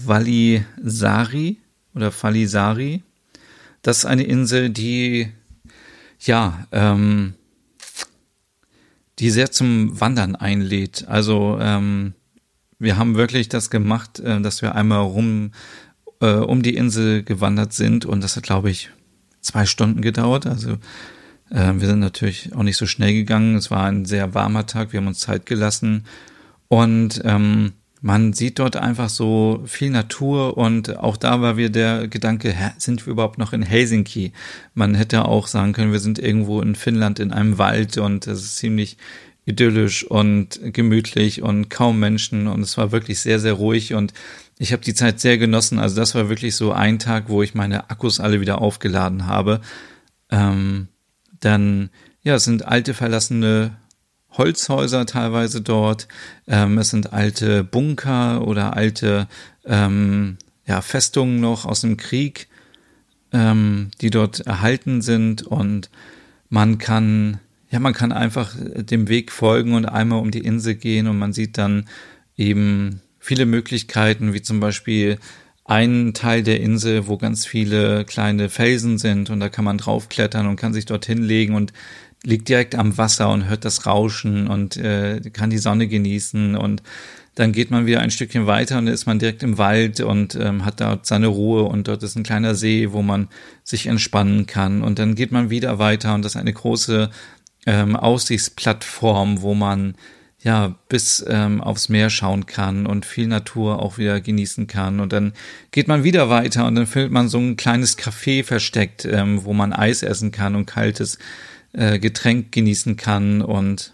Valisari 0.06 1.61
oder 1.95 2.12
Falisari. 2.12 3.04
Das 3.82 3.99
ist 3.99 4.06
eine 4.06 4.23
Insel, 4.23 4.69
die 4.69 5.32
ja, 6.19 6.67
ähm, 6.71 7.34
die 9.19 9.30
sehr 9.30 9.51
zum 9.51 9.99
Wandern 9.99 10.36
einlädt. 10.36 11.06
Also 11.08 11.58
ähm, 11.60 12.13
wir 12.80 12.97
haben 12.97 13.15
wirklich 13.15 13.49
das 13.49 13.69
gemacht, 13.69 14.19
äh, 14.19 14.41
dass 14.41 14.62
wir 14.62 14.75
einmal 14.75 15.01
rum 15.01 15.51
äh, 16.21 16.34
um 16.34 16.62
die 16.63 16.75
Insel 16.75 17.23
gewandert 17.23 17.73
sind 17.73 18.06
und 18.06 18.23
das 18.23 18.36
hat, 18.36 18.43
glaube 18.43 18.69
ich, 18.69 18.89
zwei 19.41 19.65
Stunden 19.65 20.01
gedauert. 20.01 20.45
Also 20.45 20.77
äh, 21.49 21.73
wir 21.75 21.88
sind 21.88 21.99
natürlich 21.99 22.54
auch 22.56 22.63
nicht 22.63 22.77
so 22.77 22.86
schnell 22.86 23.13
gegangen. 23.13 23.56
Es 23.56 23.71
war 23.71 23.86
ein 23.86 24.06
sehr 24.06 24.34
warmer 24.34 24.65
Tag, 24.65 24.93
wir 24.93 24.99
haben 24.99 25.08
uns 25.08 25.19
Zeit 25.19 25.45
gelassen 25.45 26.06
und 26.67 27.21
ähm, 27.23 27.73
man 28.02 28.34
sieht 28.34 28.58
dort 28.58 28.76
einfach 28.76 29.10
so 29.10 29.62
viel 29.66 29.92
Natur 29.92 30.58
und 30.58 30.98
auch 30.98 31.18
da 31.18 31.40
war 31.40 31.56
wir 31.56 31.70
der 31.70 32.08
Gedanke, 32.08 32.56
sind 32.80 33.06
wir 33.06 33.12
überhaupt 33.12 33.38
noch 33.38 33.54
in 33.54 33.62
Helsinki? 33.62 34.34
Man 34.74 34.96
hätte 34.96 35.26
auch 35.26 35.46
sagen 35.46 35.74
können, 35.74 35.92
wir 35.92 36.00
sind 36.00 36.18
irgendwo 36.18 36.62
in 36.62 36.74
Finnland 36.74 37.20
in 37.20 37.32
einem 37.32 37.60
Wald 37.60 38.00
und 38.00 38.26
es 38.26 38.44
ist 38.44 38.58
ziemlich 38.58 38.98
idyllisch 39.46 40.04
und 40.04 40.60
gemütlich 40.64 41.44
und 41.44 41.70
kaum 41.70 42.00
Menschen 42.00 42.48
und 42.48 42.62
es 42.62 42.76
war 42.78 42.92
wirklich 42.92 43.20
sehr, 43.20 43.40
sehr 43.40 43.54
ruhig 43.54 43.94
und 43.94 44.14
ich 44.58 44.74
habe 44.74 44.84
die 44.84 44.94
Zeit 44.94 45.20
sehr 45.20 45.38
genossen. 45.38 45.80
Also 45.80 45.96
das 45.96 46.16
war 46.16 46.28
wirklich 46.30 46.56
so 46.56 46.72
ein 46.72 46.98
Tag, 46.98 47.26
wo 47.28 47.44
ich 47.44 47.54
meine 47.54 47.90
Akkus 47.90 48.20
alle 48.20 48.42
wieder 48.42 48.62
aufgeladen 48.62 49.28
habe. 49.28 49.62
Ähm, 50.30 50.88
dann, 51.40 51.90
ja, 52.24 52.36
es 52.36 52.45
sind 52.45 52.66
alte 52.66 52.93
verlassene 52.93 53.78
Holzhäuser 54.32 55.05
teilweise 55.05 55.61
dort. 55.61 56.07
Ähm, 56.47 56.77
es 56.77 56.89
sind 56.89 57.13
alte 57.13 57.63
Bunker 57.63 58.47
oder 58.47 58.75
alte 58.75 59.27
ähm, 59.65 60.38
ja, 60.65 60.82
Festungen 60.82 61.39
noch 61.39 61.65
aus 61.65 61.82
dem 61.82 61.97
Krieg, 61.97 62.47
ähm, 63.34 63.91
die 64.01 64.09
dort 64.09 64.41
erhalten 64.41 65.01
sind. 65.01 65.43
Und 65.43 65.89
man 66.49 66.77
kann, 66.77 67.39
ja, 67.69 67.79
man 67.79 67.93
kann 67.93 68.11
einfach 68.11 68.55
dem 68.57 69.07
Weg 69.07 69.32
folgen 69.32 69.73
und 69.73 69.86
einmal 69.86 70.19
um 70.19 70.32
die 70.32 70.45
Insel 70.45 70.75
gehen 70.75 71.07
und 71.07 71.17
man 71.17 71.34
sieht 71.34 71.57
dann 71.57 71.88
eben 72.38 73.01
viele 73.19 73.45
Möglichkeiten, 73.45 74.34
wie 74.34 74.41
zum 74.41 74.59
Beispiel 74.59 75.19
einen 75.63 76.13
Teil 76.13 76.43
der 76.43 76.59
Insel, 76.59 77.07
wo 77.07 77.17
ganz 77.17 77.45
viele 77.45 78.03
kleine 78.03 78.49
Felsen 78.49 78.97
sind 78.97 79.29
und 79.29 79.39
da 79.39 79.47
kann 79.47 79.63
man 79.63 79.77
draufklettern 79.77 80.47
und 80.47 80.55
kann 80.57 80.73
sich 80.73 80.86
dorthin 80.86 81.23
legen 81.23 81.53
und 81.53 81.71
liegt 82.24 82.49
direkt 82.49 82.76
am 82.76 82.97
Wasser 82.97 83.30
und 83.30 83.49
hört 83.49 83.65
das 83.65 83.86
Rauschen 83.86 84.47
und 84.47 84.78
äh, 84.78 85.22
kann 85.34 85.49
die 85.49 85.57
Sonne 85.57 85.88
genießen 85.88 86.55
und 86.55 86.84
dann 87.36 87.53
geht 87.53 87.72
man 87.72 87.86
wieder 87.86 88.01
ein 88.01 88.11
Stückchen 88.11 88.45
weiter 88.45 88.78
und 88.78 88.86
dann 88.86 88.93
ist 88.93 89.05
man 89.05 89.17
direkt 89.17 89.41
im 89.41 89.57
Wald 89.57 90.01
und 90.01 90.36
ähm, 90.36 90.65
hat 90.65 90.82
dort 90.82 91.05
seine 91.05 91.28
Ruhe 91.28 91.63
und 91.63 91.88
dort 91.88 92.03
ist 92.03 92.15
ein 92.15 92.24
kleiner 92.24 92.55
See, 92.55 92.91
wo 92.91 93.01
man 93.01 93.30
sich 93.63 93.88
entspannen 93.88 94.45
kann 94.45 94.82
und 94.82 94.99
dann 94.99 95.15
geht 95.15 95.32
man 95.32 95.49
wieder 95.49 95.80
weiter 95.80 96.13
und 96.13 96.24
das 96.24 96.34
ist 96.36 96.41
eine 96.41 96.53
große 96.53 97.09
ähm, 97.65 97.95
Aussichtsplattform, 97.95 99.41
wo 99.41 99.53
man 99.55 99.95
ja 100.43 100.76
bis 100.89 101.24
ähm, 101.28 101.61
aufs 101.61 101.88
Meer 101.88 102.09
schauen 102.09 102.47
kann 102.47 102.86
und 102.86 103.05
viel 103.05 103.28
Natur 103.28 103.82
auch 103.82 103.97
wieder 103.97 104.19
genießen 104.19 104.67
kann 104.67 104.99
und 104.99 105.13
dann 105.13 105.34
geht 105.72 105.88
man 105.88 106.03
wieder 106.03 106.30
weiter 106.30 106.65
und 106.65 106.76
dann 106.76 106.88
findet 106.88 107.11
man 107.11 107.30
so 107.30 107.38
ein 107.38 107.57
kleines 107.57 107.97
Café 107.97 108.43
versteckt, 108.43 109.05
ähm, 109.05 109.45
wo 109.45 109.53
man 109.53 109.72
Eis 109.72 110.03
essen 110.03 110.32
kann 110.32 110.55
und 110.55 110.65
kaltes 110.65 111.17
äh, 111.74 111.99
Getränk 111.99 112.51
genießen 112.51 112.97
kann 112.97 113.41
und 113.41 113.93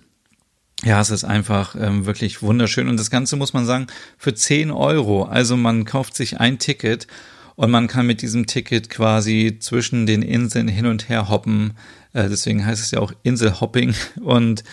ja, 0.84 1.02
es 1.02 1.10
ist 1.10 1.24
einfach 1.24 1.76
ähm, 1.80 2.06
wirklich 2.06 2.44
wunderschön. 2.44 2.88
Und 2.88 3.00
das 3.00 3.10
Ganze 3.10 3.36
muss 3.36 3.54
man 3.54 3.66
sagen, 3.66 3.88
für 4.18 4.36
10 4.36 4.70
Euro. 4.70 5.24
Also 5.24 5.58
man 5.58 5.86
kauft 5.86 6.16
sich 6.16 6.40
ein 6.40 6.60
Ticket 6.60 7.08
und 7.56 7.72
man 7.72 7.88
kann 7.88 8.06
mit 8.06 8.22
diesem 8.22 8.46
Ticket 8.46 8.90
quasi 8.90 9.58
zwischen 9.60 10.06
den 10.06 10.22
Inseln 10.22 10.68
hin 10.68 10.86
und 10.86 11.10
her 11.10 11.30
hoppen. 11.30 11.74
Äh, 12.14 12.30
deswegen 12.30 12.64
heißt 12.64 12.82
es 12.82 12.92
ja 12.92 13.00
auch 13.00 13.12
Inselhopping. 13.24 13.96
Und 14.22 14.64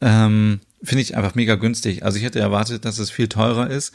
ähm, 0.00 0.60
finde 0.82 1.02
ich 1.02 1.16
einfach 1.16 1.36
mega 1.36 1.54
günstig. 1.54 2.04
Also 2.04 2.18
ich 2.18 2.24
hätte 2.24 2.40
erwartet, 2.40 2.84
dass 2.84 2.98
es 2.98 3.10
viel 3.10 3.28
teurer 3.28 3.70
ist. 3.70 3.94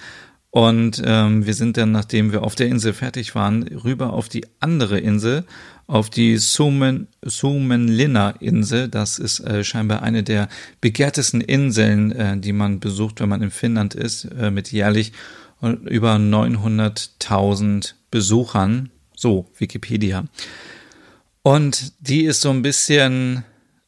Und 0.49 1.01
ähm, 1.05 1.45
wir 1.45 1.53
sind 1.53 1.75
dann, 1.75 1.91
nachdem 1.91 2.31
wir 2.31 2.43
auf 2.43 2.55
der 2.55 2.67
Insel 2.67 2.93
fertig 2.93 3.35
waren, 3.35 3.63
rüber 3.63 4.13
auf 4.13 4.29
die 4.29 4.45
andere 4.61 4.97
Insel 4.99 5.43
auf 5.87 6.09
die 6.09 6.37
Sumen, 6.37 7.07
Suomenlinna-Insel. 7.21 8.87
Das 8.87 9.19
ist 9.19 9.39
äh, 9.41 9.63
scheinbar 9.63 10.01
eine 10.01 10.23
der 10.23 10.49
begehrtesten 10.81 11.41
Inseln, 11.41 12.11
äh, 12.11 12.37
die 12.37 12.53
man 12.53 12.79
besucht, 12.79 13.19
wenn 13.19 13.29
man 13.29 13.41
in 13.41 13.51
Finnland 13.51 13.93
ist, 13.93 14.25
äh, 14.25 14.51
mit 14.51 14.71
jährlich 14.71 15.13
über 15.61 16.15
900.000 16.15 17.93
Besuchern. 18.11 18.89
So, 19.15 19.49
Wikipedia. 19.57 20.25
Und 21.41 21.93
die 21.99 22.23
ist 22.23 22.41
so 22.41 22.49
ein 22.49 22.61
bisschen 22.61 23.43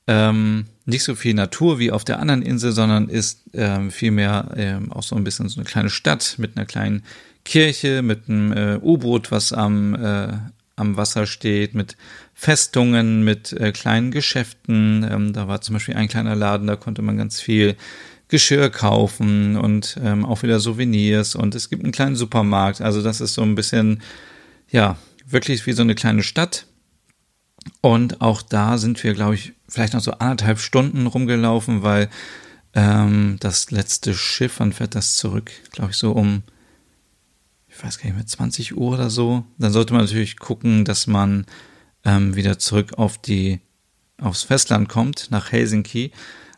ähm, 0.07 0.65
nicht 0.85 1.03
so 1.03 1.15
viel 1.15 1.33
Natur 1.33 1.79
wie 1.79 1.91
auf 1.91 2.05
der 2.05 2.19
anderen 2.19 2.41
Insel, 2.41 2.71
sondern 2.71 3.09
ist 3.09 3.43
ähm, 3.53 3.91
vielmehr 3.91 4.51
ähm, 4.55 4.91
auch 4.91 5.03
so 5.03 5.15
ein 5.15 5.23
bisschen 5.23 5.49
so 5.49 5.59
eine 5.59 5.65
kleine 5.65 5.89
Stadt 5.89 6.35
mit 6.37 6.55
einer 6.55 6.65
kleinen 6.65 7.03
Kirche, 7.43 8.01
mit 8.01 8.29
einem 8.29 8.51
äh, 8.53 8.79
U-Boot, 8.81 9.31
was 9.31 9.53
am, 9.53 9.95
äh, 9.95 10.33
am 10.78 10.95
Wasser 10.95 11.25
steht, 11.25 11.75
mit 11.75 11.97
Festungen, 12.34 13.23
mit 13.23 13.51
äh, 13.51 13.73
kleinen 13.73 14.11
Geschäften. 14.11 15.05
Ähm, 15.09 15.34
da 15.34 15.47
war 15.47 15.59
zum 15.59 15.73
Beispiel 15.73 15.95
ein 15.95 16.07
kleiner 16.07 16.36
Laden, 16.36 16.67
da 16.67 16.78
konnte 16.78 17.01
man 17.01 17.17
ganz 17.17 17.41
viel 17.41 17.75
Geschirr 18.30 18.69
kaufen 18.69 19.57
und 19.57 19.97
ähm, 20.03 20.23
auch 20.23 20.43
wieder 20.43 20.59
Souvenirs. 20.59 21.36
Und 21.36 21.55
es 21.55 21.69
gibt 21.69 21.84
einen 21.84 21.91
kleinen 21.91 22.15
Supermarkt. 22.15 22.82
Also 22.82 23.01
das 23.01 23.21
ist 23.21 23.34
so 23.34 23.41
ein 23.41 23.55
bisschen, 23.55 24.01
ja, 24.69 24.97
wirklich 25.25 25.65
wie 25.65 25.73
so 25.73 25.82
eine 25.82 25.95
kleine 25.95 26.23
Stadt. 26.23 26.67
Und 27.82 28.21
auch 28.21 28.41
da 28.41 28.78
sind 28.78 29.03
wir, 29.03 29.13
glaube 29.13 29.36
ich, 29.36 29.53
vielleicht 29.67 29.93
noch 29.93 30.01
so 30.01 30.11
anderthalb 30.11 30.59
Stunden 30.59 31.07
rumgelaufen, 31.07 31.84
weil 31.84 32.09
ähm, 32.73 33.38
das 33.39 33.71
letzte 33.71 34.13
Schiff, 34.13 34.59
wann 34.59 34.73
fährt 34.73 34.95
das 34.95 35.15
zurück? 35.15 35.51
Glaube 35.71 35.91
ich, 35.91 35.97
so 35.97 36.11
um 36.11 36.43
ich 37.78 37.84
weiß 37.84 37.99
gar 37.99 38.05
nicht 38.05 38.15
mehr, 38.15 38.25
20 38.25 38.75
Uhr 38.75 38.93
oder 38.93 39.09
so, 39.09 39.43
dann 39.57 39.71
sollte 39.71 39.93
man 39.93 40.03
natürlich 40.03 40.38
gucken, 40.38 40.84
dass 40.84 41.05
man 41.05 41.45
ähm, 42.03 42.36
wieder 42.36 42.57
zurück 42.57 42.93
auf 42.97 43.19
die, 43.19 43.59
aufs 44.19 44.43
Festland 44.43 44.89
kommt, 44.89 45.28
nach 45.30 45.51
Helsinki. 45.51 46.11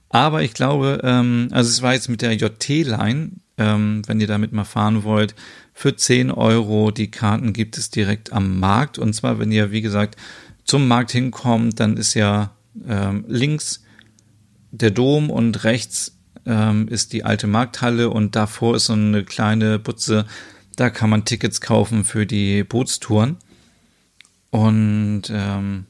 Aber 0.07 0.43
ich 0.43 0.53
glaube, 0.53 1.01
ähm, 1.03 1.49
also 1.51 1.69
es 1.69 1.81
war 1.81 1.93
jetzt 1.93 2.07
mit 2.07 2.21
der 2.21 2.33
JT-Line, 2.35 3.31
ähm, 3.57 4.01
wenn 4.07 4.21
ihr 4.21 4.27
damit 4.27 4.53
mal 4.53 4.63
fahren 4.63 5.03
wollt, 5.03 5.35
für 5.73 5.95
10 5.95 6.31
Euro. 6.31 6.91
Die 6.91 7.11
Karten 7.11 7.51
gibt 7.51 7.77
es 7.77 7.89
direkt 7.89 8.31
am 8.31 8.59
Markt. 8.59 8.97
Und 8.97 9.13
zwar, 9.13 9.39
wenn 9.39 9.51
ihr, 9.51 9.71
wie 9.71 9.81
gesagt, 9.81 10.15
zum 10.63 10.87
Markt 10.87 11.11
hinkommt, 11.11 11.79
dann 11.81 11.97
ist 11.97 12.13
ja 12.13 12.51
ähm, 12.87 13.25
links 13.27 13.83
der 14.71 14.91
Dom 14.91 15.29
und 15.29 15.63
rechts 15.65 16.17
ähm, 16.45 16.87
ist 16.87 17.11
die 17.11 17.25
alte 17.25 17.47
Markthalle 17.47 18.09
und 18.09 18.35
davor 18.35 18.75
ist 18.75 18.85
so 18.85 18.93
eine 18.93 19.23
kleine 19.25 19.79
Butze 19.79 20.25
da 20.79 20.89
kann 20.89 21.09
man 21.09 21.25
Tickets 21.25 21.59
kaufen 21.61 22.05
für 22.05 22.25
die 22.25 22.63
Bootstouren. 22.63 23.37
Und 24.49 25.23
ähm, 25.29 25.85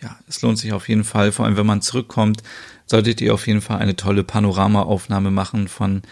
ja, 0.00 0.16
es 0.28 0.42
lohnt 0.42 0.58
sich 0.58 0.72
auf 0.72 0.88
jeden 0.88 1.04
Fall, 1.04 1.32
vor 1.32 1.44
allem 1.44 1.56
wenn 1.56 1.66
man 1.66 1.82
zurückkommt, 1.82 2.42
solltet 2.86 3.20
ihr 3.20 3.34
auf 3.34 3.46
jeden 3.46 3.60
Fall 3.60 3.78
eine 3.78 3.96
tolle 3.96 4.24
Panoramaaufnahme 4.24 5.30
machen 5.30 5.68
von 5.68 6.02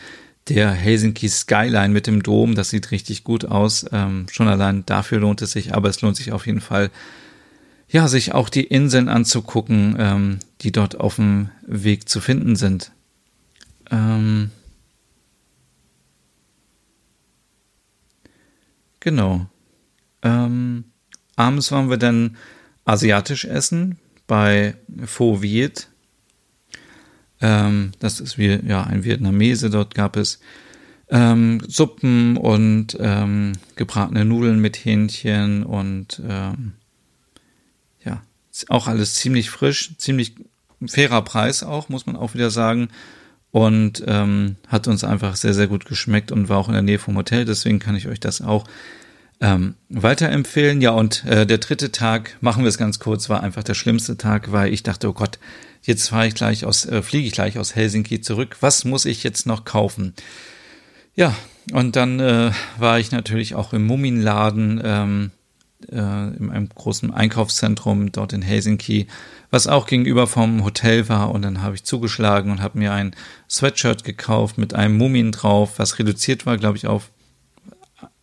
der 0.49 0.73
Helsinki 0.73 1.29
Skyline 1.29 1.89
mit 1.89 2.07
dem 2.07 2.23
Dom. 2.23 2.55
Das 2.55 2.71
sieht 2.71 2.91
richtig 2.91 3.25
gut 3.25 3.45
aus. 3.45 3.87
Ähm, 3.93 4.27
schon 4.31 4.49
allein 4.49 4.85
dafür 4.87 5.21
lohnt 5.21 5.41
es 5.43 5.53
sich, 5.53 5.75
aber 5.75 5.89
es 5.89 6.03
lohnt 6.03 6.17
sich 6.17 6.33
auf 6.33 6.47
jeden 6.47 6.61
Fall, 6.61 6.91
ja, 7.89 8.09
sich 8.09 8.35
auch 8.35 8.49
die 8.49 8.65
Inseln 8.65 9.09
anzugucken, 9.09 9.97
ähm, 9.99 10.39
die 10.63 10.73
dort 10.73 10.99
auf 10.99 11.17
dem 11.17 11.51
Weg 11.65 12.09
zu 12.09 12.21
finden 12.21 12.57
sind. 12.57 12.91
Ähm, 13.91 14.51
Genau. 19.07 19.47
Ähm, 20.23 20.83
abends 21.37 21.71
waren 21.71 21.91
wir 21.91 21.97
dann 21.97 22.37
asiatisch 22.85 23.45
essen 23.45 23.99
bei 24.27 24.75
Pho 25.05 25.43
Viet. 25.43 25.87
Ähm, 27.41 27.93
das 28.01 28.19
ist 28.19 28.37
wie 28.37 28.59
ja 28.67 28.83
ein 28.83 29.05
Vietnamese. 29.05 29.71
Dort 29.71 29.95
gab 29.95 30.17
es 30.17 30.41
ähm, 31.09 31.63
Suppen 31.69 32.37
und 32.37 32.97
ähm, 32.99 33.53
gebratene 33.77 34.25
Nudeln 34.25 34.61
mit 34.61 34.85
Hähnchen 34.85 35.63
und 35.63 36.21
ähm, 36.29 36.73
ja, 38.05 38.23
auch 38.69 38.89
alles 38.89 39.15
ziemlich 39.15 39.51
frisch, 39.51 39.97
ziemlich 39.99 40.35
fairer 40.85 41.23
Preis 41.23 41.63
auch, 41.63 41.89
muss 41.89 42.07
man 42.07 42.17
auch 42.17 42.35
wieder 42.35 42.51
sagen. 42.51 42.89
Und 43.51 44.03
ähm, 44.07 44.57
hat 44.69 44.87
uns 44.87 45.03
einfach 45.03 45.37
sehr, 45.37 45.55
sehr 45.55 45.67
gut 45.67 45.87
geschmeckt 45.87 46.31
und 46.31 46.49
war 46.49 46.59
auch 46.59 46.69
in 46.69 46.75
der 46.75 46.83
Nähe 46.83 46.99
vom 46.99 47.17
Hotel. 47.17 47.45
Deswegen 47.45 47.79
kann 47.79 47.97
ich 47.97 48.07
euch 48.07 48.21
das 48.21 48.43
auch 48.43 48.65
ähm, 49.41 49.75
weiterempfehlen. 49.89 50.81
Ja, 50.81 50.91
und 50.91 51.25
äh, 51.25 51.47
der 51.47 51.59
dritte 51.59 51.93
Tag, 51.93 52.37
machen 52.41 52.65
wir 52.65 52.69
es 52.69 52.79
ganz 52.79 52.99
kurz, 52.99 53.29
war 53.29 53.43
einfach 53.43 53.63
der 53.63 53.75
schlimmste 53.75 54.17
Tag, 54.17 54.53
weil 54.53 54.73
ich 54.73 54.83
dachte, 54.83 55.09
oh 55.09 55.13
Gott, 55.13 55.39
jetzt 55.83 56.09
fahre 56.09 56.27
ich 56.27 56.35
gleich 56.35 56.65
aus, 56.65 56.85
äh, 56.87 57.03
fliege 57.03 57.27
ich 57.27 57.33
gleich 57.33 57.59
aus 57.59 57.75
Helsinki 57.75 58.21
zurück. 58.21 58.57
Was 58.61 58.85
muss 58.85 59.05
ich 59.05 59.23
jetzt 59.23 59.47
noch 59.47 59.65
kaufen? 59.65 60.15
Ja, 61.15 61.35
und 61.73 61.97
dann 61.97 62.21
äh, 62.21 62.51
war 62.79 62.99
ich 62.99 63.11
natürlich 63.11 63.55
auch 63.55 63.73
im 63.73 63.87
Mumminladen, 63.87 64.81
ähm, 64.85 65.31
äh, 65.91 65.97
in 65.97 66.51
einem 66.51 66.69
großen 66.69 67.13
Einkaufszentrum 67.13 68.13
dort 68.13 68.33
in 68.33 68.43
Helsinki, 68.43 69.07
was 69.51 69.67
auch 69.67 69.87
gegenüber 69.87 70.27
vom 70.27 70.65
Hotel 70.65 71.09
war. 71.09 71.31
Und 71.31 71.43
dann 71.43 71.63
habe 71.63 71.75
ich 71.75 71.85
zugeschlagen 71.85 72.51
und 72.51 72.63
habe 72.63 72.79
mir 72.79 72.93
ein 72.93 73.15
Sweatshirt 73.49 74.05
gekauft 74.05 74.59
mit 74.59 74.75
einem 74.75 74.97
Mumien 74.97 75.33
drauf, 75.33 75.79
was 75.79 75.99
reduziert 75.99 76.47
war, 76.47 76.57
glaube 76.57 76.77
ich, 76.77 76.87
auf 76.87 77.11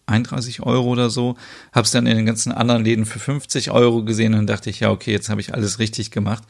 31 0.06 0.62
Euro 0.62 0.90
oder 0.90 1.10
so. 1.10 1.36
Habe 1.72 1.86
es 1.86 1.92
dann 1.92 2.08
in 2.08 2.18
den 2.18 2.26
ganzen 2.26 2.52
anderen 2.52 2.84
Läden 2.84 3.06
für 3.06 3.20
50 3.20 3.72
Euro 3.72 4.04
gesehen 4.04 4.34
und 4.34 4.48
dachte 4.48 4.70
ich, 4.70 4.82
ja, 4.82 4.92
okay, 4.92 5.12
jetzt 5.12 5.30
habe 5.30 5.42
ich 5.42 5.54
alles 5.54 5.80
richtig 5.80 6.12
gemacht. 6.12 6.44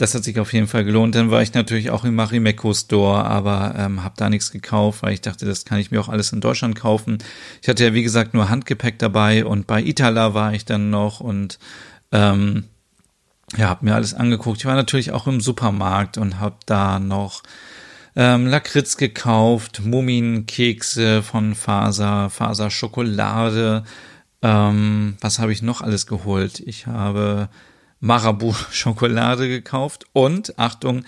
Das 0.00 0.14
hat 0.14 0.24
sich 0.24 0.40
auf 0.40 0.54
jeden 0.54 0.66
Fall 0.66 0.84
gelohnt. 0.84 1.14
Dann 1.14 1.30
war 1.30 1.42
ich 1.42 1.52
natürlich 1.52 1.90
auch 1.90 2.04
im 2.04 2.14
Marimekko 2.14 2.72
Store, 2.72 3.22
aber 3.22 3.74
ähm, 3.76 4.02
habe 4.02 4.14
da 4.16 4.30
nichts 4.30 4.50
gekauft, 4.50 5.02
weil 5.02 5.12
ich 5.12 5.20
dachte, 5.20 5.44
das 5.44 5.66
kann 5.66 5.78
ich 5.78 5.90
mir 5.90 6.00
auch 6.00 6.08
alles 6.08 6.32
in 6.32 6.40
Deutschland 6.40 6.74
kaufen. 6.74 7.18
Ich 7.60 7.68
hatte 7.68 7.84
ja, 7.84 7.92
wie 7.92 8.02
gesagt, 8.02 8.32
nur 8.32 8.48
Handgepäck 8.48 8.98
dabei 8.98 9.44
und 9.44 9.66
bei 9.66 9.82
Itala 9.82 10.32
war 10.32 10.54
ich 10.54 10.64
dann 10.64 10.88
noch 10.88 11.20
und 11.20 11.58
ähm, 12.12 12.64
ja, 13.58 13.68
habe 13.68 13.84
mir 13.84 13.94
alles 13.94 14.14
angeguckt. 14.14 14.60
Ich 14.60 14.64
war 14.64 14.74
natürlich 14.74 15.12
auch 15.12 15.26
im 15.26 15.42
Supermarkt 15.42 16.16
und 16.16 16.40
habe 16.40 16.56
da 16.64 16.98
noch 16.98 17.42
ähm, 18.16 18.46
Lakritz 18.46 18.96
gekauft, 18.96 19.82
Mumienkekse 19.84 21.22
von 21.22 21.54
Faser, 21.54 22.30
Faser 22.30 22.70
Schokolade. 22.70 23.84
Ähm, 24.40 25.18
was 25.20 25.38
habe 25.40 25.52
ich 25.52 25.60
noch 25.60 25.82
alles 25.82 26.06
geholt? 26.06 26.58
Ich 26.60 26.86
habe 26.86 27.50
Marabu 28.00 28.54
Schokolade 28.70 29.48
gekauft 29.48 30.06
und 30.12 30.58
Achtung, 30.58 31.04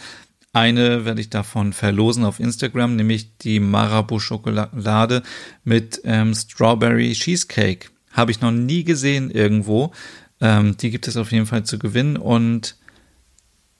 eine 0.52 1.04
werde 1.06 1.20
ich 1.20 1.30
davon 1.30 1.72
verlosen 1.72 2.24
auf 2.24 2.38
Instagram, 2.38 2.96
nämlich 2.96 3.38
die 3.38 3.58
Marabu 3.58 4.18
Schokolade 4.18 5.22
mit 5.64 6.02
ähm, 6.04 6.34
Strawberry 6.34 7.12
Cheesecake. 7.12 7.88
Habe 8.12 8.30
ich 8.30 8.42
noch 8.42 8.50
nie 8.50 8.84
gesehen 8.84 9.30
irgendwo. 9.30 9.92
Ähm, 10.40 10.76
die 10.76 10.90
gibt 10.90 11.08
es 11.08 11.16
auf 11.16 11.32
jeden 11.32 11.46
Fall 11.46 11.64
zu 11.64 11.78
gewinnen 11.78 12.18
und 12.18 12.76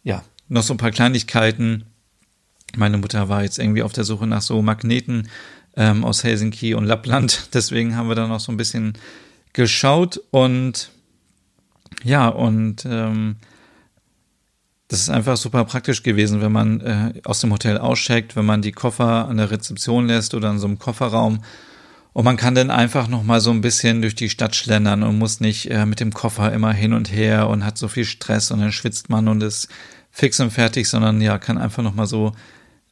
ja, 0.03 0.25
noch 0.49 0.63
so 0.63 0.73
ein 0.73 0.79
paar 0.79 0.91
Kleinigkeiten 0.91 1.85
meine 2.77 2.99
Mutter 2.99 3.29
war 3.29 3.43
jetzt 3.43 3.59
irgendwie 3.59 3.83
auf 3.83 3.93
der 3.93 4.05
Suche 4.05 4.27
nach 4.27 4.43
so 4.43 4.63
Magneten 4.63 5.29
ähm, 5.77 6.05
aus 6.05 6.25
Helsinki 6.25 6.75
und 6.75 6.85
Lappland. 6.85 7.49
Deswegen 7.55 7.97
haben 7.97 8.09
wir 8.09 8.15
da 8.15 8.27
noch 8.27 8.41
so 8.41 8.53
ein 8.53 8.57
bisschen 8.57 8.95
geschaut 9.53 10.21
und 10.31 10.91
ja, 12.05 12.29
und 12.29 12.85
ähm, 12.85 13.37
das 14.89 15.01
ist 15.01 15.11
einfach 15.11 15.39
super 15.39 15.65
praktisch 15.65 16.03
gewesen, 16.03 16.43
wenn 16.43 16.53
man 16.53 16.81
äh, 16.81 17.15
aus 17.25 17.41
dem 17.41 17.53
Hotel 17.53 17.79
auscheckt, 17.79 18.37
wenn 18.37 18.45
man 18.45 18.61
die 18.61 18.73
Koffer 18.73 19.27
an 19.27 19.39
der 19.39 19.51
Rezeption 19.51 20.07
lässt 20.07 20.35
oder 20.35 20.51
in 20.51 20.59
so 20.59 20.67
einem 20.67 20.79
Kofferraum. 20.79 21.43
Und 22.13 22.25
man 22.25 22.37
kann 22.37 22.55
dann 22.55 22.71
einfach 22.71 23.09
noch 23.09 23.23
mal 23.23 23.41
so 23.41 23.51
ein 23.51 23.63
bisschen 23.63 24.03
durch 24.03 24.15
die 24.15 24.29
Stadt 24.29 24.55
schlendern 24.55 25.03
und 25.03 25.19
muss 25.19 25.41
nicht 25.41 25.71
äh, 25.71 25.87
mit 25.87 26.01
dem 26.01 26.13
Koffer 26.13 26.53
immer 26.53 26.73
hin 26.73 26.93
und 26.93 27.11
her 27.11 27.49
und 27.49 27.65
hat 27.65 27.79
so 27.79 27.89
viel 27.89 28.05
Stress 28.05 28.51
und 28.51 28.61
dann 28.61 28.71
schwitzt 28.71 29.09
man 29.09 29.29
und 29.29 29.43
ist 29.43 29.69
fix 30.11 30.39
und 30.41 30.51
fertig, 30.51 30.89
sondern 30.89 31.23
ja, 31.23 31.39
kann 31.39 31.57
einfach 31.57 31.83
noch 31.83 31.95
mal 31.95 32.07
so 32.07 32.33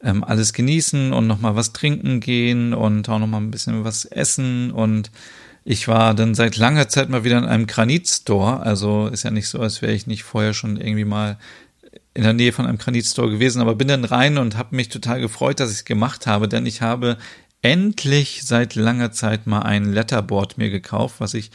ähm, 0.02 0.24
alles 0.24 0.54
genießen 0.54 1.12
und 1.12 1.26
noch 1.26 1.40
mal 1.40 1.54
was 1.54 1.74
trinken 1.74 2.20
gehen 2.20 2.72
und 2.72 3.08
auch 3.10 3.18
noch 3.18 3.26
mal 3.26 3.36
ein 3.36 3.50
bisschen 3.50 3.84
was 3.84 4.06
essen 4.06 4.70
und 4.70 5.10
ich 5.70 5.86
war 5.86 6.14
dann 6.14 6.34
seit 6.34 6.56
langer 6.56 6.88
Zeit 6.88 7.10
mal 7.10 7.22
wieder 7.22 7.38
in 7.38 7.44
einem 7.44 7.68
Granit-Store. 7.68 8.58
Also 8.58 9.06
ist 9.06 9.22
ja 9.22 9.30
nicht 9.30 9.46
so, 9.46 9.60
als 9.60 9.82
wäre 9.82 9.92
ich 9.92 10.08
nicht 10.08 10.24
vorher 10.24 10.52
schon 10.52 10.76
irgendwie 10.76 11.04
mal 11.04 11.38
in 12.12 12.24
der 12.24 12.32
Nähe 12.32 12.50
von 12.50 12.66
einem 12.66 12.78
Granitstore 12.78 13.30
gewesen, 13.30 13.62
aber 13.62 13.76
bin 13.76 13.86
dann 13.86 14.04
rein 14.04 14.36
und 14.38 14.56
habe 14.56 14.74
mich 14.74 14.88
total 14.88 15.20
gefreut, 15.20 15.60
dass 15.60 15.70
ich 15.70 15.76
es 15.76 15.84
gemacht 15.84 16.26
habe, 16.26 16.48
denn 16.48 16.66
ich 16.66 16.82
habe 16.82 17.18
endlich 17.62 18.42
seit 18.42 18.74
langer 18.74 19.12
Zeit 19.12 19.46
mal 19.46 19.60
ein 19.60 19.92
Letterboard 19.92 20.58
mir 20.58 20.70
gekauft, 20.70 21.16
was 21.18 21.34
ich 21.34 21.52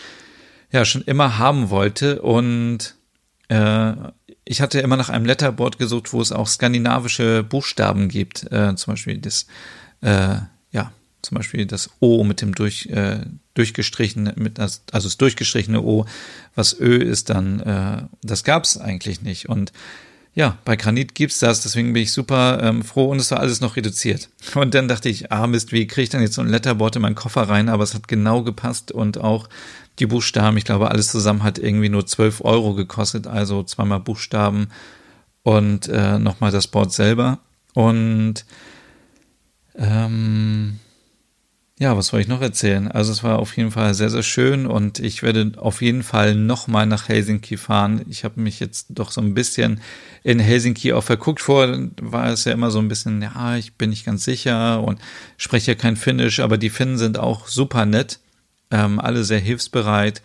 ja 0.72 0.86
schon 0.86 1.02
immer 1.02 1.38
haben 1.38 1.70
wollte. 1.70 2.22
Und 2.22 2.96
äh, 3.50 3.94
ich 4.46 4.62
hatte 4.62 4.80
immer 4.80 4.96
nach 4.96 5.10
einem 5.10 5.26
Letterboard 5.26 5.78
gesucht, 5.78 6.14
wo 6.14 6.22
es 6.22 6.32
auch 6.32 6.48
skandinavische 6.48 7.44
Buchstaben 7.44 8.08
gibt, 8.08 8.50
äh, 8.50 8.76
zum 8.78 8.94
Beispiel 8.94 9.18
das 9.18 9.46
äh, 10.00 10.38
zum 11.26 11.38
Beispiel 11.38 11.66
das 11.66 11.90
O 12.00 12.24
mit 12.24 12.42
dem 12.42 12.56
durch 12.56 12.88
äh, 12.88 13.20
durchgestrichene 13.54 14.34
mit 14.38 14.58
das 14.58 14.84
also 14.92 15.08
das 15.08 15.18
durchgestrichene 15.18 15.82
O, 15.82 16.06
was 16.56 16.80
Ö 16.80 16.96
ist 16.98 17.30
dann 17.30 17.60
äh, 17.60 18.04
das 18.22 18.44
gab's 18.44 18.78
eigentlich 18.78 19.22
nicht 19.22 19.50
und 19.50 19.72
ja, 20.36 20.58
bei 20.66 20.76
Granit 20.76 21.16
gibt's 21.16 21.40
das, 21.40 21.62
deswegen 21.62 21.94
bin 21.94 22.04
ich 22.04 22.12
super 22.12 22.60
ähm, 22.62 22.84
froh 22.84 23.10
und 23.10 23.22
es 23.22 23.32
war 23.32 23.40
alles 23.40 23.62
noch 23.62 23.78
reduziert. 23.78 24.30
Und 24.56 24.74
dann 24.74 24.90
dachte 24.90 25.08
ich, 25.08 25.32
ah 25.32 25.48
Mist, 25.48 25.72
wie 25.72 25.88
kriege 25.88 26.04
ich 26.04 26.10
dann 26.10 26.22
jetzt 26.22 26.34
so 26.34 26.42
ein 26.42 26.50
Letterboard 26.50 26.98
in 26.98 27.04
meinen 27.04 27.16
Koffer 27.16 27.44
rein? 27.44 27.70
Aber 27.70 27.84
es 27.84 27.94
hat 27.94 28.10
genau 28.10 28.44
gepasst 28.44 28.92
und 28.92 29.18
auch 29.18 29.48
die 30.00 30.06
Buchstaben, 30.06 30.58
ich 30.58 30.66
glaube, 30.66 30.92
alles 30.92 31.08
zusammen 31.08 31.44
hat 31.44 31.58
irgendwie 31.58 31.88
nur 31.88 32.06
12 32.06 32.44
Euro 32.44 32.74
gekostet, 32.74 33.28
also 33.28 33.64
zweimal 33.64 34.02
Buchstaben 34.02 34.68
und 35.44 35.88
äh, 35.88 36.20
nochmal 36.20 36.52
das 36.52 36.68
Board 36.68 36.92
selber. 36.92 37.40
Und 37.74 38.46
ähm, 39.78 40.80
ja, 41.78 41.98
was 41.98 42.08
soll 42.08 42.22
ich 42.22 42.30
noch 42.30 42.42
erzählen? 42.42 42.90
Also 42.90 43.12
es 43.12 43.22
war 43.22 43.38
auf 43.38 43.58
jeden 43.58 43.72
Fall 43.72 43.94
sehr, 43.94 44.10
sehr 44.10 44.24
schön 44.24 44.66
und 44.66 45.00
ich 45.00 45.24
werde 45.24 45.52
auf 45.58 45.82
jeden 45.82 46.04
Fall 46.04 46.34
nochmal 46.34 46.86
nach 46.86 47.10
Helsinki 47.10 47.58
fahren. 47.58 48.06
Ich 48.10 48.24
habe 48.24 48.40
mich 48.40 48.62
jetzt 48.62 48.88
doch 48.92 49.12
so 49.12 49.20
ein 49.20 49.34
bisschen 49.34 49.82
in 50.24 50.40
Helsinki 50.40 50.94
auch 50.94 51.04
verguckt. 51.04 51.42
Vor 51.42 51.68
war 52.02 52.30
es 52.30 52.46
ja 52.46 52.54
immer 52.54 52.72
so 52.72 52.80
ein 52.80 52.88
bisschen, 52.88 53.22
ja, 53.22 53.58
ich 53.58 53.74
bin 53.74 53.90
nicht 53.90 54.06
ganz 54.06 54.24
sicher 54.24 54.82
und 54.82 55.02
spreche 55.36 55.72
ja 55.72 55.76
kein 55.76 55.98
Finnisch, 55.98 56.40
aber 56.40 56.58
die 56.58 56.70
Finnen 56.70 56.98
sind 56.98 57.20
auch 57.20 57.48
super 57.48 57.86
nett, 57.86 58.20
ähm, 58.72 59.02
alle 59.02 59.26
sehr 59.26 59.40
hilfsbereit. 59.40 60.22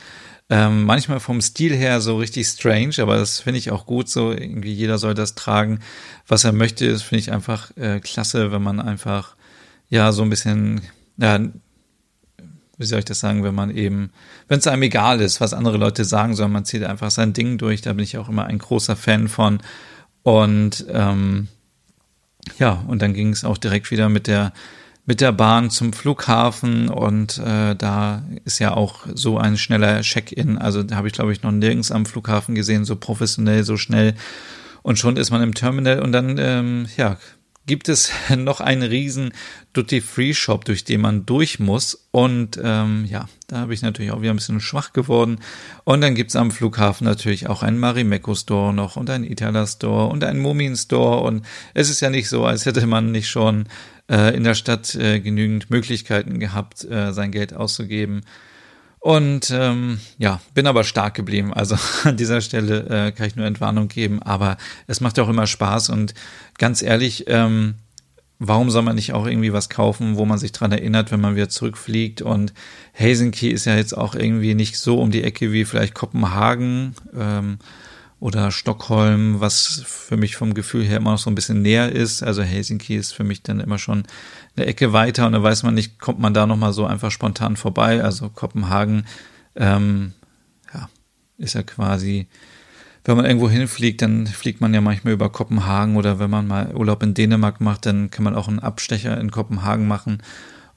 Ähm, 0.51 0.85
manchmal 0.85 1.19
vom 1.19 1.41
Stil 1.41 1.75
her 1.75 2.01
so 2.01 2.17
richtig 2.17 2.47
strange, 2.47 2.95
aber 2.99 3.17
das 3.17 3.41
finde 3.41 3.59
ich 3.59 3.73
auch 3.73 3.87
gut 3.87 4.09
so. 4.09 4.31
Irgendwie 4.31 4.73
jeder 4.73 4.99
soll 4.99 5.15
das 5.15 5.35
tragen, 5.35 5.81
was 6.29 6.45
er 6.45 6.53
möchte. 6.53 6.91
Das 6.91 7.03
finde 7.03 7.21
ich 7.21 7.33
einfach 7.33 7.77
äh, 7.77 7.99
klasse, 7.99 8.53
wenn 8.53 8.63
man 8.63 8.81
einfach 8.81 9.35
ja 9.89 10.13
so 10.13 10.23
ein 10.23 10.31
bisschen 10.31 10.81
ja, 11.21 11.39
wie 12.79 12.87
soll 12.87 13.01
ich 13.01 13.05
das 13.05 13.21
sagen, 13.21 13.45
wenn 13.45 13.55
man 13.55 13.71
eben, 13.71 14.11
wenn 14.49 14.59
es 14.59 14.67
einem 14.67 14.83
egal 14.83 15.21
ist, 15.21 15.41
was 15.41 15.53
andere 15.53 15.77
Leute 15.77 16.05
sagen, 16.05 16.35
sondern 16.35 16.53
man 16.53 16.65
zieht 16.65 16.83
einfach 16.83 17.11
sein 17.11 17.35
Ding 17.35 17.59
durch, 17.59 17.83
da 17.83 17.93
bin 17.93 18.05
ich 18.05 18.17
auch 18.17 18.29
immer 18.29 18.47
ein 18.47 18.59
großer 18.59 18.97
Fan 18.97 19.29
von. 19.29 19.59
Und 20.23 20.87
ähm, 20.91 21.49
ja, 22.59 22.83
und 22.87 23.03
dann 23.03 23.13
ging 23.13 23.31
es 23.31 23.45
auch 23.45 23.59
direkt 23.59 23.91
wieder 23.91 24.09
mit 24.09 24.27
der 24.27 24.53
mit 25.07 25.21
der 25.21 25.33
Bahn 25.33 25.71
zum 25.71 25.93
Flughafen 25.93 26.89
und 26.89 27.39
äh, 27.39 27.75
da 27.75 28.23
ist 28.45 28.61
ja 28.61 28.75
auch 28.75 29.07
so 29.13 29.39
ein 29.39 29.59
schneller 29.59 30.03
Check-in. 30.03 30.57
Also 30.57 30.85
da 30.85 30.97
habe 30.97 31.09
ich, 31.09 31.15
glaube 31.15 31.33
ich, 31.33 31.43
noch 31.43 31.51
nirgends 31.51 31.91
am 31.91 32.07
Flughafen 32.07 32.55
gesehen, 32.55 32.85
so 32.85 32.95
professionell, 32.95 33.65
so 33.65 33.77
schnell. 33.77 34.15
Und 34.83 34.99
schon 35.01 35.17
ist 35.17 35.31
man 35.31 35.43
im 35.43 35.55
Terminal 35.55 36.01
und 36.01 36.13
dann, 36.13 36.39
ähm, 36.39 36.87
ja, 36.97 37.17
gibt 37.67 37.89
es 37.89 38.11
noch 38.37 38.61
einen 38.61 38.83
riesen 38.83 39.33
Duty-Free-Shop, 39.73 40.65
durch 40.65 40.85
den 40.85 41.01
man 41.01 41.27
durch 41.27 41.61
muss. 41.61 42.09
Und 42.11 42.61
ähm, 42.63 43.05
ja, 43.09 43.29
da 43.47 43.59
habe 43.59 43.75
ich 43.75 43.83
natürlich 43.83 44.11
auch 44.11 44.23
wieder 44.23 44.33
ein 44.33 44.37
bisschen 44.37 44.61
schwach 44.61 44.93
geworden. 44.93 45.39
Und 45.85 46.01
dann 46.01 46.15
gibt 46.15 46.31
es 46.31 46.37
am 46.37 46.51
Flughafen 46.51 47.05
natürlich 47.05 47.49
auch 47.49 47.63
einen 47.63 47.79
Marimekko-Store 47.79 48.75
noch 48.75 48.97
und 48.97 49.09
einen 49.11 49.25
Itala-Store 49.25 50.07
und 50.07 50.25
einen 50.25 50.41
Mumin-Store. 50.41 51.21
Und 51.21 51.47
es 51.75 51.91
ist 51.91 52.01
ja 52.01 52.11
nicht 52.11 52.29
so, 52.29 52.45
als 52.45 52.67
hätte 52.67 52.87
man 52.87 53.13
nicht 53.13 53.29
schon 53.29 53.67
äh, 54.11 54.35
in 54.35 54.45
der 54.45 54.55
Stadt 54.55 54.95
äh, 54.97 55.21
genügend 55.21 55.71
Möglichkeiten 55.71 56.41
gehabt, 56.41 56.85
äh, 56.85 57.13
sein 57.13 57.31
Geld 57.31 57.55
auszugeben. 57.55 58.23
Und 59.01 59.51
ähm, 59.51 59.99
ja, 60.19 60.43
bin 60.53 60.67
aber 60.67 60.85
stark 60.85 61.15
geblieben. 61.15 61.55
Also 61.55 61.77
an 62.05 62.17
dieser 62.17 62.43
Stelle 62.43 63.07
äh, 63.07 63.13
kann 63.13 63.27
ich 63.27 63.35
nur 63.37 63.47
Entwarnung 63.47 63.89
geben, 63.89 64.23
aber 64.23 64.59
es 64.87 65.01
macht 65.01 65.17
ja 65.17 65.25
auch 65.25 65.29
immer 65.29 65.47
Spaß 65.47 65.89
und 65.89 66.15
ganz 66.59 66.83
ehrlich, 66.83 67.25
ähm, 67.27 67.77
warum 68.39 68.71
soll 68.71 68.83
man 68.83 68.97
nicht 68.97 69.15
auch 69.15 69.27
irgendwie 69.27 69.55
was 69.55 69.71
kaufen, 69.71 70.17
wo 70.17 70.27
man 70.27 70.39
sich 70.39 70.53
dran 70.53 70.73
erinnert, 70.73 71.11
wenn 71.11 71.21
man 71.21 71.35
wieder 71.35 71.49
zurückfliegt? 71.49 72.21
Und 72.21 72.53
Helsinki 72.93 73.49
ist 73.49 73.65
ja 73.65 73.75
jetzt 73.75 73.97
auch 73.97 74.15
irgendwie 74.15 74.55
nicht 74.55 74.79
so 74.79 75.01
um 75.01 75.11
die 75.11 75.25
Ecke 75.25 75.51
wie 75.51 75.65
vielleicht 75.65 75.95
Kopenhagen. 75.95 76.95
Ähm, 77.19 77.59
oder 78.21 78.51
Stockholm, 78.51 79.41
was 79.41 79.83
für 79.87 80.19
mich 80.19 80.37
vom 80.37 80.53
Gefühl 80.53 80.85
her 80.85 80.99
immer 80.99 81.13
noch 81.13 81.19
so 81.19 81.31
ein 81.31 81.35
bisschen 81.35 81.63
näher 81.63 81.91
ist. 81.91 82.23
Also 82.23 82.43
Helsinki 82.43 82.95
ist 82.95 83.13
für 83.13 83.25
mich 83.25 83.43
dann 83.43 83.61
immer 83.61 83.79
schon 83.79 84.05
eine 84.61 84.69
Ecke 84.69 84.93
weiter 84.93 85.27
und 85.27 85.33
da 85.33 85.43
weiß 85.43 85.63
man 85.63 85.75
nicht, 85.75 85.99
kommt 85.99 86.21
man 86.21 86.35
da 86.35 86.47
nochmal 86.47 86.73
so 86.73 86.85
einfach 86.87 87.11
spontan 87.11 87.57
vorbei. 87.57 88.03
Also 88.03 88.29
Kopenhagen, 88.29 89.07
ähm, 89.57 90.13
ja, 90.73 90.89
ist 91.39 91.55
ja 91.55 91.63
quasi, 91.63 92.27
wenn 93.05 93.17
man 93.17 93.25
irgendwo 93.25 93.49
hinfliegt, 93.49 94.03
dann 94.03 94.27
fliegt 94.27 94.61
man 94.61 94.75
ja 94.75 94.81
manchmal 94.81 95.15
über 95.15 95.31
Kopenhagen 95.31 95.97
oder 95.97 96.19
wenn 96.19 96.31
man 96.31 96.47
mal 96.47 96.75
Urlaub 96.75 97.03
in 97.03 97.15
Dänemark 97.15 97.61
macht, 97.61 97.87
dann 97.87 98.11
kann 98.11 98.25
man 98.25 98.35
auch 98.35 98.49
einen 98.49 98.59
Abstecher 98.59 99.19
in 99.19 99.31
Kopenhagen 99.31 99.89
machen. 99.89 100.23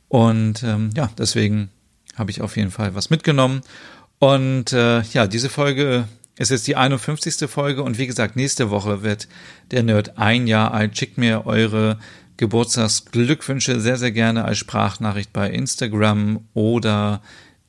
Und 0.07 0.63
ähm, 0.63 0.91
ja, 0.95 1.09
deswegen 1.17 1.69
habe 2.15 2.31
ich 2.31 2.41
auf 2.41 2.55
jeden 2.55 2.71
Fall 2.71 2.95
was 2.95 3.09
mitgenommen. 3.09 3.61
Und 4.19 4.71
äh, 4.71 5.01
ja, 5.01 5.27
diese 5.27 5.49
Folge 5.49 6.07
ist 6.37 6.67
die 6.67 6.75
51. 6.75 7.49
Folge 7.49 7.83
und 7.83 7.97
wie 7.97 8.07
gesagt, 8.07 8.35
nächste 8.35 8.69
Woche 8.69 9.03
wird 9.03 9.27
der 9.71 9.83
Nerd 9.83 10.17
ein 10.17 10.47
Jahr 10.47 10.73
alt. 10.73 10.97
Schickt 10.97 11.17
mir 11.17 11.45
eure 11.45 11.99
Geburtstagsglückwünsche 12.37 13.79
sehr, 13.79 13.97
sehr 13.97 14.11
gerne 14.11 14.45
als 14.45 14.57
Sprachnachricht 14.57 15.31
bei 15.33 15.49
Instagram 15.49 16.47
oder 16.53 17.21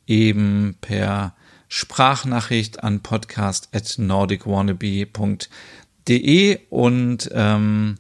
eben 0.07 0.77
per 0.81 1.35
Sprachnachricht 1.69 2.85
an 2.85 3.01
podcast 3.01 3.69
at 3.73 3.95
nordicwannabe.de 3.99 6.59
und 6.71 7.31
ähm, 7.33 7.97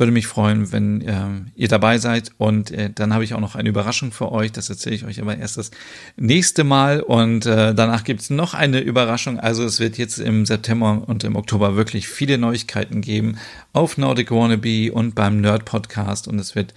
würde 0.00 0.12
mich 0.12 0.26
freuen, 0.26 0.72
wenn 0.72 1.02
äh, 1.02 1.14
ihr 1.54 1.68
dabei 1.68 1.98
seid. 1.98 2.32
Und 2.38 2.70
äh, 2.70 2.90
dann 2.92 3.14
habe 3.14 3.22
ich 3.22 3.34
auch 3.34 3.40
noch 3.40 3.54
eine 3.54 3.68
Überraschung 3.68 4.10
für 4.10 4.32
euch. 4.32 4.50
Das 4.50 4.68
erzähle 4.70 4.96
ich 4.96 5.04
euch 5.04 5.20
aber 5.20 5.36
erst 5.36 5.58
das 5.58 5.70
nächste 6.16 6.64
Mal. 6.64 7.00
Und 7.00 7.46
äh, 7.46 7.74
danach 7.74 8.02
gibt 8.04 8.22
es 8.22 8.30
noch 8.30 8.54
eine 8.54 8.80
Überraschung. 8.80 9.38
Also 9.38 9.64
es 9.64 9.78
wird 9.78 9.98
jetzt 9.98 10.18
im 10.18 10.46
September 10.46 11.02
und 11.06 11.22
im 11.24 11.36
Oktober 11.36 11.76
wirklich 11.76 12.08
viele 12.08 12.38
Neuigkeiten 12.38 13.02
geben 13.02 13.36
auf 13.72 13.98
Nordic 13.98 14.30
Wannabe 14.30 14.92
und 14.92 15.14
beim 15.14 15.40
Nerd 15.40 15.64
Podcast. 15.64 16.26
Und 16.26 16.38
es 16.38 16.54
wird 16.54 16.74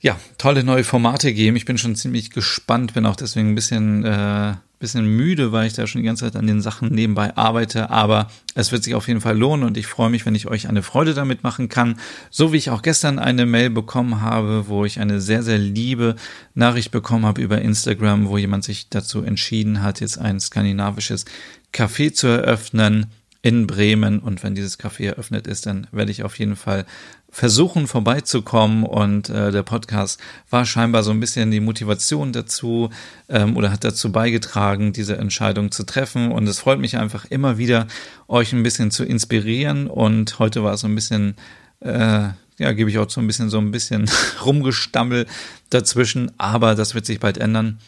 ja 0.00 0.16
tolle 0.36 0.62
neue 0.62 0.84
Formate 0.84 1.32
geben. 1.32 1.56
Ich 1.56 1.64
bin 1.64 1.78
schon 1.78 1.96
ziemlich 1.96 2.30
gespannt, 2.30 2.94
bin 2.94 3.06
auch 3.06 3.16
deswegen 3.16 3.50
ein 3.50 3.54
bisschen 3.54 4.04
äh, 4.04 4.54
bisschen 4.78 5.06
müde, 5.06 5.50
weil 5.50 5.66
ich 5.66 5.72
da 5.72 5.86
schon 5.86 6.02
die 6.02 6.06
ganze 6.06 6.24
Zeit 6.24 6.36
an 6.36 6.46
den 6.46 6.60
Sachen 6.60 6.88
nebenbei 6.90 7.36
arbeite, 7.36 7.90
aber 7.90 8.30
es 8.54 8.70
wird 8.70 8.84
sich 8.84 8.94
auf 8.94 9.08
jeden 9.08 9.20
Fall 9.20 9.36
lohnen 9.36 9.66
und 9.66 9.76
ich 9.76 9.86
freue 9.86 10.10
mich, 10.10 10.24
wenn 10.24 10.34
ich 10.34 10.46
euch 10.46 10.68
eine 10.68 10.82
Freude 10.82 11.14
damit 11.14 11.42
machen 11.42 11.68
kann. 11.68 11.98
So 12.30 12.52
wie 12.52 12.58
ich 12.58 12.70
auch 12.70 12.82
gestern 12.82 13.18
eine 13.18 13.46
Mail 13.46 13.70
bekommen 13.70 14.20
habe, 14.20 14.68
wo 14.68 14.84
ich 14.84 15.00
eine 15.00 15.20
sehr, 15.20 15.42
sehr 15.42 15.58
liebe 15.58 16.16
Nachricht 16.54 16.90
bekommen 16.90 17.26
habe 17.26 17.42
über 17.42 17.60
Instagram, 17.60 18.28
wo 18.28 18.38
jemand 18.38 18.64
sich 18.64 18.88
dazu 18.88 19.22
entschieden 19.22 19.82
hat, 19.82 20.00
jetzt 20.00 20.18
ein 20.18 20.38
skandinavisches 20.38 21.24
Café 21.72 22.12
zu 22.12 22.28
eröffnen 22.28 23.06
in 23.42 23.66
Bremen. 23.66 24.18
Und 24.18 24.42
wenn 24.42 24.54
dieses 24.54 24.78
Café 24.78 25.06
eröffnet 25.06 25.46
ist, 25.46 25.66
dann 25.66 25.86
werde 25.92 26.10
ich 26.10 26.22
auf 26.22 26.38
jeden 26.38 26.56
Fall 26.56 26.86
versuchen 27.30 27.86
vorbeizukommen 27.86 28.84
und 28.84 29.28
äh, 29.28 29.52
der 29.52 29.62
Podcast 29.62 30.18
war 30.48 30.64
scheinbar 30.64 31.02
so 31.02 31.10
ein 31.10 31.20
bisschen 31.20 31.50
die 31.50 31.60
Motivation 31.60 32.32
dazu 32.32 32.90
ähm, 33.28 33.56
oder 33.56 33.70
hat 33.70 33.84
dazu 33.84 34.10
beigetragen, 34.10 34.92
diese 34.92 35.18
Entscheidung 35.18 35.70
zu 35.70 35.84
treffen 35.84 36.32
und 36.32 36.48
es 36.48 36.60
freut 36.60 36.78
mich 36.78 36.96
einfach 36.96 37.26
immer 37.26 37.58
wieder, 37.58 37.86
euch 38.28 38.52
ein 38.52 38.62
bisschen 38.62 38.90
zu 38.90 39.04
inspirieren 39.04 39.88
und 39.88 40.38
heute 40.38 40.64
war 40.64 40.74
es 40.74 40.80
so 40.80 40.88
ein 40.88 40.94
bisschen 40.94 41.36
äh, 41.80 42.28
ja, 42.58 42.72
gebe 42.72 42.90
ich 42.90 42.98
auch 42.98 43.08
so 43.08 43.20
ein 43.20 43.26
bisschen 43.26 43.50
so 43.50 43.58
ein 43.58 43.70
bisschen 43.70 44.10
rumgestammel 44.44 45.26
dazwischen, 45.70 46.32
aber 46.38 46.74
das 46.74 46.94
wird 46.94 47.06
sich 47.06 47.20
bald 47.20 47.38
ändern. 47.38 47.78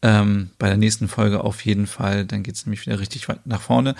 Ähm, 0.00 0.50
bei 0.58 0.68
der 0.68 0.76
nächsten 0.76 1.08
Folge 1.08 1.42
auf 1.42 1.64
jeden 1.64 1.86
Fall, 1.86 2.24
dann 2.24 2.42
geht 2.42 2.54
es 2.54 2.66
nämlich 2.66 2.86
wieder 2.86 3.00
richtig 3.00 3.28
weit 3.28 3.46
nach 3.46 3.60
vorne. 3.60 3.94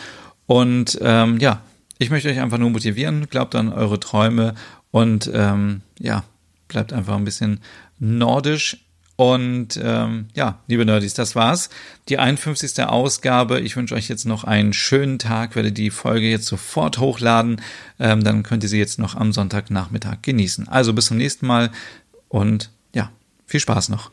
Und 0.46 0.98
ähm, 1.02 1.38
ja, 1.38 1.60
ich 1.98 2.10
möchte 2.10 2.28
euch 2.28 2.40
einfach 2.40 2.58
nur 2.58 2.70
motivieren, 2.70 3.28
glaubt 3.28 3.54
an 3.54 3.72
eure 3.72 4.00
Träume 4.00 4.54
und 4.90 5.30
ähm, 5.34 5.82
ja, 5.98 6.24
bleibt 6.68 6.92
einfach 6.92 7.16
ein 7.16 7.24
bisschen 7.24 7.60
nordisch. 7.98 8.78
Und 9.16 9.80
ähm, 9.82 10.28
ja, 10.34 10.60
liebe 10.68 10.84
Nerdies, 10.84 11.12
das 11.12 11.34
war's. 11.34 11.70
Die 12.08 12.18
51. 12.18 12.84
Ausgabe. 12.84 13.58
Ich 13.58 13.74
wünsche 13.74 13.96
euch 13.96 14.08
jetzt 14.08 14.26
noch 14.26 14.44
einen 14.44 14.72
schönen 14.72 15.18
Tag, 15.18 15.56
werde 15.56 15.72
die 15.72 15.90
Folge 15.90 16.30
jetzt 16.30 16.46
sofort 16.46 16.98
hochladen. 16.98 17.60
Ähm, 17.98 18.22
dann 18.22 18.44
könnt 18.44 18.62
ihr 18.62 18.68
sie 18.68 18.78
jetzt 18.78 19.00
noch 19.00 19.16
am 19.16 19.32
Sonntagnachmittag 19.32 20.18
genießen. 20.22 20.68
Also 20.68 20.92
bis 20.92 21.06
zum 21.06 21.16
nächsten 21.16 21.48
Mal 21.48 21.72
und 22.28 22.70
ja, 22.94 23.10
viel 23.44 23.58
Spaß 23.58 23.88
noch. 23.88 24.12